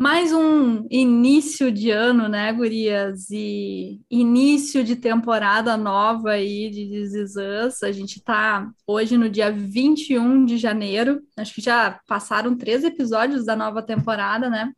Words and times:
Mais 0.00 0.32
um 0.32 0.86
início 0.90 1.70
de 1.70 1.90
ano, 1.90 2.26
né, 2.26 2.50
gurias? 2.54 3.28
E 3.30 4.00
início 4.10 4.82
de 4.82 4.96
temporada 4.96 5.76
nova 5.76 6.30
aí 6.30 6.70
de 6.70 6.88
This. 6.88 7.82
A 7.82 7.92
gente 7.92 8.18
tá 8.18 8.70
hoje 8.86 9.18
no 9.18 9.28
dia 9.28 9.52
21 9.52 10.46
de 10.46 10.56
janeiro. 10.56 11.20
Acho 11.36 11.52
que 11.54 11.60
já 11.60 12.00
passaram 12.08 12.56
três 12.56 12.82
episódios 12.82 13.44
da 13.44 13.54
nova 13.54 13.82
temporada, 13.82 14.48
né? 14.48 14.72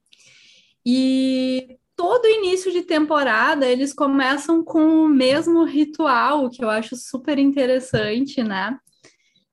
E 0.84 1.78
todo 1.94 2.26
início 2.26 2.72
de 2.72 2.82
temporada 2.82 3.64
eles 3.64 3.94
começam 3.94 4.64
com 4.64 5.04
o 5.04 5.08
mesmo 5.08 5.62
ritual, 5.62 6.50
que 6.50 6.64
eu 6.64 6.68
acho 6.68 6.96
super 6.96 7.38
interessante, 7.38 8.42
né? 8.42 8.76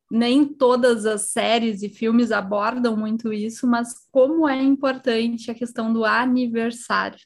Nem 0.09 0.45
todas 0.45 1.05
as 1.05 1.29
séries 1.29 1.83
e 1.83 1.89
filmes 1.89 2.31
abordam 2.31 2.97
muito 2.97 3.31
isso, 3.31 3.67
mas 3.67 3.93
como 4.11 4.47
é 4.47 4.61
importante 4.61 5.51
a 5.51 5.55
questão 5.55 5.93
do 5.93 6.03
aniversário, 6.03 7.19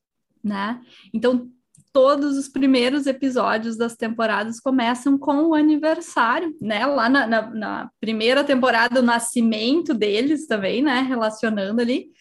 né? 0.44 0.82
Então, 1.14 1.50
todos 1.94 2.38
os 2.38 2.50
primeiros 2.50 3.06
episódios 3.06 3.78
das 3.78 3.96
temporadas 3.96 4.60
começam 4.60 5.18
com 5.18 5.50
o 5.50 5.54
aniversário, 5.54 6.54
né? 6.60 6.86
Lá 6.86 7.08
na, 7.08 7.28
na, 7.28 7.50
na 7.52 7.92
primeira 8.02 8.44
temporada, 8.44 9.00
o 9.00 9.04
nascimento 9.04 9.94
deles 9.94 10.48
também, 10.48 10.82
né? 10.82 11.02
Relacionando 11.02 11.80
ali. 11.80 12.12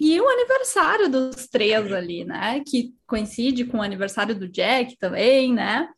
E 0.00 0.20
o 0.20 0.28
aniversário 0.28 1.08
dos 1.08 1.48
três 1.48 1.90
ali, 1.90 2.24
né? 2.24 2.62
Que 2.64 2.94
coincide 3.06 3.64
com 3.64 3.78
o 3.78 3.82
aniversário 3.82 4.38
do 4.38 4.46
Jack 4.46 4.96
também, 4.98 5.52
né? 5.52 5.88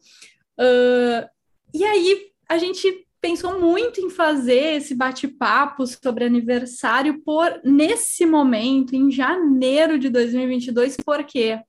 Uh, 0.58 1.28
e 1.74 1.84
aí 1.84 2.30
a 2.48 2.58
gente 2.58 3.06
pensou 3.20 3.60
muito 3.60 4.00
em 4.00 4.10
fazer 4.10 4.76
esse 4.76 4.94
bate-papo 4.94 5.86
sobre 5.86 6.24
aniversário 6.24 7.20
por 7.22 7.60
nesse 7.64 8.24
momento, 8.24 8.94
em 8.94 9.10
janeiro 9.10 9.98
de 9.98 10.08
2022, 10.08 10.96
por 10.98 11.22
quê? 11.24 11.60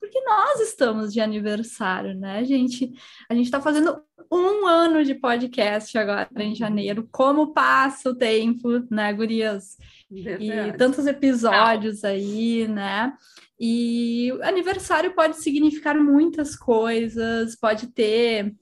Porque 0.00 0.20
nós 0.22 0.60
estamos 0.60 1.12
de 1.12 1.20
aniversário, 1.20 2.14
né, 2.14 2.44
gente? 2.44 2.92
A 3.28 3.34
gente 3.34 3.46
está 3.46 3.60
fazendo 3.60 4.00
um 4.30 4.66
ano 4.66 5.04
de 5.04 5.14
podcast 5.14 5.96
agora 5.96 6.28
em 6.38 6.54
janeiro. 6.54 7.08
Como 7.10 7.52
passa 7.52 8.10
o 8.10 8.14
tempo, 8.14 8.84
né, 8.90 9.12
gurias? 9.12 9.76
Verdade. 10.10 10.68
E 10.68 10.76
tantos 10.76 11.06
episódios 11.06 12.04
aí, 12.04 12.68
né? 12.68 13.12
E 13.58 14.30
aniversário 14.42 15.14
pode 15.14 15.40
significar 15.40 15.98
muitas 15.98 16.54
coisas, 16.54 17.56
pode 17.56 17.88
ter 17.88 18.54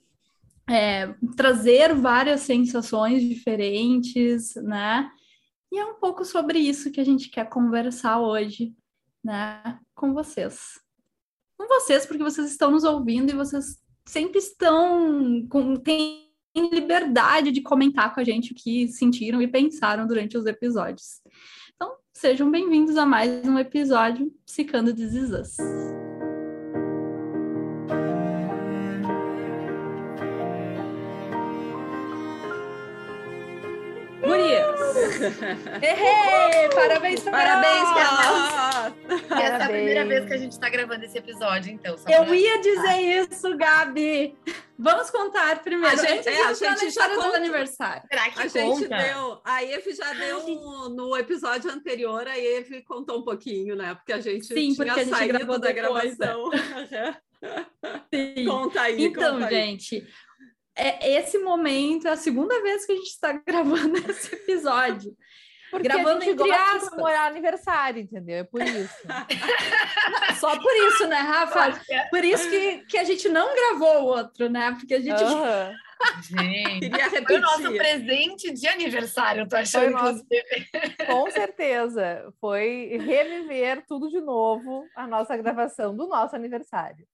é, 0.69 1.15
trazer 1.37 1.95
várias 1.95 2.41
sensações 2.43 3.23
diferentes, 3.23 4.55
né? 4.57 5.11
E 5.73 5.79
é 5.79 5.84
um 5.84 5.95
pouco 5.95 6.25
sobre 6.25 6.59
isso 6.59 6.91
que 6.91 7.01
a 7.01 7.05
gente 7.05 7.29
quer 7.29 7.48
conversar 7.48 8.21
hoje, 8.21 8.73
né, 9.23 9.79
com 9.95 10.15
vocês. 10.15 10.81
Com 11.59 11.67
vocês, 11.67 12.06
porque 12.06 12.23
vocês 12.23 12.51
estão 12.51 12.71
nos 12.71 12.84
ouvindo 12.84 13.31
e 13.31 13.37
vocês 13.37 13.83
sempre 14.06 14.39
estão 14.39 15.47
com 15.48 15.75
têm 15.77 16.25
liberdade 16.56 17.51
de 17.51 17.61
comentar 17.61 18.15
com 18.15 18.21
a 18.21 18.25
gente 18.25 18.53
o 18.53 18.55
que 18.55 18.87
sentiram 18.87 19.43
e 19.43 19.49
pensaram 19.49 20.06
durante 20.06 20.39
os 20.39 20.47
episódios. 20.47 21.21
Então, 21.75 21.97
sejam 22.12 22.49
bem-vindos 22.49 22.97
a 22.97 23.05
mais 23.05 23.45
um 23.45 23.59
episódio 23.59 24.33
Psicando 24.47 24.93
de 24.93 25.05
Errei! 35.83 36.69
Parabéns 36.75 37.20
pra 37.20 37.33
Parabéns 37.33 37.89
pra 37.92 38.12
nós! 38.12 38.94
Essa 39.31 39.55
é 39.55 39.62
a 39.62 39.69
primeira 39.69 40.05
vez 40.06 40.25
que 40.27 40.34
a 40.34 40.36
gente 40.36 40.53
está 40.53 40.69
gravando 40.69 41.05
esse 41.05 41.16
episódio, 41.19 41.72
então. 41.72 41.97
Eu 42.08 42.25
pra... 42.25 42.36
ia 42.36 42.61
dizer 42.61 43.27
isso, 43.31 43.56
Gabi! 43.56 44.36
Vamos 44.78 45.08
contar 45.11 45.62
primeiro. 45.62 45.94
A 45.94 46.04
gente, 46.04 46.28
é, 46.28 46.47
a 46.47 46.53
gente 46.53 46.91
já 46.91 47.09
conta. 47.09 47.28
do 47.28 47.37
aniversário. 47.37 48.03
Será 48.09 48.31
que 48.31 48.41
a 48.41 48.43
conta? 48.43 48.59
gente 48.59 48.88
deu. 48.88 49.41
A 49.44 49.65
Eve 49.65 49.93
já 49.94 50.12
deu 50.12 50.91
no 50.91 51.16
episódio 51.16 51.70
anterior, 51.70 52.26
a 52.26 52.38
Eve 52.38 52.82
contou 52.82 53.20
um 53.20 53.25
pouquinho, 53.25 53.76
né? 53.76 53.94
Porque 53.94 54.12
a 54.12 54.20
gente 54.20 54.47
Sim, 54.47 54.54
tinha 54.54 54.76
porque 54.76 54.91
a 54.91 55.04
gente 55.04 55.10
saído 55.10 55.59
da 55.59 55.72
gravação. 55.72 56.50
Sim. 58.12 58.44
Conta 58.47 58.81
aí. 58.81 59.04
Então, 59.04 59.34
conta 59.34 59.50
gente, 59.50 59.97
aí 59.97 60.06
é, 60.77 61.19
esse 61.19 61.39
momento 61.39 62.09
é 62.09 62.11
a 62.11 62.17
segunda 62.17 62.61
vez 62.62 62.85
que 62.85 62.93
a 62.93 62.97
gente 62.97 63.09
está 63.09 63.33
gravando 63.47 63.99
esse 64.11 64.35
episódio. 64.35 65.17
Porque 65.71 65.89
gravando 65.89 66.19
a 66.19 66.21
gente 66.21 66.35
entre 66.35 66.49
gosta 66.49 66.62
aspas. 66.62 66.83
de 66.83 66.91
comemorar 66.91 67.27
aniversário, 67.27 68.01
entendeu? 68.01 68.37
É 68.37 68.45
por 68.45 68.62
isso. 68.62 68.95
Só 70.39 70.57
por 70.61 70.73
isso, 70.87 71.09
né, 71.09 71.17
Rafa? 71.17 71.81
Por 72.11 72.25
isso 72.25 72.49
que, 72.49 72.85
que 72.87 72.97
a 72.97 73.03
gente 73.03 73.29
não 73.29 73.53
gravou 73.55 74.03
o 74.03 74.07
outro, 74.07 74.49
né? 74.49 74.77
Porque 74.79 74.95
a 74.95 75.01
gente. 75.01 75.21
Uhum. 75.21 75.75
Gente, 76.23 77.25
foi 77.27 77.37
o 77.37 77.41
nosso 77.41 77.73
presente 77.73 78.53
de 78.53 78.69
aniversário, 78.69 79.49
tô 79.49 79.56
achando 79.56 79.91
nosso... 79.91 80.25
Com 81.06 81.31
certeza. 81.31 82.33
Foi 82.41 82.99
reviver 83.01 83.85
tudo 83.87 84.09
de 84.11 84.21
novo 84.21 84.87
a 84.95 85.06
nossa 85.06 85.37
gravação 85.37 85.97
do 85.97 86.06
nosso 86.06 86.37
aniversário. 86.37 87.06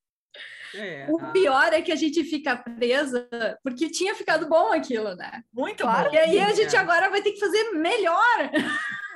É, 0.75 1.07
o 1.09 1.33
pior 1.33 1.73
é 1.73 1.83
que 1.83 1.91
a 1.91 1.97
gente 1.97 2.23
fica 2.23 2.57
presa 2.57 3.29
porque 3.63 3.91
tinha 3.91 4.15
ficado 4.15 4.49
bom 4.49 4.73
aquilo, 4.73 5.15
né? 5.17 5.43
Muito 5.53 5.83
claro. 5.83 6.11
bom. 6.11 6.15
E 6.15 6.19
aí 6.19 6.39
a 6.39 6.53
gente 6.53 6.77
agora 6.77 7.11
vai 7.11 7.23
ter 7.23 7.33
que 7.33 7.41
fazer 7.41 7.73
melhor. 7.73 8.51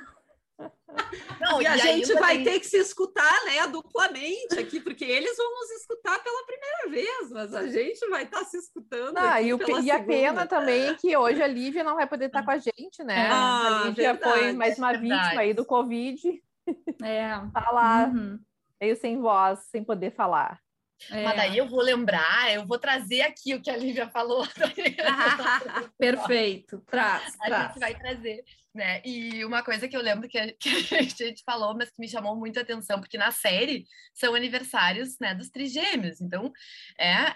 Não, 1.41 1.61
e, 1.61 1.65
e 1.65 1.67
a 1.67 1.77
gente 1.77 2.13
vai 2.15 2.43
ter 2.43 2.61
que 2.61 2.67
se 2.67 2.79
escutar, 2.79 3.45
né, 3.45 3.67
duplamente 3.67 4.59
aqui, 4.59 4.81
porque 4.81 5.05
eles 5.05 5.37
vão 5.37 5.51
nos 5.51 5.71
escutar 5.73 6.23
pela 6.23 6.47
primeira 6.47 6.89
vez, 6.91 7.31
mas 7.31 7.55
a 7.55 7.67
gente 7.67 8.09
vai 8.09 8.23
estar 8.23 8.41
tá 8.41 8.45
se 8.45 8.57
escutando. 8.57 9.17
Ah, 9.19 9.43
e, 9.43 9.53
o, 9.53 9.59
e 9.83 9.91
a 9.91 10.03
pena 10.03 10.47
também 10.47 10.89
é 10.89 10.95
que 10.95 11.17
hoje 11.17 11.43
a 11.43 11.47
Lívia 11.47 11.83
não 11.83 11.97
vai 11.97 12.07
poder 12.07 12.27
estar 12.27 12.41
tá 12.41 12.45
com 12.45 12.53
a 12.53 12.59
gente, 12.59 13.03
né? 13.05 13.29
Ah, 13.31 13.83
a 13.83 13.89
Lívia 13.89 14.13
verdade, 14.13 14.39
foi 14.39 14.53
mais 14.53 14.79
uma 14.79 14.93
verdade. 14.93 15.23
vítima 15.23 15.41
aí 15.41 15.55
do 15.55 15.65
Covid. 15.65 16.43
É. 17.03 17.35
Tá 17.53 17.71
lá, 17.71 18.07
uhum. 18.07 18.39
meio 18.81 18.97
sem 18.97 19.21
voz, 19.21 19.59
sem 19.71 19.85
poder 19.85 20.13
falar. 20.13 20.64
É. 21.11 21.23
Mas 21.23 21.37
daí 21.37 21.59
eu 21.59 21.69
vou 21.69 21.81
lembrar, 21.81 22.53
eu 22.53 22.67
vou 22.67 22.79
trazer 22.79 23.23
aqui 23.23 23.55
o 23.55 23.63
que 23.63 23.71
a 23.71 23.77
Lívia 23.77 24.09
falou. 24.09 24.47
Perfeito, 25.99 26.81
traz, 26.87 27.35
A 27.41 27.67
gente 27.67 27.79
vai 27.79 27.95
trazer, 27.95 28.45
né? 28.75 29.01
E 29.05 29.45
uma 29.45 29.63
coisa 29.63 29.87
que 29.89 29.97
eu 29.97 30.03
lembro 30.03 30.29
que 30.29 30.39
a, 30.39 30.53
que 30.59 30.69
a 30.99 31.27
gente 31.27 31.43
falou, 31.45 31.75
mas 31.77 31.91
que 31.91 32.01
me 32.01 32.09
chamou 32.09 32.37
muito 32.37 32.59
a 32.59 32.63
atenção, 32.63 33.01
porque 33.01 33.19
na 33.19 33.31
série 33.31 33.87
são 34.15 34.35
aniversários, 34.35 35.17
né, 35.21 35.35
dos 35.35 35.51
trigêmeos. 35.51 36.21
Então, 36.21 36.53
é, 36.99 37.33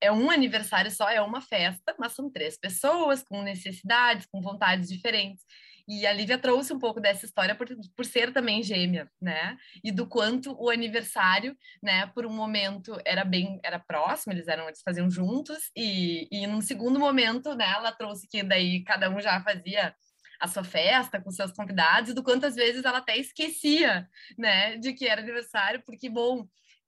é 0.00 0.12
um 0.12 0.30
aniversário 0.30 0.90
só, 0.90 1.08
é 1.10 1.20
uma 1.20 1.40
festa, 1.40 1.94
mas 1.98 2.12
são 2.12 2.30
três 2.30 2.58
pessoas 2.58 3.22
com 3.22 3.42
necessidades, 3.42 4.26
com 4.26 4.40
vontades 4.40 4.88
diferentes. 4.88 5.44
E 5.86 6.06
a 6.06 6.12
Lívia 6.12 6.38
trouxe 6.38 6.72
um 6.72 6.78
pouco 6.78 7.00
dessa 7.00 7.24
história 7.24 7.54
por, 7.54 7.66
por 7.96 8.04
ser 8.04 8.32
também 8.32 8.62
gêmea, 8.62 9.10
né? 9.20 9.56
E 9.82 9.90
do 9.90 10.06
quanto 10.06 10.56
o 10.58 10.70
aniversário, 10.70 11.56
né, 11.82 12.06
por 12.08 12.26
um 12.26 12.32
momento 12.32 12.96
era 13.04 13.24
bem, 13.24 13.60
era 13.62 13.78
próximo, 13.78 14.32
eles 14.32 14.48
eram, 14.48 14.66
eles 14.66 14.82
faziam 14.82 15.10
juntos, 15.10 15.70
e, 15.76 16.28
e 16.30 16.46
num 16.46 16.60
segundo 16.60 16.98
momento, 16.98 17.54
né, 17.54 17.70
ela 17.76 17.92
trouxe 17.92 18.28
que 18.28 18.42
daí 18.42 18.82
cada 18.84 19.10
um 19.10 19.20
já 19.20 19.40
fazia 19.42 19.94
a 20.40 20.48
sua 20.48 20.64
festa 20.64 21.20
com 21.20 21.30
seus 21.30 21.52
convidados, 21.52 22.10
e 22.10 22.14
do 22.14 22.22
quantas 22.22 22.54
vezes 22.54 22.84
ela 22.84 22.98
até 22.98 23.16
esquecia, 23.16 24.08
né, 24.38 24.76
de 24.76 24.92
que 24.92 25.06
era 25.06 25.20
aniversário, 25.20 25.82
porque, 25.84 26.08
bom, 26.08 26.46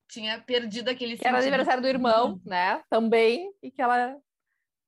tinha 0.09 0.41
perdido 0.41 0.89
aquele 0.91 1.17
que 1.17 1.27
Era 1.27 1.39
aniversário 1.39 1.83
do 1.83 1.89
irmão, 1.89 2.41
né, 2.45 2.83
também, 2.89 3.51
e 3.63 3.71
que 3.71 3.81
ela 3.81 4.17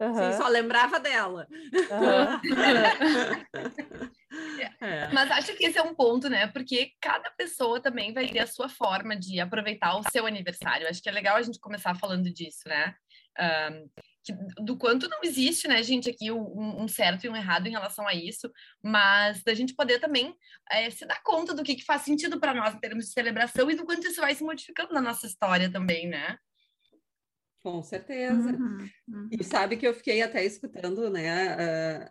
Uhum. 0.01 0.33
Sim, 0.33 0.37
só 0.37 0.49
lembrava 0.49 0.99
dela. 0.99 1.47
Uhum. 1.51 2.41
é. 4.81 5.09
Mas 5.13 5.31
acho 5.31 5.55
que 5.55 5.67
esse 5.67 5.79
é 5.79 5.83
um 5.83 5.95
ponto, 5.95 6.29
né? 6.29 6.49
Porque 6.49 6.93
cada 7.01 7.31
pessoa 7.31 7.81
também 7.81 8.13
vai 8.13 8.27
ter 8.27 8.41
a 8.41 8.47
sua 8.47 8.69
forma 8.69 9.17
de 9.17 9.39
aproveitar 9.39 9.97
o 9.97 10.03
seu 10.11 10.27
aniversário. 10.27 10.89
Acho 10.89 11.01
que 11.01 11.09
é 11.09 11.13
legal 11.13 11.37
a 11.37 11.43
gente 11.43 11.61
começar 11.61 11.95
falando 11.95 12.33
disso, 12.33 12.63
né? 12.67 12.95
Um, 13.39 13.89
que, 14.25 14.33
do 14.63 14.77
quanto 14.77 15.09
não 15.09 15.19
existe, 15.23 15.69
né, 15.69 15.83
gente, 15.83 16.09
aqui 16.09 16.33
um, 16.33 16.83
um, 16.83 16.89
certo 16.89 17.25
e 17.25 17.29
um 17.29 17.37
errado 17.37 17.67
em 17.67 17.73
relação 17.73 18.09
a 18.09 18.15
isso, 18.15 18.51
mas 18.83 19.43
da 19.43 19.53
gente 19.53 19.75
poder 19.75 19.99
também 19.99 20.35
é, 20.71 20.89
se 20.89 21.05
dar 21.05 21.23
conta 21.23 21.53
do 21.53 21.63
que, 21.63 21.75
que 21.75 21.85
faz 21.85 22.03
sentido 22.03 22.41
para 22.41 22.55
nós 22.55 22.75
em 22.75 22.79
termos 22.79 23.05
de 23.05 23.13
celebração 23.13 23.71
e 23.71 23.75
do 23.75 23.85
quanto 23.85 24.07
isso 24.07 24.23
vai 24.23 24.35
se 24.35 24.43
modificando 24.43 24.95
na 24.95 25.03
nossa 25.03 25.27
história 25.27 25.71
também, 25.71 26.09
né? 26.09 26.39
Com 27.65 27.83
certeza. 27.83 28.51
Uhum, 28.51 28.91
uhum. 29.09 29.29
E 29.33 29.43
sabe 29.43 29.79
que 29.79 29.87
eu 29.87 29.95
fiquei 29.95 30.21
até 30.21 30.45
escutando 30.45 31.09
né, 31.09 31.31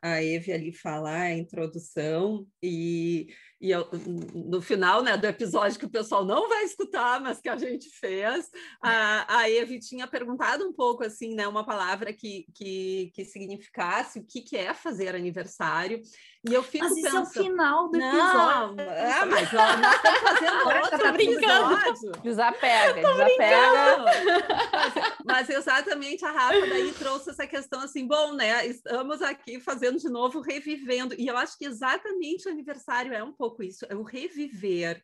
a, 0.01 0.13
a 0.13 0.23
Eve 0.23 0.51
ali 0.51 0.73
falar 0.73 1.21
a 1.21 1.37
introdução, 1.37 2.47
e, 2.61 3.27
e 3.63 3.71
eu, 3.71 3.87
no 4.35 4.61
final 4.61 5.01
né, 5.01 5.15
do 5.15 5.25
episódio 5.25 5.79
que 5.79 5.85
o 5.85 5.89
pessoal 5.89 6.25
não 6.25 6.49
vai 6.49 6.65
escutar, 6.65 7.21
mas 7.21 7.39
que 7.39 7.47
a 7.47 7.55
gente 7.55 7.89
fez, 7.89 8.51
a, 8.81 9.37
a 9.37 9.49
Evi 9.49 9.79
tinha 9.79 10.05
perguntado 10.05 10.67
um 10.67 10.73
pouco 10.73 11.01
assim, 11.05 11.33
né, 11.33 11.47
uma 11.47 11.65
palavra 11.65 12.11
que, 12.11 12.45
que, 12.53 13.09
que 13.15 13.23
significasse 13.23 14.19
o 14.19 14.25
que, 14.25 14.41
que 14.41 14.57
é 14.57 14.73
fazer 14.73 15.15
aniversário. 15.15 16.01
E 16.45 16.53
eu 16.53 16.61
fico 16.61 16.83
mas 16.83 16.95
pensando... 16.95 17.23
isso 17.23 17.39
é 17.39 17.41
o 17.41 17.45
final 17.45 17.89
do 17.89 17.97
episódio. 17.97 18.75
Não, 18.75 18.83
é, 18.83 19.25
mas 19.25 19.53
ó, 19.53 19.77
nós 19.79 19.95
estamos 19.95 20.19
fazendo 20.19 20.57
outro 20.67 20.99
tá 20.99 21.15
episódio. 21.15 22.11
Desapega, 22.21 23.01
desapega. 23.01 24.03
Mas, 24.03 24.93
mas, 25.25 25.49
exatamente 25.49 26.25
a 26.25 26.31
Rafa 26.31 26.67
daí 26.67 26.91
trouxe 26.91 27.29
essa 27.29 27.47
questão 27.47 27.79
assim, 27.79 28.05
bom, 28.05 28.33
né, 28.33 28.67
estamos 28.67 29.21
aqui 29.21 29.61
fazendo 29.61 29.97
de 29.97 30.09
novo, 30.09 30.41
revivendo. 30.41 31.15
E 31.17 31.27
eu 31.27 31.37
acho 31.37 31.57
que 31.57 31.63
exatamente 31.63 32.49
o 32.49 32.51
aniversário 32.51 33.13
é 33.13 33.23
um 33.23 33.31
pouco 33.31 33.52
isso, 33.61 33.85
é 33.89 33.95
o 33.95 34.03
reviver. 34.03 35.03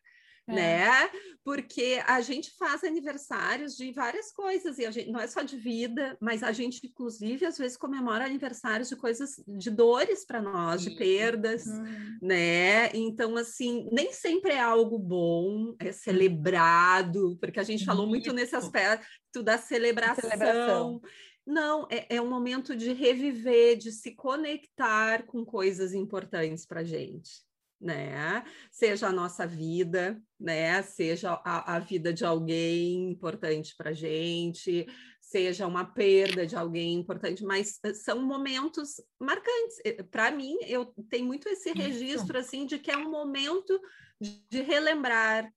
É. 0.50 0.54
né? 0.54 1.10
Porque 1.42 2.02
a 2.06 2.20
gente 2.20 2.50
faz 2.58 2.84
aniversários 2.84 3.74
de 3.76 3.92
várias 3.92 4.30
coisas, 4.32 4.78
e 4.78 4.84
a 4.84 4.90
gente 4.90 5.10
não 5.10 5.20
é 5.20 5.26
só 5.26 5.42
de 5.42 5.56
vida, 5.56 6.16
mas 6.20 6.42
a 6.42 6.52
gente, 6.52 6.86
inclusive, 6.86 7.46
às 7.46 7.56
vezes 7.56 7.76
comemora 7.76 8.24
aniversários 8.24 8.88
de 8.88 8.96
coisas, 8.96 9.42
de 9.46 9.70
dores 9.70 10.24
para 10.24 10.42
nós, 10.42 10.82
de 10.82 10.90
perdas, 10.96 11.66
uhum. 11.66 12.18
né? 12.22 12.94
Então, 12.94 13.36
assim, 13.36 13.88
nem 13.90 14.12
sempre 14.12 14.52
é 14.52 14.60
algo 14.60 14.98
bom, 14.98 15.74
é 15.78 15.92
celebrado, 15.92 17.38
porque 17.40 17.60
a 17.60 17.64
gente 17.64 17.84
falou 17.84 18.06
muito 18.06 18.32
nesse 18.32 18.54
aspecto 18.54 19.42
da 19.42 19.56
celebração. 19.56 20.30
celebração. 20.30 21.00
Não, 21.46 21.88
é, 21.90 22.16
é 22.16 22.22
um 22.22 22.28
momento 22.28 22.76
de 22.76 22.92
reviver, 22.92 23.76
de 23.76 23.90
se 23.90 24.14
conectar 24.14 25.24
com 25.24 25.44
coisas 25.44 25.94
importantes 25.94 26.66
para 26.66 26.80
a 26.80 26.84
gente 26.84 27.49
né? 27.80 28.44
Seja 28.70 29.08
a 29.08 29.12
nossa 29.12 29.46
vida, 29.46 30.20
né? 30.38 30.82
Seja 30.82 31.40
a, 31.44 31.76
a 31.76 31.78
vida 31.78 32.12
de 32.12 32.24
alguém 32.24 33.10
importante 33.10 33.74
para 33.76 33.92
gente, 33.92 34.86
seja 35.20 35.66
uma 35.66 35.84
perda 35.84 36.46
de 36.46 36.56
alguém 36.56 36.94
importante, 36.94 37.44
mas 37.44 37.78
eh, 37.84 37.94
são 37.94 38.20
momentos 38.20 39.00
marcantes. 39.18 39.78
Eh, 39.84 40.02
para 40.02 40.30
mim, 40.30 40.56
eu 40.66 40.86
tenho 41.08 41.24
muito 41.24 41.48
esse 41.48 41.72
registro 41.72 42.36
assim 42.36 42.66
de 42.66 42.78
que 42.78 42.90
é 42.90 42.96
um 42.96 43.10
momento 43.10 43.80
de 44.20 44.60
relembrar 44.60 45.50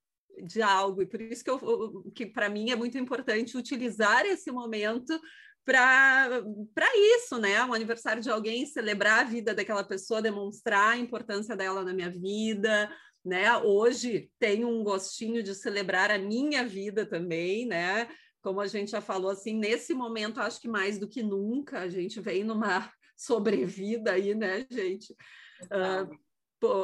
de 0.46 0.62
algo 0.62 1.02
e 1.02 1.06
por 1.06 1.22
isso 1.22 1.44
que, 1.44 1.50
eu, 1.50 2.12
que 2.16 2.26
para 2.26 2.50
mim 2.50 2.72
é 2.72 2.76
muito 2.76 2.98
importante 2.98 3.58
utilizar 3.58 4.26
esse 4.26 4.52
momento 4.52 5.20
para 5.66 6.88
isso, 7.16 7.38
né? 7.38 7.64
Um 7.64 7.74
aniversário 7.74 8.22
de 8.22 8.30
alguém, 8.30 8.66
celebrar 8.66 9.22
a 9.22 9.24
vida 9.24 9.54
daquela 9.54 9.84
pessoa, 9.84 10.22
demonstrar 10.22 10.92
a 10.92 10.98
importância 10.98 11.56
dela 11.56 11.84
na 11.84 11.94
minha 11.94 12.10
vida, 12.10 12.92
né? 13.24 13.58
Hoje 13.58 14.30
tenho 14.40 14.68
um 14.68 14.84
gostinho 14.84 15.42
de 15.42 15.56
celebrar 15.56 16.12
a 16.12 16.18
minha 16.18 16.66
vida 16.66 17.06
também, 17.06 17.66
né? 17.66 18.10
Como 18.42 18.60
a 18.60 18.68
gente 18.68 18.92
já 18.92 19.00
falou, 19.00 19.32
assim, 19.32 19.58
nesse 19.58 19.94
momento, 19.94 20.42
acho 20.42 20.60
que 20.60 20.68
mais 20.68 21.00
do 21.00 21.08
que 21.08 21.24
nunca, 21.24 21.80
a 21.80 21.90
gente 21.90 22.20
vem 22.20 22.44
numa 22.44 22.92
sobrevida 23.16 24.12
aí, 24.12 24.36
né, 24.36 24.66
gente? 24.70 25.16
Uh, 25.64 26.24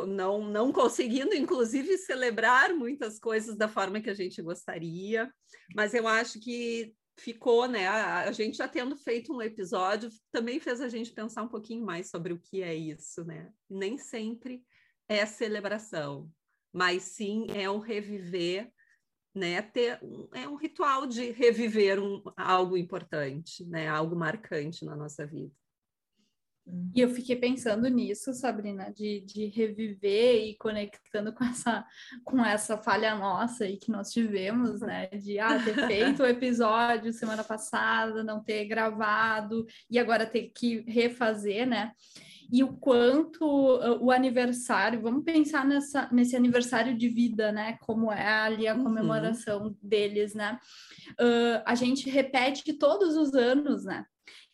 não, 0.08 0.44
não 0.44 0.72
conseguindo, 0.72 1.34
inclusive, 1.34 1.98
celebrar 1.98 2.74
muitas 2.74 3.20
coisas 3.20 3.56
da 3.56 3.68
forma 3.68 4.02
que 4.02 4.10
a 4.10 4.14
gente 4.14 4.42
gostaria, 4.42 5.30
mas 5.76 5.94
eu 5.94 6.08
acho 6.08 6.40
que 6.40 6.94
ficou, 7.20 7.68
né? 7.68 7.88
A, 7.88 8.22
a, 8.22 8.32
gente 8.32 8.58
já 8.58 8.68
tendo 8.68 8.96
feito 8.96 9.34
um 9.34 9.42
episódio 9.42 10.10
também 10.32 10.60
fez 10.60 10.82
a 10.82 10.88
gente 10.88 11.12
pensar 11.12 11.44
um 11.44 11.48
pouquinho 11.48 11.86
mais 11.86 12.10
sobre 12.10 12.34
o 12.34 12.40
que 12.40 12.64
é 12.64 12.74
isso, 12.74 13.24
né? 13.24 13.52
Nem 13.70 13.98
sempre 13.98 14.64
é 15.08 15.26
celebração, 15.26 16.32
mas 16.74 17.04
sim 17.04 17.48
é 17.50 17.70
um 17.70 17.80
reviver, 17.80 18.72
né? 19.36 19.62
Ter, 19.62 20.00
é 20.34 20.48
um 20.48 20.56
ritual 20.56 21.06
de 21.06 21.32
reviver 21.32 22.00
um, 22.00 22.24
algo 22.38 22.78
importante, 22.78 23.66
né? 23.66 23.88
Algo 23.88 24.16
marcante 24.16 24.86
na 24.86 24.96
nossa 24.96 25.28
vida. 25.28 25.54
E 26.96 27.02
eu 27.02 27.10
fiquei 27.10 27.36
pensando 27.36 27.88
nisso, 27.88 28.34
Sabrina, 28.34 28.92
de, 28.92 29.22
de 29.22 29.46
reviver 29.48 30.44
e 30.44 30.58
conectando 30.58 31.34
com 31.34 31.44
essa, 31.44 31.86
com 32.24 32.46
essa 32.46 32.78
falha 32.78 33.16
nossa 33.16 33.64
aí 33.64 33.78
que 33.78 33.92
nós 33.92 34.12
tivemos, 34.12 34.82
né? 34.82 35.08
De 35.08 35.40
ah, 35.40 35.58
ter 35.64 35.76
feito 35.88 36.24
o 36.24 36.26
episódio 36.28 37.14
semana 37.14 37.44
passada, 37.44 38.24
não 38.24 38.44
ter 38.44 38.66
gravado 38.66 39.66
e 39.90 39.98
agora 39.98 40.26
ter 40.26 40.52
que 40.54 40.84
refazer, 40.88 41.68
né? 41.68 41.92
E 42.52 42.64
o 42.64 42.74
quanto 42.74 43.46
uh, 43.46 44.04
o 44.04 44.12
aniversário, 44.12 45.02
vamos 45.02 45.24
pensar 45.24 45.64
nessa, 45.66 46.10
nesse 46.12 46.36
aniversário 46.36 46.98
de 46.98 47.08
vida, 47.08 47.52
né? 47.52 47.78
Como 47.82 48.12
é 48.12 48.28
ali 48.28 48.68
a 48.68 48.76
uhum. 48.76 48.84
comemoração 48.84 49.64
uhum. 49.66 49.76
deles, 49.82 50.34
né? 50.34 50.58
Uh, 51.12 51.62
a 51.66 51.76
gente 51.76 52.10
repete 52.10 52.74
todos 52.74 53.16
os 53.16 53.36
anos, 53.36 53.86
né? 53.86 54.04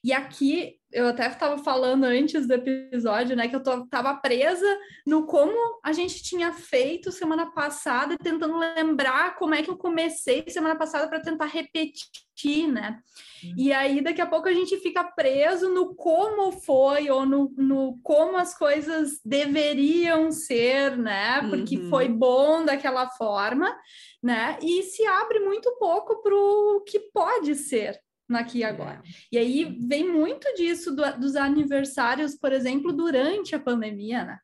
E 0.05 0.13
aqui, 0.13 0.75
eu 0.91 1.07
até 1.07 1.25
estava 1.25 1.57
falando 1.57 2.03
antes 2.03 2.45
do 2.45 2.53
episódio, 2.53 3.35
né, 3.35 3.47
que 3.47 3.55
eu 3.55 3.59
estava 3.59 4.13
presa 4.13 4.77
no 5.03 5.25
como 5.25 5.79
a 5.83 5.91
gente 5.91 6.21
tinha 6.21 6.53
feito 6.53 7.11
semana 7.11 7.47
passada, 7.47 8.15
tentando 8.15 8.55
lembrar 8.55 9.35
como 9.35 9.55
é 9.55 9.63
que 9.63 9.69
eu 9.71 9.75
comecei 9.75 10.45
semana 10.47 10.75
passada 10.75 11.07
para 11.07 11.19
tentar 11.19 11.47
repetir, 11.47 12.67
né? 12.71 12.99
Uhum. 13.43 13.55
E 13.57 13.73
aí, 13.73 13.99
daqui 13.99 14.21
a 14.21 14.27
pouco, 14.27 14.47
a 14.47 14.53
gente 14.53 14.77
fica 14.77 15.03
preso 15.03 15.69
no 15.69 15.95
como 15.95 16.51
foi, 16.51 17.09
ou 17.09 17.25
no, 17.25 17.51
no 17.57 17.99
como 18.03 18.37
as 18.37 18.55
coisas 18.55 19.19
deveriam 19.25 20.31
ser, 20.31 20.95
né? 20.95 21.41
Porque 21.49 21.77
uhum. 21.77 21.89
foi 21.89 22.07
bom 22.07 22.63
daquela 22.63 23.09
forma, 23.09 23.75
né? 24.21 24.59
E 24.61 24.83
se 24.83 25.03
abre 25.03 25.39
muito 25.39 25.75
pouco 25.79 26.21
para 26.21 26.35
o 26.35 26.83
que 26.85 26.99
pode 27.11 27.55
ser, 27.55 27.99
aqui 28.33 28.63
agora. 28.63 29.01
É. 29.05 29.09
E 29.31 29.37
aí 29.37 29.77
vem 29.87 30.11
muito 30.11 30.47
disso 30.55 30.95
do, 30.95 31.03
dos 31.19 31.35
aniversários, 31.35 32.35
por 32.35 32.51
exemplo, 32.51 32.91
durante 32.91 33.55
a 33.55 33.59
pandemia, 33.59 34.23
né? 34.23 34.39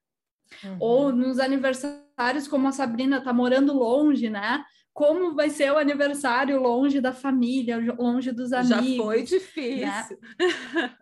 Uhum. 0.63 0.77
Ou 0.79 1.11
nos 1.11 1.39
aniversários, 1.39 2.47
como 2.47 2.67
a 2.67 2.71
Sabrina 2.71 3.21
tá 3.21 3.33
morando 3.33 3.73
longe, 3.73 4.29
né? 4.29 4.63
Como 4.93 5.33
vai 5.33 5.49
ser 5.49 5.71
o 5.71 5.77
aniversário 5.77 6.59
longe 6.59 6.99
da 6.99 7.13
família, 7.13 7.77
longe 7.97 8.31
dos 8.31 8.51
amigos? 8.51 8.97
Já 8.97 9.03
foi 9.03 9.23
difícil. 9.23 9.87
Né? 9.87 10.95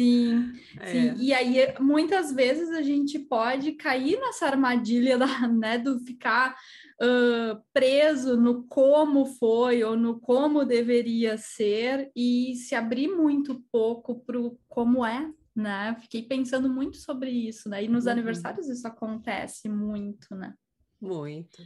Sim, 0.00 0.52
é. 0.78 0.86
sim. 0.86 1.14
E 1.18 1.34
aí, 1.34 1.74
muitas 1.80 2.32
vezes, 2.32 2.70
a 2.70 2.82
gente 2.82 3.18
pode 3.18 3.72
cair 3.72 4.16
nessa 4.20 4.46
armadilha 4.46 5.18
da, 5.18 5.48
né, 5.48 5.76
do 5.76 5.98
ficar 5.98 6.56
uh, 7.00 7.62
preso 7.72 8.36
no 8.36 8.64
como 8.64 9.26
foi 9.26 9.82
ou 9.82 9.96
no 9.96 10.20
como 10.20 10.64
deveria 10.64 11.38
ser 11.38 12.10
e 12.14 12.54
se 12.56 12.74
abrir 12.74 13.08
muito 13.08 13.62
pouco 13.70 14.20
para 14.20 14.40
o 14.40 14.58
como 14.68 15.04
é, 15.04 15.30
né? 15.54 15.96
Fiquei 16.00 16.22
pensando 16.22 16.68
muito 16.68 16.96
sobre 16.98 17.30
isso, 17.30 17.68
né? 17.68 17.84
E 17.84 17.88
nos 17.88 18.06
uhum. 18.06 18.12
aniversários 18.12 18.68
isso 18.68 18.86
acontece 18.86 19.68
muito, 19.68 20.34
né? 20.34 20.54
Muito. 21.00 21.62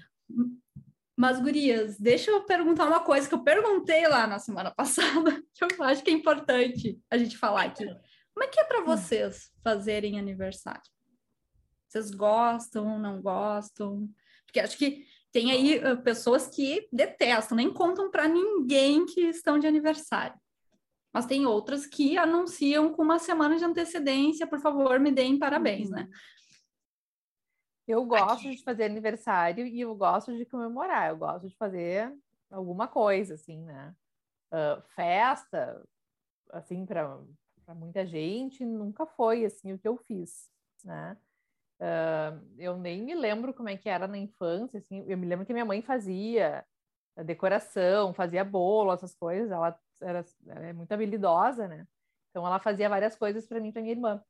Mas, 1.16 1.40
gurias, 1.40 1.98
deixa 1.98 2.30
eu 2.30 2.44
perguntar 2.44 2.86
uma 2.86 3.00
coisa 3.00 3.28
que 3.28 3.34
eu 3.34 3.44
perguntei 3.44 4.08
lá 4.08 4.26
na 4.26 4.38
semana 4.38 4.70
passada, 4.74 5.42
que 5.54 5.64
eu 5.64 5.84
acho 5.84 6.02
que 6.02 6.10
é 6.10 6.14
importante 6.14 7.00
a 7.10 7.18
gente 7.18 7.36
falar 7.36 7.64
aqui. 7.64 7.86
Como 8.34 8.44
é 8.44 8.48
que 8.48 8.60
é 8.60 8.64
para 8.64 8.80
hum. 8.80 8.86
vocês 8.86 9.50
fazerem 9.62 10.18
aniversário? 10.18 10.82
Vocês 11.86 12.10
gostam, 12.10 12.98
não 12.98 13.20
gostam? 13.20 14.08
Porque 14.46 14.60
acho 14.60 14.78
que 14.78 15.04
tem 15.32 15.50
aí 15.50 15.78
uh, 15.78 16.00
pessoas 16.02 16.46
que 16.46 16.86
detestam, 16.92 17.56
nem 17.56 17.72
contam 17.72 18.10
para 18.10 18.28
ninguém 18.28 19.06
que 19.06 19.22
estão 19.22 19.58
de 19.58 19.66
aniversário. 19.66 20.38
Mas 21.12 21.26
tem 21.26 21.46
outras 21.46 21.86
que 21.86 22.16
anunciam 22.16 22.92
com 22.92 23.02
uma 23.02 23.18
semana 23.18 23.56
de 23.56 23.64
antecedência, 23.64 24.46
por 24.46 24.60
favor, 24.60 25.00
me 25.00 25.10
deem 25.10 25.38
parabéns, 25.38 25.90
né? 25.90 26.08
Eu 27.86 28.04
gosto 28.04 28.46
Aqui. 28.46 28.56
de 28.56 28.62
fazer 28.62 28.84
aniversário 28.84 29.66
e 29.66 29.80
eu 29.80 29.94
gosto 29.94 30.36
de 30.36 30.46
comemorar, 30.46 31.10
eu 31.10 31.16
gosto 31.16 31.48
de 31.48 31.56
fazer 31.56 32.14
alguma 32.50 32.86
coisa, 32.86 33.34
assim, 33.34 33.62
né? 33.64 33.94
Uh, 34.52 34.80
festa, 34.94 35.82
assim, 36.50 36.86
para 36.86 37.18
muita 37.74 38.06
gente, 38.06 38.64
nunca 38.64 39.06
foi, 39.06 39.44
assim, 39.44 39.72
o 39.72 39.78
que 39.78 39.88
eu 39.88 39.96
fiz, 39.96 40.50
né? 40.84 41.16
Uh, 41.80 42.40
eu 42.58 42.76
nem 42.76 43.02
me 43.02 43.14
lembro 43.14 43.52
como 43.52 43.68
é 43.68 43.76
que 43.76 43.88
era 43.88 44.06
na 44.06 44.16
infância, 44.16 44.78
assim, 44.78 45.04
eu 45.08 45.18
me 45.18 45.26
lembro 45.26 45.44
que 45.44 45.52
minha 45.52 45.64
mãe 45.64 45.82
fazia 45.82 46.64
decoração, 47.24 48.14
fazia 48.14 48.44
bolo, 48.44 48.92
essas 48.92 49.14
coisas, 49.14 49.50
ela 49.50 49.78
era, 50.00 50.24
ela 50.46 50.66
é 50.66 50.72
muito 50.72 50.92
habilidosa, 50.92 51.68
né? 51.68 51.86
Então 52.30 52.46
ela 52.46 52.58
fazia 52.58 52.88
várias 52.88 53.16
coisas 53.16 53.46
para 53.46 53.60
mim 53.60 53.68
e 53.68 53.72
para 53.72 53.82
minha 53.82 53.94
irmã. 53.94 54.22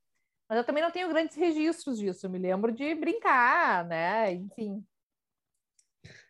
Mas 0.48 0.58
eu 0.58 0.64
também 0.64 0.82
não 0.82 0.90
tenho 0.90 1.08
grandes 1.08 1.36
registros 1.36 1.98
disso, 1.98 2.26
eu 2.26 2.30
me 2.30 2.38
lembro 2.38 2.72
de 2.72 2.94
brincar, 2.94 3.84
né? 3.84 4.32
Enfim. 4.32 4.84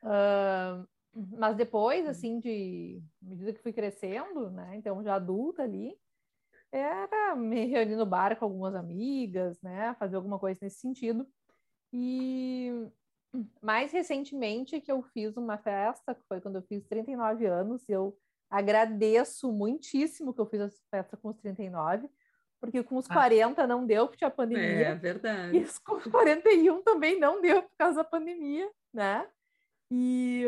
Uh, 0.03 0.87
mas 1.15 1.57
depois, 1.57 2.07
assim, 2.07 2.41
de 2.41 3.03
à 3.23 3.29
medida 3.29 3.53
que 3.53 3.63
fui 3.63 3.73
crescendo, 3.73 4.51
né? 4.51 4.77
Então 4.77 5.03
já 5.03 5.15
adulta 5.15 5.63
ali, 5.63 5.97
era 6.73 7.37
me 7.37 7.67
reunir 7.67 7.97
no 7.97 8.07
bar 8.07 8.37
com 8.37 8.47
algumas 8.47 8.75
amigas, 8.75 9.61
né? 9.61 9.95
Fazer 9.99 10.17
alguma 10.17 10.39
coisa 10.39 10.59
nesse 10.63 10.79
sentido. 10.79 11.27
E 11.93 12.89
mais 13.61 13.93
recentemente 13.93 14.81
que 14.81 14.91
eu 14.91 15.03
fiz 15.03 15.37
uma 15.37 15.59
festa, 15.59 16.15
que 16.15 16.23
foi 16.27 16.41
quando 16.41 16.57
eu 16.57 16.63
fiz 16.63 16.85
39 16.87 17.47
anos, 17.47 17.87
e 17.89 17.93
eu 17.93 18.17
agradeço 18.51 19.53
muitíssimo 19.53 20.33
que 20.33 20.41
eu 20.41 20.47
fiz 20.47 20.61
essa 20.61 20.83
festa 20.91 21.17
com 21.17 21.29
os 21.29 21.37
39, 21.39 22.09
porque 22.61 22.83
com 22.83 22.97
os 22.97 23.11
ah. 23.11 23.15
40 23.15 23.67
não 23.67 23.87
deu, 23.87 24.07
porque 24.07 24.19
tinha 24.19 24.31
pandemia. 24.31 24.89
É 24.89 24.95
verdade. 24.95 25.57
E 25.57 25.67
com 25.85 25.97
os 25.97 26.05
41 26.05 26.83
também 26.83 27.19
não 27.19 27.41
deu 27.41 27.63
por 27.63 27.77
causa 27.77 27.97
da 27.97 28.05
pandemia, 28.05 28.71
né? 28.93 29.27
E, 29.91 30.47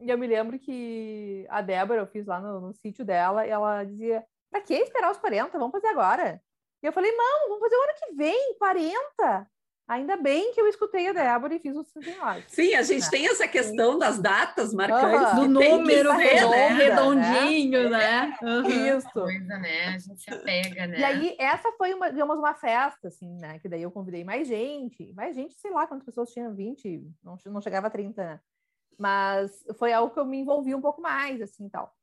e 0.00 0.08
eu 0.08 0.16
me 0.16 0.26
lembro 0.26 0.58
que 0.58 1.46
a 1.50 1.60
Débora, 1.60 2.00
eu 2.00 2.06
fiz 2.06 2.26
lá 2.26 2.40
no, 2.40 2.60
no 2.60 2.72
sítio 2.74 3.04
dela, 3.04 3.46
e 3.46 3.50
ela 3.50 3.84
dizia: 3.84 4.24
pra 4.50 4.60
que 4.60 4.74
esperar 4.74 5.10
os 5.10 5.18
40? 5.18 5.58
Vamos 5.58 5.72
fazer 5.72 5.88
agora. 5.88 6.40
E 6.82 6.86
eu 6.86 6.92
falei: 6.92 7.12
não, 7.12 7.48
vamos 7.48 7.60
fazer 7.60 7.76
o 7.76 7.82
ano 7.82 7.92
que 7.98 8.14
vem, 8.14 8.54
40. 8.58 9.48
Ainda 9.88 10.18
bem 10.18 10.52
que 10.52 10.60
eu 10.60 10.68
escutei 10.68 11.08
a 11.08 11.14
Débora 11.14 11.54
e 11.54 11.58
fiz 11.58 11.74
os 11.74 11.90
39. 11.92 12.44
Sim, 12.46 12.74
a 12.74 12.82
gente 12.82 13.06
é. 13.06 13.10
tem 13.10 13.26
essa 13.26 13.48
questão 13.48 13.98
das 13.98 14.18
datas 14.18 14.74
marcantes. 14.74 15.32
Uhum. 15.32 15.54
Do 15.54 15.60
número 15.60 16.12
redondo, 16.12 16.50
né? 16.50 16.68
redondinho, 16.68 17.88
né? 17.88 18.36
Uhum. 18.42 18.68
Isso. 18.68 19.10
Coisa, 19.10 19.58
né? 19.58 19.86
A 19.86 19.98
gente 19.98 20.20
se 20.20 20.30
apega, 20.30 20.86
né? 20.86 20.98
E 20.98 21.04
aí, 21.04 21.36
essa 21.38 21.72
foi, 21.72 21.94
uma, 21.94 22.10
digamos, 22.10 22.36
uma 22.36 22.52
festa, 22.52 23.08
assim, 23.08 23.38
né? 23.38 23.58
Que 23.60 23.68
daí 23.68 23.82
eu 23.82 23.90
convidei 23.90 24.22
mais 24.24 24.46
gente. 24.46 25.10
Mais 25.14 25.34
gente, 25.34 25.54
sei 25.54 25.70
lá 25.70 25.86
quantas 25.86 26.04
pessoas 26.04 26.30
tinham, 26.32 26.54
20, 26.54 27.10
não, 27.24 27.38
não 27.46 27.60
chegava 27.62 27.86
a 27.86 27.90
30, 27.90 28.22
né? 28.22 28.40
Mas 28.98 29.64
foi 29.78 29.94
algo 29.94 30.12
que 30.12 30.20
eu 30.20 30.26
me 30.26 30.36
envolvi 30.36 30.74
um 30.74 30.82
pouco 30.82 31.00
mais, 31.00 31.40
assim, 31.40 31.66
tal. 31.66 31.96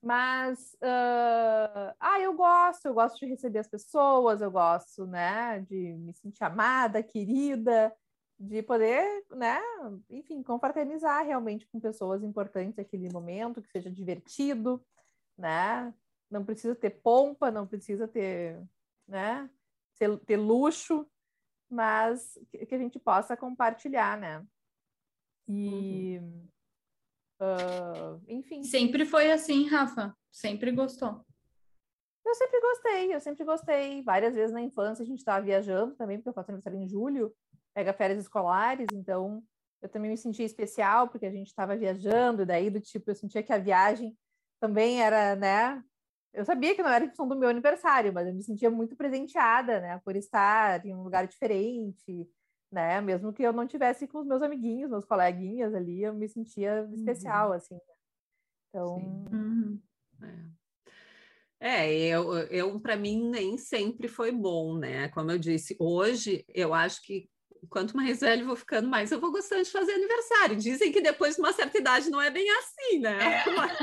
Mas, 0.00 0.74
uh, 0.74 1.94
ah, 1.98 2.20
eu 2.20 2.32
gosto, 2.34 2.86
eu 2.86 2.94
gosto 2.94 3.18
de 3.18 3.26
receber 3.26 3.58
as 3.58 3.68
pessoas, 3.68 4.40
eu 4.40 4.50
gosto, 4.50 5.04
né, 5.06 5.60
de 5.68 5.94
me 5.94 6.14
sentir 6.14 6.44
amada, 6.44 7.02
querida, 7.02 7.92
de 8.38 8.62
poder, 8.62 9.24
né, 9.30 9.60
enfim, 10.08 10.40
confraternizar 10.42 11.26
realmente 11.26 11.66
com 11.66 11.80
pessoas 11.80 12.22
importantes 12.22 12.76
naquele 12.76 13.12
momento, 13.12 13.60
que 13.60 13.70
seja 13.70 13.90
divertido, 13.90 14.80
né, 15.36 15.92
não 16.30 16.44
precisa 16.44 16.76
ter 16.76 16.90
pompa, 16.90 17.50
não 17.50 17.66
precisa 17.66 18.06
ter, 18.06 18.62
né, 19.06 19.50
ter, 19.98 20.16
ter 20.20 20.36
luxo, 20.36 21.10
mas 21.68 22.38
que 22.50 22.74
a 22.74 22.78
gente 22.78 23.00
possa 23.00 23.36
compartilhar, 23.36 24.16
né. 24.16 24.46
E... 25.48 26.18
Uhum. 26.18 26.48
Uh, 27.40 28.20
enfim. 28.26 28.62
Sempre 28.64 29.04
foi 29.04 29.30
assim, 29.30 29.68
Rafa? 29.68 30.14
Sempre 30.30 30.72
gostou? 30.72 31.24
Eu 32.24 32.34
sempre 32.34 32.60
gostei, 32.60 33.14
eu 33.14 33.20
sempre 33.20 33.44
gostei. 33.44 34.02
Várias 34.02 34.34
vezes 34.34 34.52
na 34.52 34.60
infância 34.60 35.02
a 35.02 35.06
gente 35.06 35.18
estava 35.18 35.44
viajando 35.44 35.94
também, 35.96 36.18
porque 36.18 36.28
eu 36.28 36.34
faço 36.34 36.50
aniversário 36.50 36.78
em 36.78 36.86
julho, 36.86 37.34
pega 37.74 37.92
férias 37.92 38.18
escolares, 38.18 38.86
então 38.92 39.42
eu 39.80 39.88
também 39.88 40.10
me 40.10 40.16
sentia 40.16 40.44
especial, 40.44 41.08
porque 41.08 41.26
a 41.26 41.30
gente 41.30 41.46
estava 41.46 41.76
viajando, 41.76 42.42
e 42.42 42.46
daí 42.46 42.68
do 42.68 42.80
tipo, 42.80 43.10
eu 43.10 43.14
sentia 43.14 43.42
que 43.42 43.52
a 43.52 43.58
viagem 43.58 44.16
também 44.60 45.00
era, 45.00 45.36
né? 45.36 45.82
Eu 46.34 46.44
sabia 46.44 46.74
que 46.74 46.82
não 46.82 46.90
era 46.90 47.04
em 47.04 47.08
função 47.08 47.28
do 47.28 47.38
meu 47.38 47.48
aniversário, 47.48 48.12
mas 48.12 48.26
eu 48.26 48.34
me 48.34 48.42
sentia 48.42 48.70
muito 48.70 48.96
presenteada, 48.96 49.80
né? 49.80 50.00
Por 50.04 50.14
estar 50.16 50.84
em 50.84 50.94
um 50.94 51.02
lugar 51.02 51.26
diferente, 51.26 52.28
né? 52.70 53.00
Mesmo 53.00 53.32
que 53.32 53.42
eu 53.42 53.52
não 53.52 53.66
tivesse 53.66 54.06
com 54.06 54.18
os 54.18 54.26
meus 54.26 54.42
amiguinhos, 54.42 54.90
meus 54.90 55.04
coleguinhas 55.04 55.74
ali, 55.74 56.02
eu 56.02 56.14
me 56.14 56.28
sentia 56.28 56.82
uhum. 56.82 56.94
especial, 56.94 57.52
assim. 57.52 57.74
Né. 57.74 57.80
Então. 58.68 58.96
Uhum. 59.32 59.80
É. 61.60 61.96
é. 61.96 62.08
eu, 62.08 62.32
eu 62.34 62.80
para 62.80 62.96
mim 62.96 63.30
nem 63.30 63.56
sempre 63.56 64.08
foi 64.08 64.30
bom, 64.30 64.76
né? 64.76 65.08
Como 65.08 65.30
eu 65.30 65.38
disse, 65.38 65.76
hoje 65.78 66.44
eu 66.54 66.74
acho 66.74 67.02
que 67.02 67.28
quanto 67.68 67.96
mais 67.96 68.20
velho 68.20 68.46
vou 68.46 68.56
ficando, 68.56 68.88
mais 68.88 69.10
eu 69.10 69.20
vou 69.20 69.32
gostando 69.32 69.62
de 69.62 69.70
fazer 69.70 69.92
aniversário. 69.92 70.56
Dizem 70.56 70.92
que 70.92 71.00
depois 71.00 71.34
de 71.34 71.40
uma 71.40 71.52
certa 71.52 71.78
idade 71.78 72.10
não 72.10 72.20
é 72.20 72.30
bem 72.30 72.48
assim, 72.50 72.98
né? 73.00 73.42
É. 73.46 73.50
Mas, 73.58 73.78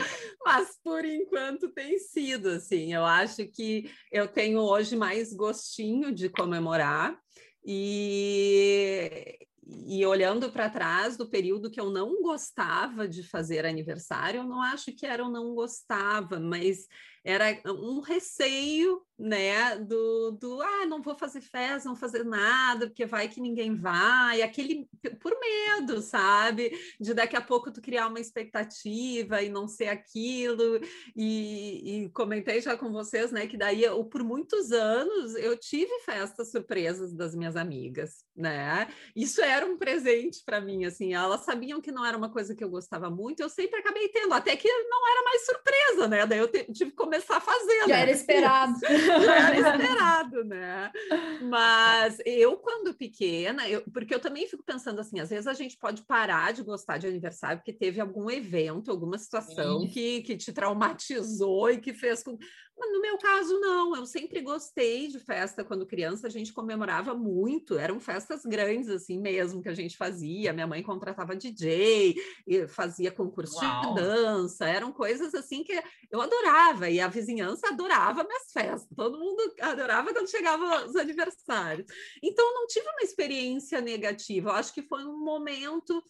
mas, 0.45 0.79
por 0.83 1.03
enquanto 1.03 1.69
tem 1.69 1.97
sido 1.97 2.49
assim. 2.49 2.93
Eu 2.93 3.03
acho 3.03 3.45
que 3.47 3.91
eu 4.11 4.27
tenho 4.27 4.59
hoje 4.59 4.95
mais 4.95 5.33
gostinho 5.33 6.11
de 6.11 6.29
comemorar. 6.29 7.19
E, 7.65 9.39
e 9.65 10.05
olhando 10.05 10.51
para 10.51 10.69
trás 10.69 11.17
do 11.17 11.27
período 11.27 11.71
que 11.71 11.79
eu 11.79 11.89
não 11.89 12.21
gostava 12.21 13.07
de 13.07 13.23
fazer 13.23 13.65
aniversário, 13.65 14.41
eu 14.41 14.43
não 14.43 14.61
acho 14.61 14.95
que 14.95 15.05
era 15.05 15.23
eu 15.23 15.29
não 15.29 15.55
gostava, 15.55 16.39
mas 16.39 16.87
era 17.23 17.59
um 17.65 18.01
receio, 18.01 19.01
né, 19.17 19.77
do, 19.77 20.31
do 20.31 20.61
ah, 20.61 20.85
não 20.85 21.01
vou 21.01 21.15
fazer 21.15 21.39
festa, 21.39 21.87
não 21.87 21.95
fazer 21.95 22.25
nada, 22.25 22.87
porque 22.87 23.05
vai 23.05 23.29
que 23.29 23.39
ninguém 23.39 23.73
vai, 23.73 24.41
aquele 24.41 24.89
por 25.21 25.33
medo, 25.39 26.01
sabe, 26.01 26.77
de 26.99 27.13
daqui 27.13 27.35
a 27.35 27.41
pouco 27.41 27.71
tu 27.71 27.81
criar 27.81 28.07
uma 28.07 28.19
expectativa 28.19 29.41
e 29.41 29.49
não 29.49 29.67
ser 29.67 29.87
aquilo, 29.87 30.81
e, 31.15 32.03
e 32.05 32.09
comentei 32.09 32.59
já 32.59 32.77
com 32.77 32.91
vocês, 32.91 33.31
né, 33.31 33.47
que 33.47 33.57
daí 33.57 33.83
eu, 33.83 34.03
por 34.03 34.21
muitos 34.21 34.71
anos 34.71 35.35
eu 35.35 35.57
tive 35.57 35.99
festas 35.99 36.51
surpresas 36.51 37.13
das 37.13 37.33
minhas 37.33 37.55
amigas, 37.55 38.25
né, 38.35 38.87
isso 39.15 39.41
era 39.41 39.65
um 39.65 39.77
presente 39.77 40.43
para 40.45 40.59
mim, 40.59 40.83
assim, 40.83 41.13
elas 41.13 41.41
sabiam 41.41 41.79
que 41.79 41.91
não 41.91 42.05
era 42.05 42.17
uma 42.17 42.29
coisa 42.29 42.53
que 42.53 42.63
eu 42.63 42.69
gostava 42.69 43.09
muito, 43.09 43.39
eu 43.39 43.49
sempre 43.49 43.79
acabei 43.79 44.09
tendo, 44.09 44.33
até 44.33 44.57
que 44.57 44.67
não 44.67 45.07
era 45.09 45.23
mais 45.23 45.45
surpresa, 45.45 46.07
né, 46.09 46.25
daí 46.25 46.39
eu 46.39 46.51
tive 46.51 46.91
que 46.91 46.97
começar 46.97 47.39
fazendo. 47.39 47.87
Já 47.87 47.97
era 47.97 48.11
esperado. 48.11 48.73
Já 49.05 49.49
era 49.49 49.59
esperado, 49.75 50.43
né? 50.43 50.91
Mas 51.49 52.17
eu, 52.25 52.57
quando 52.57 52.93
pequena, 52.93 53.67
eu, 53.67 53.81
porque 53.91 54.13
eu 54.13 54.19
também 54.19 54.47
fico 54.47 54.63
pensando 54.63 54.99
assim, 54.99 55.19
às 55.19 55.29
vezes 55.29 55.47
a 55.47 55.53
gente 55.53 55.77
pode 55.77 56.03
parar 56.03 56.53
de 56.53 56.63
gostar 56.63 56.97
de 56.97 57.07
aniversário 57.07 57.59
porque 57.59 57.73
teve 57.73 58.01
algum 58.01 58.29
evento, 58.29 58.91
alguma 58.91 59.17
situação 59.17 59.87
que, 59.87 60.21
que 60.21 60.37
te 60.37 60.51
traumatizou 60.51 61.69
e 61.69 61.79
que 61.79 61.93
fez 61.93 62.23
com. 62.23 62.37
Mas 62.77 62.91
no 62.91 63.01
meu 63.01 63.17
caso, 63.17 63.59
não. 63.59 63.95
Eu 63.95 64.05
sempre 64.05 64.41
gostei 64.41 65.07
de 65.07 65.19
festa 65.19 65.63
quando 65.63 65.85
criança. 65.85 66.27
A 66.27 66.29
gente 66.29 66.51
comemorava 66.51 67.13
muito. 67.13 67.77
Eram 67.77 67.99
festas 67.99 68.43
grandes, 68.45 68.89
assim 68.89 69.19
mesmo, 69.19 69.61
que 69.61 69.69
a 69.69 69.73
gente 69.73 69.95
fazia. 69.95 70.51
Minha 70.51 70.67
mãe 70.67 70.83
contratava 70.83 71.35
DJ, 71.35 72.15
fazia 72.67 73.11
concurso 73.11 73.63
Uau. 73.63 73.81
de 73.81 74.01
dança. 74.01 74.67
Eram 74.67 74.91
coisas 74.91 75.33
assim 75.33 75.63
que 75.63 75.81
eu 76.11 76.19
adorava. 76.19 76.89
E 76.89 76.99
a 76.99 77.07
vizinhança 77.07 77.69
adorava 77.69 78.23
minhas 78.23 78.51
festas. 78.51 78.89
Todo 78.95 79.19
mundo 79.19 79.53
adorava 79.61 80.13
quando 80.13 80.29
chegavam 80.29 80.85
os 80.85 80.95
aniversários. 80.95 81.87
Então, 82.21 82.53
não 82.53 82.67
tive 82.67 82.87
uma 82.89 83.03
experiência 83.03 83.79
negativa. 83.79 84.49
Eu 84.49 84.55
acho 84.55 84.73
que 84.73 84.81
foi 84.81 85.05
um 85.05 85.17
momento 85.23 86.03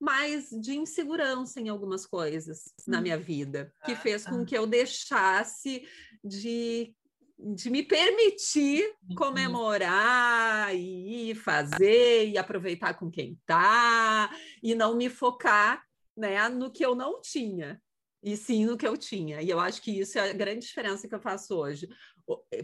mais 0.00 0.48
de 0.50 0.74
insegurança 0.76 1.60
em 1.60 1.68
algumas 1.68 2.06
coisas 2.06 2.72
na 2.86 2.98
hum. 2.98 3.02
minha 3.02 3.18
vida, 3.18 3.72
que 3.84 3.94
fez 3.94 4.24
com 4.24 4.44
que 4.44 4.56
eu 4.56 4.66
deixasse 4.66 5.86
de, 6.24 6.94
de 7.38 7.68
me 7.68 7.82
permitir 7.82 8.82
uhum. 9.08 9.14
comemorar 9.14 10.74
e 10.74 11.34
fazer 11.34 12.28
e 12.28 12.38
aproveitar 12.38 12.94
com 12.94 13.10
quem 13.10 13.38
tá 13.44 14.30
e 14.62 14.74
não 14.74 14.96
me 14.96 15.10
focar 15.10 15.84
né, 16.16 16.48
no 16.48 16.70
que 16.70 16.84
eu 16.84 16.94
não 16.94 17.20
tinha 17.20 17.80
e 18.22 18.36
sim 18.36 18.64
no 18.64 18.76
que 18.76 18.86
eu 18.86 18.96
tinha. 18.96 19.42
E 19.42 19.50
eu 19.50 19.60
acho 19.60 19.82
que 19.82 19.90
isso 19.90 20.18
é 20.18 20.30
a 20.30 20.32
grande 20.32 20.66
diferença 20.66 21.08
que 21.08 21.14
eu 21.14 21.20
faço 21.20 21.54
hoje. 21.56 21.88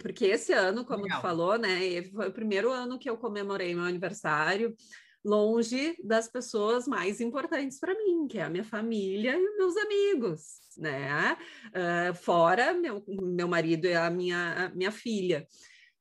Porque 0.00 0.26
esse 0.26 0.52
ano, 0.52 0.84
como 0.84 1.02
Legal. 1.02 1.18
tu 1.18 1.22
falou, 1.22 1.58
né, 1.58 2.02
foi 2.14 2.28
o 2.28 2.32
primeiro 2.32 2.70
ano 2.70 2.98
que 2.98 3.08
eu 3.08 3.16
comemorei 3.16 3.74
meu 3.74 3.84
aniversário 3.84 4.74
longe 5.26 5.96
das 6.04 6.28
pessoas 6.28 6.86
mais 6.86 7.20
importantes 7.20 7.80
para 7.80 7.94
mim, 7.94 8.28
que 8.28 8.38
é 8.38 8.44
a 8.44 8.48
minha 8.48 8.62
família 8.62 9.34
e 9.36 9.56
meus 9.56 9.76
amigos, 9.76 10.60
né? 10.78 11.36
Uh, 11.68 12.14
fora 12.14 12.72
meu, 12.72 13.04
meu 13.08 13.48
marido 13.48 13.86
e 13.86 13.94
a 13.94 14.08
minha, 14.08 14.66
a 14.66 14.68
minha 14.68 14.92
filha. 14.92 15.44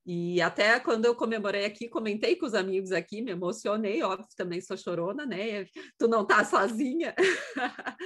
E 0.05 0.39
até 0.39 0.79
quando 0.79 1.05
eu 1.05 1.15
comemorei 1.15 1.65
aqui, 1.65 1.89
comentei 1.89 2.35
com 2.35 2.45
os 2.45 2.53
amigos 2.53 2.91
aqui, 2.91 3.23
me 3.23 3.31
emocionei, 3.31 4.03
óbvio, 4.03 4.27
também 4.37 4.61
sou 4.61 4.77
chorona, 4.77 5.25
né? 5.25 5.65
Tu 5.97 6.07
não 6.07 6.23
tá 6.23 6.45
sozinha. 6.45 7.15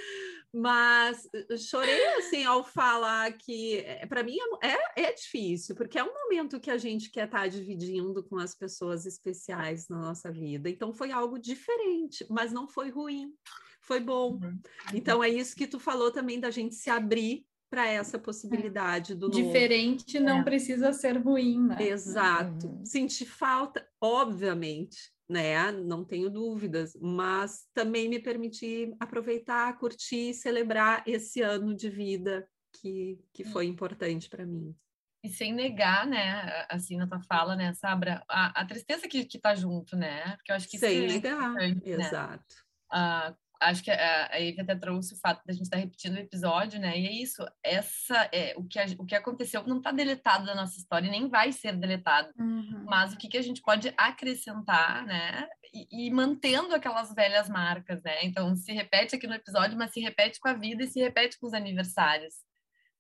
Mas 0.53 1.27
eh, 1.33 1.57
chorei 1.57 2.07
assim 2.15 2.45
ao 2.45 2.63
falar 2.63 3.33
que 3.33 3.79
eh, 3.79 4.05
para 4.07 4.23
mim 4.23 4.37
é, 4.63 5.09
é 5.09 5.13
difícil, 5.13 5.75
porque 5.75 5.99
é 5.99 6.03
um 6.03 6.13
momento 6.13 6.59
que 6.59 6.71
a 6.71 6.77
gente 6.77 7.11
quer 7.11 7.25
estar 7.25 7.41
tá 7.41 7.47
dividindo 7.47 8.23
com 8.23 8.37
as 8.37 8.55
pessoas 8.55 9.05
especiais 9.05 9.89
na 9.89 9.99
nossa 9.99 10.31
vida. 10.31 10.69
Então 10.69 10.93
foi 10.93 11.11
algo 11.11 11.37
diferente, 11.37 12.25
mas 12.29 12.53
não 12.53 12.65
foi 12.65 12.89
ruim, 12.89 13.33
foi 13.81 13.99
bom. 13.99 14.39
Uhum. 14.41 14.59
Então 14.93 15.21
é 15.21 15.27
isso 15.27 15.55
que 15.55 15.67
tu 15.67 15.79
falou 15.79 16.11
também 16.11 16.39
da 16.39 16.49
gente 16.49 16.75
se 16.75 16.89
abrir 16.89 17.45
para 17.69 17.87
essa 17.87 18.17
possibilidade 18.17 19.13
do 19.13 19.29
diferente 19.29 20.19
novo. 20.19 20.31
não 20.31 20.39
é. 20.39 20.43
precisa 20.43 20.91
ser 20.91 21.17
ruim, 21.17 21.67
né? 21.67 21.77
Exato. 21.79 22.67
Uhum. 22.67 22.85
Sentir 22.85 23.25
falta, 23.25 23.87
obviamente, 24.01 24.97
né? 25.29 25.71
Não 25.71 26.03
tenho 26.03 26.29
dúvidas, 26.29 26.97
mas 26.99 27.67
também 27.73 28.09
me 28.09 28.19
permitir 28.19 28.95
aproveitar, 28.99 29.77
curtir, 29.77 30.33
celebrar 30.33 31.03
esse 31.05 31.41
ano 31.41 31.75
de 31.75 31.89
vida 31.89 32.47
que, 32.73 33.19
que 33.33 33.43
foi 33.43 33.65
importante 33.65 34.29
para 34.29 34.45
mim. 34.45 34.75
e 35.23 35.29
sem 35.29 35.53
negar, 35.53 36.07
né, 36.07 36.65
assim, 36.69 36.95
na 36.97 37.05
tua 37.05 37.21
fala, 37.21 37.55
né, 37.55 37.73
Sabra, 37.73 38.23
a, 38.29 38.61
a 38.61 38.65
tristeza 38.65 39.07
que, 39.07 39.25
que 39.25 39.37
tá 39.37 39.53
junto, 39.53 39.95
né? 39.95 40.35
Porque 40.37 40.51
eu 40.51 40.55
acho 40.55 40.69
que 40.69 40.77
sem 40.77 41.03
é 41.03 41.07
negar, 41.07 41.53
né? 41.53 41.75
exato. 41.83 42.55
Uh, 42.91 43.35
acho 43.59 43.83
que 43.83 43.91
a, 43.91 44.29
a 44.31 44.39
Eve 44.39 44.61
até 44.61 44.75
trouxe 44.75 45.13
o 45.13 45.17
fato 45.17 45.45
da 45.45 45.53
gente 45.53 45.63
estar 45.63 45.77
tá 45.77 45.81
repetindo 45.81 46.15
o 46.15 46.19
episódio, 46.19 46.79
né? 46.79 46.97
E 46.97 47.07
é 47.07 47.11
isso, 47.11 47.45
essa 47.63 48.29
é 48.31 48.53
o 48.57 48.63
que, 48.63 48.79
a, 48.79 48.85
o 48.97 49.05
que 49.05 49.15
aconteceu 49.15 49.65
não 49.67 49.77
está 49.77 49.91
deletado 49.91 50.45
da 50.45 50.55
nossa 50.55 50.77
história 50.79 51.07
e 51.07 51.11
nem 51.11 51.27
vai 51.27 51.51
ser 51.51 51.75
deletado. 51.75 52.31
Uhum. 52.39 52.85
Mas 52.85 53.13
o 53.13 53.17
que, 53.17 53.27
que 53.27 53.37
a 53.37 53.41
gente 53.41 53.61
pode 53.61 53.93
acrescentar, 53.97 55.05
né? 55.05 55.47
E, 55.73 56.07
e, 56.07 56.11
mantendo 56.11 56.73
aquelas 56.73 57.13
velhas 57.13 57.49
marcas, 57.49 58.01
né? 58.01 58.23
Então 58.23 58.55
se 58.55 58.71
repete 58.71 59.15
aqui 59.15 59.27
no 59.27 59.35
episódio, 59.35 59.77
mas 59.77 59.91
se 59.91 59.99
repete 59.99 60.39
com 60.39 60.47
a 60.47 60.53
vida 60.53 60.83
e 60.83 60.87
se 60.87 60.99
repete 60.99 61.37
com 61.39 61.47
os 61.47 61.53
aniversários. 61.53 62.35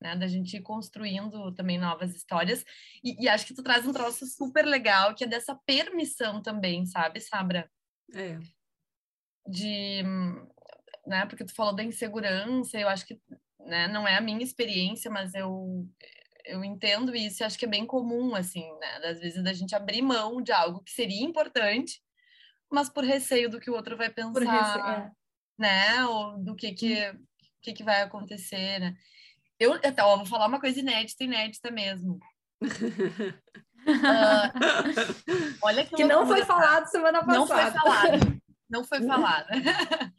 Né, 0.01 0.15
da 0.15 0.27
gente 0.27 0.55
ir 0.55 0.61
construindo 0.61 1.53
também 1.53 1.77
novas 1.77 2.15
histórias. 2.15 2.63
E, 3.03 3.21
e 3.21 3.27
acho 3.27 3.45
que 3.45 3.53
tu 3.53 3.61
traz 3.61 3.85
um 3.85 3.91
troço 3.91 4.25
super 4.27 4.63
legal, 4.63 5.13
que 5.13 5.25
é 5.25 5.27
dessa 5.27 5.53
permissão 5.65 6.41
também, 6.41 6.85
sabe, 6.85 7.19
Sabra? 7.19 7.69
É 8.13 8.39
de, 9.49 10.03
né, 11.07 11.25
porque 11.25 11.43
tu 11.43 11.55
falou 11.55 11.75
da 11.75 11.83
insegurança, 11.83 12.77
eu 12.77 12.87
acho 12.87 13.05
que, 13.05 13.19
né, 13.65 13.87
não 13.87 14.07
é 14.07 14.15
a 14.15 14.21
minha 14.21 14.43
experiência, 14.43 15.09
mas 15.09 15.33
eu 15.33 15.87
eu 16.45 16.63
entendo 16.63 17.15
isso 17.15 17.43
e 17.43 17.45
acho 17.45 17.59
que 17.59 17.65
é 17.65 17.69
bem 17.69 17.85
comum, 17.85 18.33
assim, 18.33 18.67
né, 18.79 18.99
das 19.01 19.19
vezes 19.19 19.43
da 19.43 19.53
gente 19.53 19.75
abrir 19.75 20.01
mão 20.01 20.41
de 20.41 20.51
algo 20.51 20.81
que 20.83 20.91
seria 20.91 21.23
importante, 21.23 22.01
mas 22.71 22.89
por 22.89 23.03
receio 23.03 23.49
do 23.49 23.59
que 23.59 23.69
o 23.69 23.75
outro 23.75 23.95
vai 23.95 24.09
pensar, 24.09 24.39
receio, 24.39 24.85
é. 24.85 25.11
né, 25.57 26.05
ou 26.05 26.39
do 26.39 26.55
que 26.55 26.71
que, 26.71 27.13
que 27.61 27.73
que 27.73 27.83
vai 27.83 28.01
acontecer, 28.01 28.79
né. 28.79 28.95
Eu, 29.59 29.75
então, 29.83 30.17
vou 30.17 30.25
falar 30.25 30.47
uma 30.47 30.59
coisa 30.59 30.79
inédita, 30.79 31.23
inédita 31.23 31.69
mesmo. 31.69 32.17
uh, 32.63 32.69
olha 35.61 35.85
que, 35.85 35.97
que 35.97 36.05
não 36.05 36.25
foi 36.25 36.45
falado 36.45 36.87
semana 36.87 37.19
passada. 37.19 37.37
Não 37.37 37.45
foi 37.45 37.71
falado 37.71 38.38
não 38.69 38.83
foi 38.83 39.01
falada. 39.03 39.49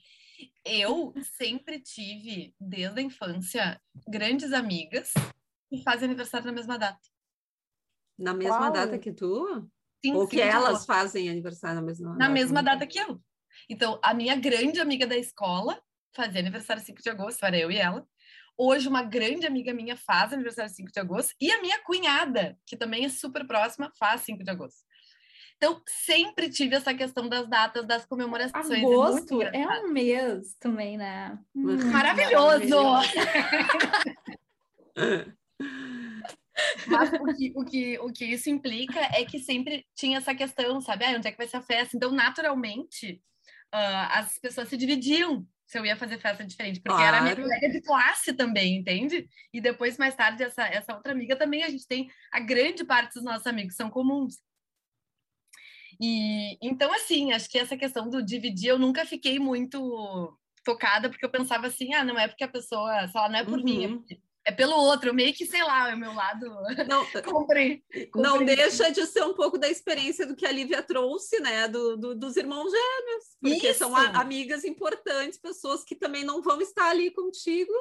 eu 0.65 1.15
sempre 1.23 1.81
tive, 1.81 2.55
desde 2.61 3.01
a 3.01 3.03
infância, 3.03 3.81
grandes 4.09 4.53
amigas 4.53 5.13
que 5.69 5.83
fazem 5.83 6.07
aniversário 6.07 6.47
na 6.47 6.53
mesma 6.53 6.79
data. 6.79 7.01
Na 8.19 8.35
mesma 8.35 8.61
Uau. 8.61 8.73
data 8.73 8.99
que 8.99 9.13
tu? 9.13 9.71
Sim, 10.05 10.15
Ou 10.15 10.27
que 10.27 10.41
elas 10.41 10.85
fazem 10.85 11.31
aniversário 11.31 11.77
na 11.77 11.83
mesma 11.83 12.07
na 12.07 12.13
data? 12.13 12.25
Na 12.25 12.29
mesma 12.29 12.63
data 12.63 12.87
que 12.87 12.99
eu. 12.99 13.23
Então, 13.69 14.01
a 14.03 14.13
minha 14.13 14.35
grande 14.37 14.81
amiga 14.81 15.07
da 15.07 15.17
escola 15.17 15.81
fazia 16.15 16.41
aniversário 16.41 16.83
5 16.83 17.03
de 17.03 17.11
agosto, 17.11 17.45
era 17.45 17.59
eu 17.59 17.71
e 17.71 17.77
ela. 17.77 18.07
Hoje, 18.57 18.89
uma 18.89 19.03
grande 19.03 19.47
amiga 19.47 19.73
minha 19.73 19.97
faz 19.97 20.33
aniversário 20.33 20.71
5 20.71 20.91
de 20.93 21.01
agosto. 21.01 21.35
E 21.41 21.51
a 21.51 21.63
minha 21.63 21.83
cunhada, 21.83 22.59
que 22.67 22.77
também 22.77 23.05
é 23.05 23.09
super 23.09 23.47
próxima, 23.47 23.91
faz 23.99 24.23
5 24.23 24.43
de 24.43 24.51
agosto. 24.51 24.81
Então, 25.63 25.83
sempre 25.87 26.49
tive 26.49 26.75
essa 26.75 26.95
questão 26.95 27.29
das 27.29 27.47
datas, 27.47 27.87
das 27.87 28.07
comemorações. 28.07 28.71
É 28.71 28.79
Agosto 28.79 29.43
é, 29.43 29.61
é 29.61 29.69
um 29.81 29.89
mês 29.89 30.57
também, 30.59 30.97
né? 30.97 31.39
Hum, 31.55 31.77
maravilhoso! 31.93 32.77
Mas 36.87 37.13
o 37.13 37.35
que, 37.35 37.53
o, 37.55 37.65
que, 37.65 37.99
o 37.99 38.11
que 38.11 38.25
isso 38.25 38.49
implica 38.49 39.01
é 39.01 39.23
que 39.27 39.39
sempre 39.39 39.85
tinha 39.95 40.17
essa 40.17 40.35
questão, 40.35 40.81
sabe? 40.81 41.05
Ah, 41.05 41.11
onde 41.17 41.29
é 41.29 41.31
que 41.31 41.37
vai 41.37 41.47
ser 41.47 41.59
a 41.59 41.63
festa? 41.63 41.95
Então, 41.95 42.11
naturalmente, 42.11 43.21
uh, 43.75 44.09
as 44.13 44.39
pessoas 44.39 44.67
se 44.67 44.79
dividiam 44.79 45.47
se 45.67 45.79
eu 45.79 45.85
ia 45.85 45.95
fazer 45.95 46.19
festa 46.19 46.43
diferente, 46.43 46.81
porque 46.81 46.97
claro. 46.97 47.17
era 47.17 47.23
minha 47.23 47.37
colega 47.37 47.69
de 47.69 47.83
classe 47.83 48.33
também, 48.33 48.79
entende? 48.79 49.29
E 49.53 49.61
depois, 49.61 49.99
mais 49.99 50.17
tarde, 50.17 50.43
essa, 50.43 50.65
essa 50.65 50.95
outra 50.97 51.13
amiga 51.13 51.37
também, 51.37 51.63
a 51.63 51.69
gente 51.69 51.87
tem 51.87 52.11
a 52.33 52.41
grande 52.41 52.83
parte 52.83 53.15
dos 53.15 53.23
nossos 53.23 53.47
amigos 53.47 53.77
são 53.77 53.89
comuns. 53.89 54.39
E 56.01 56.57
então, 56.63 56.91
assim, 56.95 57.33
acho 57.33 57.49
que 57.51 57.59
essa 57.59 57.77
questão 57.77 58.09
do 58.09 58.25
dividir, 58.25 58.71
eu 58.71 58.79
nunca 58.79 59.05
fiquei 59.05 59.39
muito 59.39 60.35
tocada, 60.65 61.11
porque 61.11 61.25
eu 61.25 61.31
pensava 61.31 61.67
assim, 61.67 61.93
ah, 61.93 62.05
não 62.05 62.19
é 62.19 62.27
porque 62.27 62.45
a 62.45 62.49
pessoa, 62.49 63.07
sei 63.07 63.21
lá, 63.21 63.29
não 63.29 63.39
é 63.39 63.45
por 63.45 63.59
uhum. 63.59 63.65
mim, 63.65 64.05
é, 64.11 64.51
é 64.51 64.53
pelo 64.53 64.75
outro, 64.75 65.13
meio 65.13 65.35
que, 65.35 65.45
sei 65.45 65.63
lá, 65.63 65.91
é 65.91 65.95
o 65.95 65.99
meu 65.99 66.15
lado. 66.15 66.47
Não, 66.89 67.05
comprei, 67.23 67.83
não 68.15 68.43
deixa 68.43 68.91
de 68.91 69.07
ser 69.07 69.25
um 69.25 69.35
pouco 69.35 69.59
da 69.59 69.69
experiência 69.69 70.27
do 70.27 70.35
que 70.35 70.47
a 70.47 70.53
Lívia 70.53 70.83
trouxe, 70.83 71.39
né? 71.41 71.69
Do, 71.69 71.99
do 71.99 72.15
dos 72.15 72.37
irmãos 72.37 72.71
gêmeos. 72.71 73.25
Porque 73.39 73.69
Isso. 73.69 73.81
são 73.81 73.95
amigas 73.95 74.65
importantes, 74.65 75.39
pessoas 75.39 75.85
que 75.85 75.95
também 75.95 76.25
não 76.25 76.41
vão 76.41 76.63
estar 76.63 76.89
ali 76.89 77.11
contigo. 77.11 77.73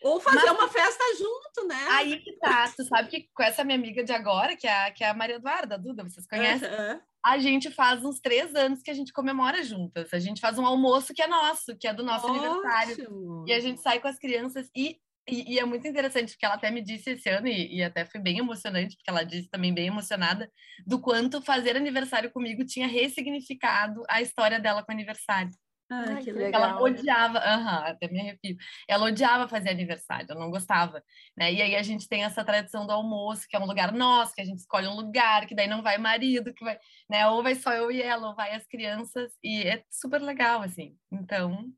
Ou 0.00 0.20
fazer 0.20 0.46
Mas, 0.46 0.50
uma 0.50 0.68
festa 0.68 1.02
junto, 1.18 1.66
né? 1.66 1.86
Aí 1.90 2.20
que 2.20 2.38
tá. 2.38 2.70
Tu 2.76 2.84
sabe 2.84 3.08
que 3.08 3.28
com 3.34 3.42
essa 3.42 3.64
minha 3.64 3.76
amiga 3.76 4.04
de 4.04 4.12
agora, 4.12 4.54
que 4.54 4.66
é 4.66 4.86
a, 4.86 4.90
que 4.92 5.02
é 5.02 5.08
a 5.08 5.14
Maria 5.14 5.36
Eduarda, 5.36 5.76
Duda, 5.76 6.04
vocês 6.04 6.24
conhecem? 6.24 6.68
Uhum 6.68 7.00
a 7.24 7.38
gente 7.38 7.70
faz 7.70 8.04
uns 8.04 8.20
três 8.20 8.54
anos 8.54 8.82
que 8.82 8.90
a 8.90 8.94
gente 8.94 9.12
comemora 9.12 9.62
juntas. 9.62 10.12
A 10.12 10.18
gente 10.18 10.40
faz 10.40 10.58
um 10.58 10.66
almoço 10.66 11.12
que 11.12 11.22
é 11.22 11.26
nosso, 11.26 11.76
que 11.76 11.86
é 11.86 11.92
do 11.92 12.04
nosso 12.04 12.26
Ótimo. 12.26 12.44
aniversário. 12.44 13.44
E 13.46 13.52
a 13.52 13.60
gente 13.60 13.80
sai 13.80 14.00
com 14.00 14.08
as 14.08 14.18
crianças 14.18 14.70
e, 14.74 14.98
e, 15.28 15.54
e, 15.54 15.58
é 15.58 15.64
muito 15.64 15.86
interessante, 15.86 16.32
porque 16.32 16.46
ela 16.46 16.54
até 16.54 16.70
me 16.70 16.80
disse 16.80 17.10
esse 17.10 17.28
ano, 17.28 17.46
e, 17.48 17.76
e 17.76 17.82
até 17.82 18.04
foi 18.04 18.20
bem 18.20 18.38
emocionante, 18.38 18.96
porque 18.96 19.10
ela 19.10 19.24
disse 19.24 19.48
também 19.48 19.74
bem 19.74 19.86
emocionada, 19.86 20.50
do 20.86 21.00
quanto 21.00 21.42
fazer 21.42 21.76
aniversário 21.76 22.30
comigo 22.30 22.64
tinha 22.64 22.86
ressignificado 22.86 24.02
a 24.08 24.22
história 24.22 24.58
dela 24.58 24.82
com 24.82 24.92
aniversário. 24.92 25.50
Ah, 25.90 26.16
que 26.16 26.30
legal. 26.30 26.62
Ela 26.62 26.82
odiava, 26.82 27.38
uhum, 27.38 27.68
até 27.90 28.08
me 28.08 28.20
arrepio. 28.20 28.56
Ela 28.86 29.06
odiava 29.06 29.48
fazer 29.48 29.70
aniversário, 29.70 30.26
eu 30.28 30.38
não 30.38 30.50
gostava, 30.50 31.02
né? 31.36 31.52
E 31.52 31.62
aí 31.62 31.74
a 31.74 31.82
gente 31.82 32.06
tem 32.08 32.24
essa 32.24 32.44
tradição 32.44 32.86
do 32.86 32.92
almoço, 32.92 33.46
que 33.48 33.56
é 33.56 33.58
um 33.58 33.66
lugar 33.66 33.92
nosso, 33.92 34.34
que 34.34 34.42
a 34.42 34.44
gente 34.44 34.58
escolhe 34.58 34.86
um 34.86 34.96
lugar, 34.96 35.46
que 35.46 35.54
daí 35.54 35.66
não 35.66 35.82
vai 35.82 35.96
marido, 35.96 36.52
que 36.52 36.64
vai, 36.64 36.78
né? 37.08 37.26
Ou 37.28 37.42
vai 37.42 37.54
só 37.54 37.72
eu 37.72 37.90
e 37.90 38.02
ela, 38.02 38.28
ou 38.28 38.34
vai 38.34 38.54
as 38.54 38.66
crianças, 38.66 39.32
e 39.42 39.62
é 39.62 39.82
super 39.90 40.20
legal, 40.20 40.60
assim. 40.62 40.96
Então, 41.10 41.72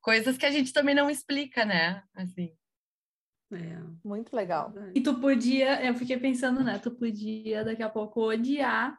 coisas 0.00 0.36
que 0.36 0.46
a 0.46 0.50
gente 0.50 0.72
também 0.72 0.94
não 0.94 1.08
explica, 1.08 1.64
né? 1.64 2.02
Assim. 2.14 2.52
É. 3.52 3.78
Muito 4.02 4.34
legal. 4.34 4.72
E 4.94 5.00
tu 5.00 5.20
podia, 5.20 5.84
eu 5.84 5.94
fiquei 5.94 6.16
pensando, 6.16 6.64
né? 6.64 6.78
Tu 6.78 6.90
podia 6.90 7.62
daqui 7.64 7.82
a 7.82 7.88
pouco 7.88 8.22
odiar 8.22 8.98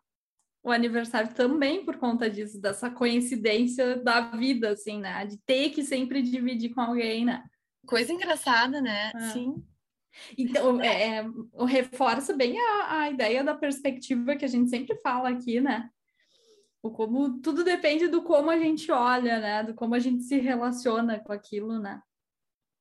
o 0.63 0.71
aniversário 0.71 1.34
também 1.34 1.84
por 1.84 1.97
conta 1.97 2.30
disso, 2.30 2.60
dessa 2.60 2.89
coincidência 2.89 3.97
da 3.97 4.21
vida, 4.21 4.69
assim, 4.69 4.97
né? 4.97 5.26
De 5.26 5.38
ter 5.39 5.71
que 5.71 5.84
sempre 5.84 6.21
dividir 6.21 6.73
com 6.73 6.80
alguém, 6.80 7.26
né? 7.26 7.43
Coisa 7.86 8.13
engraçada, 8.13 8.80
né? 8.82 9.12
Ah. 9.13 9.19
Sim. 9.32 9.62
Então, 10.38 10.80
é, 10.80 11.17
é, 11.17 11.26
reforça 11.65 12.34
bem 12.34 12.58
a, 12.58 13.02
a 13.02 13.10
ideia 13.10 13.43
da 13.43 13.54
perspectiva 13.54 14.36
que 14.36 14.45
a 14.45 14.47
gente 14.47 14.69
sempre 14.69 14.95
fala 15.02 15.30
aqui, 15.30 15.60
né? 15.60 15.89
O 16.82 16.91
como 16.91 17.41
tudo 17.41 17.63
depende 17.63 18.08
do 18.08 18.21
como 18.21 18.49
a 18.49 18.58
gente 18.58 18.89
olha, 18.89 19.39
né? 19.39 19.63
Do 19.63 19.73
como 19.73 19.95
a 19.95 19.99
gente 19.99 20.23
se 20.23 20.38
relaciona 20.39 21.19
com 21.19 21.34
aquilo, 21.34 21.78
né? 21.78 22.02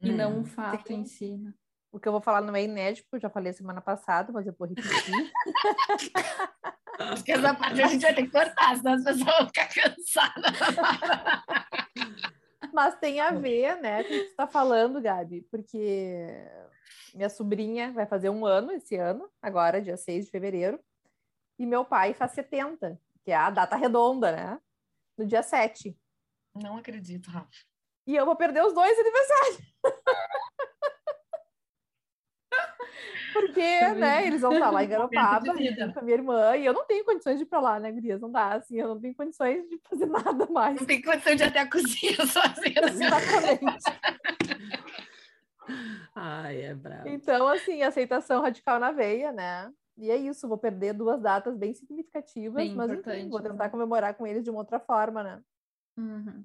E 0.00 0.10
hum. 0.10 0.16
não 0.16 0.40
o 0.42 0.44
fato 0.44 0.88
Sim. 0.88 1.00
em 1.00 1.04
si, 1.04 1.36
né? 1.36 1.52
O 1.90 1.98
que 1.98 2.06
eu 2.06 2.12
vou 2.12 2.22
falar 2.22 2.42
não 2.42 2.54
é 2.54 2.62
inédito, 2.62 3.08
eu 3.12 3.20
já 3.20 3.28
falei 3.28 3.52
semana 3.52 3.80
passada, 3.80 4.32
mas 4.32 4.46
eu 4.46 4.54
vou 4.56 4.68
repetir. 4.68 5.32
Acho 6.98 7.24
que 7.24 7.32
essa 7.32 7.54
parte 7.54 7.82
a 7.82 7.86
gente 7.86 8.02
vai 8.02 8.14
ter 8.14 8.22
que 8.22 8.30
cortar, 8.30 8.76
senão 8.76 8.92
as 8.94 9.04
pessoas 9.04 9.38
vão 9.38 9.46
ficar 9.46 9.68
cansadas. 9.68 10.52
Mas 12.72 12.94
tem 12.98 13.20
a 13.20 13.30
ver, 13.32 13.76
né, 13.80 14.02
com 14.02 14.08
o 14.08 14.12
que 14.12 14.18
você 14.18 14.30
está 14.30 14.46
falando, 14.46 15.00
Gabi, 15.00 15.42
porque 15.50 16.26
minha 17.14 17.28
sobrinha 17.28 17.92
vai 17.92 18.06
fazer 18.06 18.30
um 18.30 18.46
ano 18.46 18.72
esse 18.72 18.96
ano, 18.96 19.30
agora, 19.40 19.80
dia 19.80 19.96
6 19.96 20.26
de 20.26 20.30
fevereiro, 20.30 20.80
e 21.58 21.66
meu 21.66 21.84
pai 21.84 22.14
faz 22.14 22.32
70, 22.32 22.98
que 23.24 23.30
é 23.30 23.36
a 23.36 23.50
data 23.50 23.76
redonda, 23.76 24.32
né? 24.32 24.58
No 25.16 25.26
dia 25.26 25.42
7. 25.42 25.96
Não 26.54 26.76
acredito, 26.76 27.30
Rafa. 27.30 27.48
E 28.06 28.16
eu 28.16 28.26
vou 28.26 28.34
perder 28.34 28.64
os 28.64 28.74
dois 28.74 28.98
aniversários. 28.98 29.58
Porque, 33.32 33.94
né, 33.94 34.26
eles 34.26 34.40
vão 34.40 34.52
estar 34.52 34.70
lá 34.70 34.84
em 34.84 34.88
Garopaba, 34.88 35.46
com 35.46 35.98
a 35.98 36.02
minha 36.02 36.14
irmã, 36.14 36.56
e 36.56 36.66
eu 36.66 36.72
não 36.72 36.84
tenho 36.84 37.04
condições 37.04 37.38
de 37.38 37.44
ir 37.44 37.46
para 37.46 37.60
lá, 37.60 37.80
né, 37.80 37.90
Gurias? 37.90 38.20
Não 38.20 38.30
dá, 38.30 38.54
assim, 38.54 38.78
eu 38.78 38.88
não 38.88 39.00
tenho 39.00 39.14
condições 39.14 39.68
de 39.68 39.80
fazer 39.88 40.06
nada 40.36 40.46
mais. 40.50 40.78
Não 40.78 40.86
tem 40.86 41.00
condições 41.00 41.36
de 41.36 41.42
ir 41.44 41.46
até 41.46 41.60
a 41.60 41.70
cozinha 41.70 42.16
sozinha. 42.26 42.80
Exatamente. 42.88 43.84
Ai, 46.14 46.62
é 46.62 46.74
bravo. 46.74 47.08
Então, 47.08 47.48
assim, 47.48 47.82
aceitação 47.82 48.42
radical 48.42 48.78
na 48.78 48.92
veia, 48.92 49.32
né? 49.32 49.72
E 49.96 50.10
é 50.10 50.16
isso, 50.16 50.48
vou 50.48 50.58
perder 50.58 50.94
duas 50.94 51.20
datas 51.20 51.56
bem 51.56 51.74
significativas, 51.74 52.54
bem 52.54 52.74
mas 52.74 52.90
enfim, 52.90 53.28
vou 53.28 53.42
tentar 53.42 53.68
comemorar 53.68 54.14
com 54.14 54.26
eles 54.26 54.42
de 54.42 54.50
uma 54.50 54.60
outra 54.60 54.80
forma, 54.80 55.22
né? 55.22 55.42
Uhum. 55.96 56.44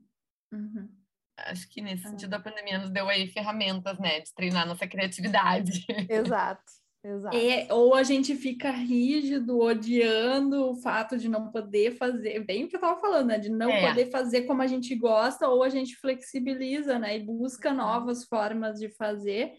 Uhum 0.52 0.90
acho 1.38 1.70
que 1.70 1.82
nesse 1.82 2.04
sentido 2.04 2.34
a 2.34 2.40
pandemia 2.40 2.80
nos 2.80 2.90
deu 2.90 3.08
aí 3.08 3.28
ferramentas, 3.28 4.00
né, 4.00 4.22
de 4.22 4.34
treinar 4.34 4.68
nossa 4.68 4.88
criatividade. 4.88 5.86
Exato. 6.10 6.64
Exato. 7.04 7.38
É, 7.38 7.72
ou 7.72 7.96
a 7.96 8.04
gente 8.04 8.36
fica 8.36 8.70
rígido, 8.70 9.60
odiando 9.60 10.72
o 10.72 10.76
fato 10.76 11.18
de 11.18 11.30
não 11.30 11.50
poder 11.52 11.92
fazer, 11.92 12.44
bem 12.44 12.66
o 12.66 12.68
que 12.68 12.76
eu 12.76 12.80
estava 12.80 13.00
falando, 13.00 13.28
né? 13.28 13.40
De 13.40 13.50
não 13.50 13.70
é. 13.70 13.88
poder 13.88 14.10
fazer 14.10 14.42
como 14.42 14.62
a 14.62 14.68
gente 14.68 14.94
gosta, 14.96 15.48
ou 15.48 15.64
a 15.64 15.70
gente 15.70 15.96
flexibiliza, 15.96 17.00
né? 17.00 17.18
E 17.18 17.24
busca 17.24 17.72
novas 17.72 18.26
formas 18.26 18.78
de 18.78 18.90
fazer. 18.90 19.54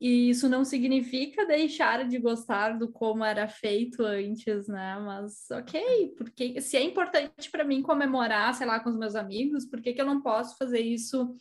E 0.00 0.30
isso 0.30 0.48
não 0.48 0.64
significa 0.64 1.44
deixar 1.44 2.08
de 2.08 2.18
gostar 2.18 2.78
do 2.78 2.90
como 2.90 3.22
era 3.22 3.46
feito 3.46 4.02
antes, 4.02 4.66
né? 4.66 4.98
Mas 4.98 5.50
ok, 5.50 6.14
porque 6.16 6.58
se 6.62 6.78
é 6.78 6.82
importante 6.82 7.50
para 7.50 7.64
mim 7.64 7.82
comemorar, 7.82 8.54
sei 8.54 8.66
lá, 8.66 8.80
com 8.80 8.88
os 8.88 8.96
meus 8.96 9.14
amigos, 9.14 9.66
por 9.66 9.82
que, 9.82 9.92
que 9.92 10.00
eu 10.00 10.06
não 10.06 10.22
posso 10.22 10.56
fazer 10.56 10.80
isso 10.80 11.36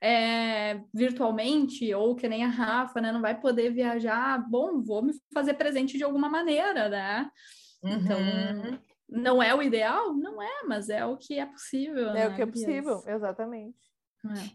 é, 0.00 0.80
virtualmente? 0.94 1.92
Ou 1.92 2.16
que 2.16 2.26
nem 2.28 2.44
a 2.44 2.48
Rafa, 2.48 2.98
né? 2.98 3.12
Não 3.12 3.20
vai 3.20 3.38
poder 3.38 3.74
viajar. 3.74 4.38
Bom, 4.48 4.80
vou 4.80 5.02
me 5.02 5.12
fazer 5.34 5.54
presente 5.54 5.98
de 5.98 6.04
alguma 6.04 6.30
maneira, 6.30 6.88
né? 6.88 7.30
Então, 7.84 8.18
uhum. 8.18 8.58
Então, 8.68 8.78
não 9.08 9.42
é 9.42 9.54
o 9.54 9.62
ideal? 9.62 10.14
Não 10.14 10.40
é, 10.42 10.62
mas 10.66 10.88
é 10.88 11.04
o 11.04 11.16
que 11.16 11.38
é 11.38 11.46
possível. 11.46 12.10
É 12.10 12.14
né? 12.14 12.28
o 12.28 12.34
que 12.34 12.42
é 12.42 12.46
possível, 12.46 13.02
exatamente. 13.06 13.87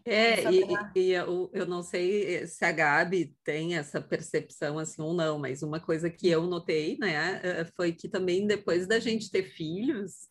É, 0.04 0.44
é 0.44 0.52
e, 0.52 0.64
e, 0.96 1.10
eu, 1.12 1.50
eu 1.52 1.66
não 1.66 1.82
sei 1.82 2.46
se 2.46 2.64
a 2.64 2.72
Gabi 2.72 3.36
tem 3.42 3.76
essa 3.76 4.00
percepção 4.00 4.78
assim 4.78 5.02
ou 5.02 5.14
não, 5.14 5.38
mas 5.38 5.62
uma 5.62 5.80
coisa 5.80 6.10
que 6.10 6.28
eu 6.28 6.46
notei, 6.46 6.96
né, 6.98 7.40
eh, 7.42 7.64
foi 7.76 7.92
que 7.92 8.08
também 8.08 8.46
depois 8.46 8.86
da 8.86 8.98
gente 8.98 9.30
ter 9.30 9.44
filhos, 9.44 10.28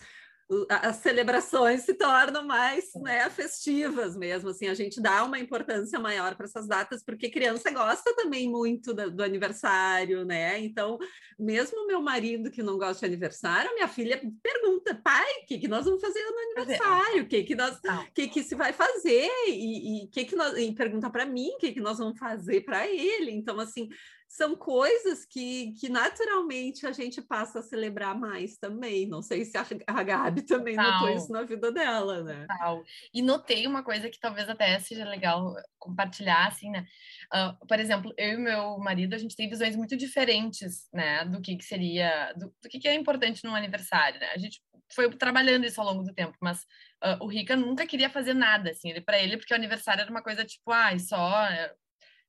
as 0.70 0.98
celebrações 0.98 1.82
se 1.82 1.94
tornam 1.94 2.46
mais 2.46 2.94
né, 2.96 3.30
festivas 3.30 4.16
mesmo, 4.16 4.50
assim, 4.50 4.68
a 4.68 4.74
gente 4.74 5.02
dá 5.02 5.24
uma 5.24 5.39
importância 5.39 6.00
maior 6.00 6.36
para 6.36 6.46
essas 6.46 6.68
datas, 6.68 7.04
porque 7.04 7.30
criança 7.30 7.72
gosta 7.72 8.16
também 8.16 8.50
muito 8.50 8.94
do, 8.94 9.12
do, 9.12 9.24
aniversário, 9.24 10.26
né? 10.26 10.60
Então, 10.60 10.98
mesmo 11.39 11.88
meu 11.88 12.02
marido 12.02 12.52
que 12.52 12.63
não 12.63 12.78
gosta 12.78 13.08
de 13.08 13.13
aniversário, 13.13 13.74
minha 13.74 13.88
filha 13.88 14.22
pergunta, 14.42 14.96
pai, 14.96 15.32
o 15.44 15.46
que, 15.46 15.60
que 15.60 15.68
nós 15.68 15.86
vamos 15.86 16.02
fazer 16.02 16.20
no 16.24 16.62
aniversário? 16.62 17.24
O 17.24 17.28
que, 17.28 17.44
que 17.44 17.56
nós 17.56 17.80
que, 18.13 18.28
que 18.28 18.44
se 18.44 18.56
vai 18.56 18.74
fazer? 18.74 19.30
E, 19.48 20.04
e 20.04 20.08
que 20.08 20.26
que 20.26 20.36
nós, 20.36 20.58
e 20.58 20.72
pergunta 20.74 21.10
para 21.10 21.26
mim 21.26 21.50
o 21.50 21.58
que, 21.58 21.72
que 21.72 21.82
nós 21.82 21.98
vamos 21.98 22.18
fazer 22.18 22.62
para 22.62 22.88
ele. 22.88 23.32
Então, 23.32 23.60
assim, 23.60 23.89
são 24.34 24.56
coisas 24.56 25.26
que, 25.26 25.74
que 25.74 25.88
naturalmente 25.88 26.88
a 26.88 26.91
gente 26.91 27.22
passa 27.22 27.60
a 27.60 27.62
celebrar 27.62 28.17
mais 28.19 28.58
também. 28.58 29.06
Não 29.06 29.22
sei 29.22 29.46
se 29.46 29.56
a, 29.56 29.63
a 29.86 30.02
Gabi 30.02 30.41
também 30.41 30.76
Total. 30.76 30.91
notou 30.91 31.10
isso 31.15 31.32
na 31.32 31.43
vida 31.43 31.72
dela, 31.72 32.24
né? 32.24 32.48
Total. 32.50 32.84
E 33.13 33.22
notei 33.22 33.67
uma 33.67 33.84
coisa 33.84 34.10
que 34.10 34.19
talvez 34.19 34.50
até 34.50 34.80
seja 34.80 35.06
legal 35.06 35.54
compartilhar, 35.78 36.48
assim, 36.48 36.72
né? 36.72 36.84
Uh, 37.32 37.67
por 37.67 37.80
exemplo, 37.80 38.12
eu 38.17 38.34
e 38.34 38.38
meu 38.38 38.80
marido, 38.80 39.13
a 39.13 39.19
gente 39.19 39.36
tem 39.36 39.48
visões 39.48 39.76
muito 39.76 39.96
diferentes, 39.96 40.89
né? 40.91 41.24
Do 41.26 41.39
que, 41.39 41.56
que 41.56 41.63
seria, 41.63 42.34
do, 42.34 42.52
do 42.60 42.69
que, 42.69 42.80
que 42.80 42.88
é 42.88 42.96
importante 42.96 43.43
num 43.43 43.54
aniversário, 43.54 44.19
né? 44.19 44.32
A 44.34 44.39
gente 44.39 44.63
foi 44.91 45.15
trabalhando 45.15 45.65
isso 45.67 45.80
ao 45.80 45.86
longo 45.86 46.04
do 46.04 46.13
tempo, 46.13 46.36
mas 46.41 46.62
uh, 47.04 47.22
o 47.24 47.28
Rica 47.28 47.56
nunca 47.56 47.86
queria 47.86 48.10
fazer 48.10 48.34
nada, 48.34 48.72
assim, 48.72 48.89
ele, 48.89 49.02
para 49.02 49.22
ele, 49.22 49.38
porque 49.38 49.54
o 49.54 49.56
aniversário 49.56 50.02
era 50.02 50.10
uma 50.10 50.24
coisa 50.24 50.43
tipo, 50.43 50.72
ai, 50.72 50.96
ah, 50.96 51.00
só 51.00 51.48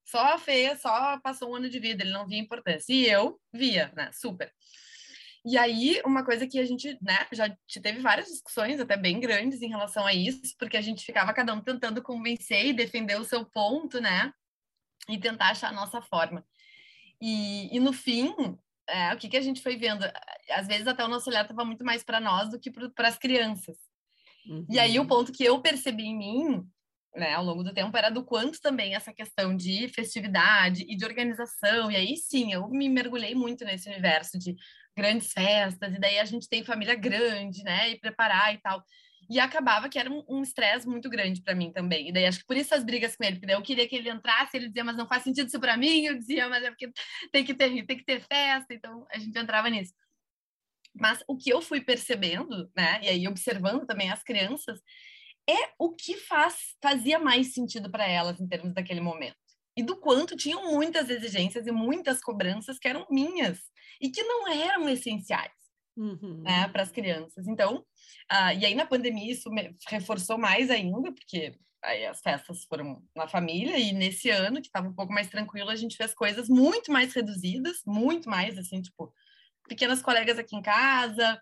só 0.05 0.39
fez, 0.39 0.81
só 0.81 1.19
passou 1.21 1.51
um 1.51 1.55
ano 1.57 1.69
de 1.69 1.79
vida, 1.79 2.03
ele 2.03 2.13
não 2.13 2.27
via 2.27 2.39
importância. 2.39 2.93
E 2.93 3.07
eu 3.07 3.41
via, 3.53 3.93
né? 3.97 4.11
Super. 4.13 4.53
E 5.47 5.59
aí, 5.59 6.01
uma 6.07 6.25
coisa 6.25 6.47
que 6.47 6.59
a 6.59 6.65
gente, 6.65 6.97
né, 7.03 7.27
já 7.31 7.55
teve 7.83 8.01
várias 8.01 8.29
discussões, 8.29 8.81
até 8.81 8.97
bem 8.97 9.21
grandes, 9.21 9.61
em 9.61 9.69
relação 9.69 10.07
a 10.07 10.15
isso, 10.15 10.41
porque 10.59 10.77
a 10.77 10.81
gente 10.81 11.05
ficava 11.05 11.35
cada 11.35 11.53
um 11.53 11.61
tentando 11.61 12.03
convencer 12.03 12.65
e 12.65 12.73
defender 12.73 13.21
o 13.21 13.25
seu 13.25 13.45
ponto, 13.45 14.01
né? 14.01 14.33
E 15.07 15.19
tentar 15.19 15.51
achar 15.51 15.69
a 15.69 15.75
nossa 15.75 16.01
forma. 16.01 16.47
E, 17.21 17.75
e 17.77 17.79
no 17.79 17.93
fim, 17.93 18.35
é, 18.89 19.13
o 19.13 19.19
que, 19.19 19.29
que 19.29 19.37
a 19.37 19.41
gente 19.43 19.63
foi 19.63 19.77
vendo? 19.77 20.03
Às 20.51 20.67
vezes, 20.67 20.87
até 20.87 21.05
o 21.05 21.09
nosso 21.09 21.29
olhar 21.29 21.43
estava 21.43 21.65
muito 21.65 21.85
mais 21.85 22.03
para 22.03 22.21
nós 22.21 22.51
do 22.51 22.59
que 22.59 22.71
para 22.71 23.09
as 23.09 23.19
crianças. 23.19 23.77
Uhum. 24.47 24.67
E 24.71 24.79
aí, 24.79 24.99
o 24.99 25.03
uhum. 25.03 25.09
ponto 25.09 25.33
que 25.33 25.45
eu 25.45 25.61
percebi 25.61 26.05
em 26.05 26.17
mim 26.17 26.71
né, 27.15 27.35
ao 27.35 27.45
longo 27.45 27.63
do 27.63 27.73
tempo 27.73 27.97
era 27.97 28.11
do 28.11 28.25
quanto 28.25 28.61
também 28.61 28.95
essa 28.95 29.13
questão 29.13 29.57
de 29.57 29.89
festividade 29.89 30.85
e 30.89 30.97
de 30.97 31.05
organização. 31.05 31.91
E 31.91 31.97
aí 31.97 32.17
sim, 32.17 32.53
eu 32.53 32.69
me 32.69 32.89
mergulhei 32.89 33.35
muito 33.35 33.65
nesse 33.65 33.89
universo 33.89 34.39
de 34.39 34.57
grandes 34.97 35.33
festas, 35.33 35.95
e 35.95 35.99
daí 35.99 36.19
a 36.19 36.25
gente 36.25 36.49
tem 36.49 36.65
família 36.65 36.95
grande, 36.95 37.63
né, 37.65 37.91
e 37.91 37.99
preparar 37.99 38.55
e 38.55 38.59
tal. 38.59 38.83
E 39.31 39.41
acabava 39.41 39.89
que 39.89 39.99
era 39.99 40.11
um 40.29 40.43
estresse 40.43 40.87
um 40.87 40.91
muito 40.93 41.09
grande 41.09 41.43
para 41.43 41.55
mim 41.55 41.73
também. 41.73 42.09
E 42.09 42.13
daí 42.13 42.27
acho 42.27 42.41
que 42.41 42.47
por 42.47 42.57
isso 42.57 42.75
as 42.75 42.85
brigas 42.85 43.17
com 43.17 43.25
ele, 43.25 43.37
porque 43.37 43.47
daí 43.47 43.57
eu 43.57 43.63
queria 43.63 43.89
que 43.89 43.97
ele 43.97 44.11
entrasse, 44.11 44.57
ele 44.57 44.69
dizia, 44.69 44.85
mas 44.85 44.97
não 44.97 45.09
faz 45.09 45.23
sentido 45.23 45.49
isso 45.49 45.59
para 45.59 45.77
mim, 45.77 46.05
eu 46.07 46.19
dizia, 46.19 46.49
mas 46.49 46.63
é 46.63 46.71
porque 46.71 46.93
tem 47.33 47.45
que 47.45 47.55
ter, 47.55 47.87
tem 47.87 47.97
que 47.97 48.05
ter 48.05 48.21
festa, 48.21 48.75
então 48.75 49.07
a 49.11 49.19
gente 49.19 49.37
entrava 49.39 49.69
nisso. 49.71 49.95
Mas 50.95 51.25
o 51.27 51.37
que 51.37 51.51
eu 51.51 51.61
fui 51.61 51.81
percebendo, 51.81 52.71
né, 52.77 53.01
e 53.03 53.09
aí 53.09 53.29
observando 53.29 53.87
também 53.87 54.11
as 54.13 54.23
crianças, 54.23 54.81
é 55.49 55.73
o 55.79 55.91
que 55.95 56.17
faz, 56.17 56.75
fazia 56.83 57.19
mais 57.19 57.53
sentido 57.53 57.91
para 57.91 58.07
elas 58.07 58.41
em 58.41 58.47
termos 58.47 58.75
daquele 58.75 59.01
momento. 59.01 59.37
E 59.77 59.83
do 59.83 59.97
quanto 59.97 60.37
tinham 60.37 60.73
muitas 60.73 61.11
exigências 61.11 61.67
e 61.67 61.73
muitas 61.73 62.21
cobranças 62.21 62.79
que 62.79 62.89
eram 62.89 63.07
minhas 63.11 63.61
e 64.01 64.11
que 64.11 64.23
não 64.23 64.49
eram 64.49 64.89
essenciais 64.89 65.53
uhum. 65.97 66.43
né, 66.43 66.69
para 66.69 66.83
as 66.83 66.91
crianças. 66.91 67.47
Então, 67.47 67.79
uh, 68.33 68.59
e 68.59 68.65
aí 68.65 68.75
na 68.75 68.87
pandemia 68.87 69.33
isso 69.33 69.51
reforçou 69.89 70.39
mais 70.39 70.71
ainda, 70.71 71.13
porque 71.13 71.59
aí 71.83 72.07
as 72.07 72.21
festas 72.21 72.65
foram 72.65 73.03
na 73.15 73.29
família 73.29 73.79
e 73.79 73.93
nesse 73.93 74.31
ano, 74.31 74.61
que 74.61 74.69
estava 74.69 74.89
um 74.89 74.95
pouco 74.95 75.13
mais 75.13 75.29
tranquilo, 75.29 75.71
a 75.71 75.77
gente 75.77 75.97
fez 75.97 76.15
coisas 76.15 76.49
muito 76.49 76.91
mais 76.91 77.13
reduzidas, 77.13 77.83
muito 77.87 78.29
mais, 78.29 78.57
assim, 78.59 78.81
tipo, 78.81 79.13
pequenas 79.69 80.03
colegas 80.03 80.39
aqui 80.39 80.57
em 80.57 80.63
casa, 80.63 81.41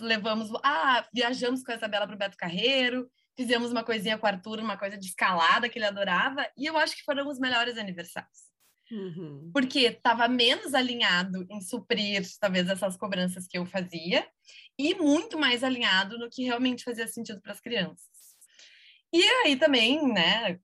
levamos, 0.00 0.50
ah, 0.62 1.06
viajamos 1.12 1.62
com 1.62 1.72
a 1.72 1.74
Isabela 1.74 2.06
para 2.06 2.14
o 2.14 2.18
Beto 2.18 2.36
Carreiro, 2.36 3.10
fizemos 3.36 3.70
uma 3.72 3.84
coisinha 3.84 4.16
com 4.18 4.26
o 4.26 4.28
Arthur, 4.28 4.60
uma 4.60 4.76
coisa 4.76 4.96
de 4.96 5.06
escalada 5.06 5.68
que 5.68 5.78
ele 5.78 5.86
adorava, 5.86 6.46
e 6.56 6.66
eu 6.66 6.76
acho 6.78 6.96
que 6.96 7.04
foram 7.04 7.28
os 7.28 7.38
melhores 7.38 7.76
aniversários. 7.76 8.44
Uhum. 8.90 9.50
Porque 9.52 9.80
estava 9.80 10.28
menos 10.28 10.74
alinhado 10.74 11.46
em 11.50 11.60
suprir, 11.60 12.22
talvez, 12.38 12.68
essas 12.68 12.96
cobranças 12.96 13.46
que 13.46 13.58
eu 13.58 13.66
fazia, 13.66 14.26
e 14.78 14.94
muito 14.94 15.38
mais 15.38 15.64
alinhado 15.64 16.18
no 16.18 16.28
que 16.30 16.44
realmente 16.44 16.84
fazia 16.84 17.08
sentido 17.08 17.40
para 17.40 17.52
as 17.52 17.60
crianças. 17.60 18.14
E 19.12 19.22
aí 19.44 19.56
também, 19.56 20.12
né, 20.12 20.58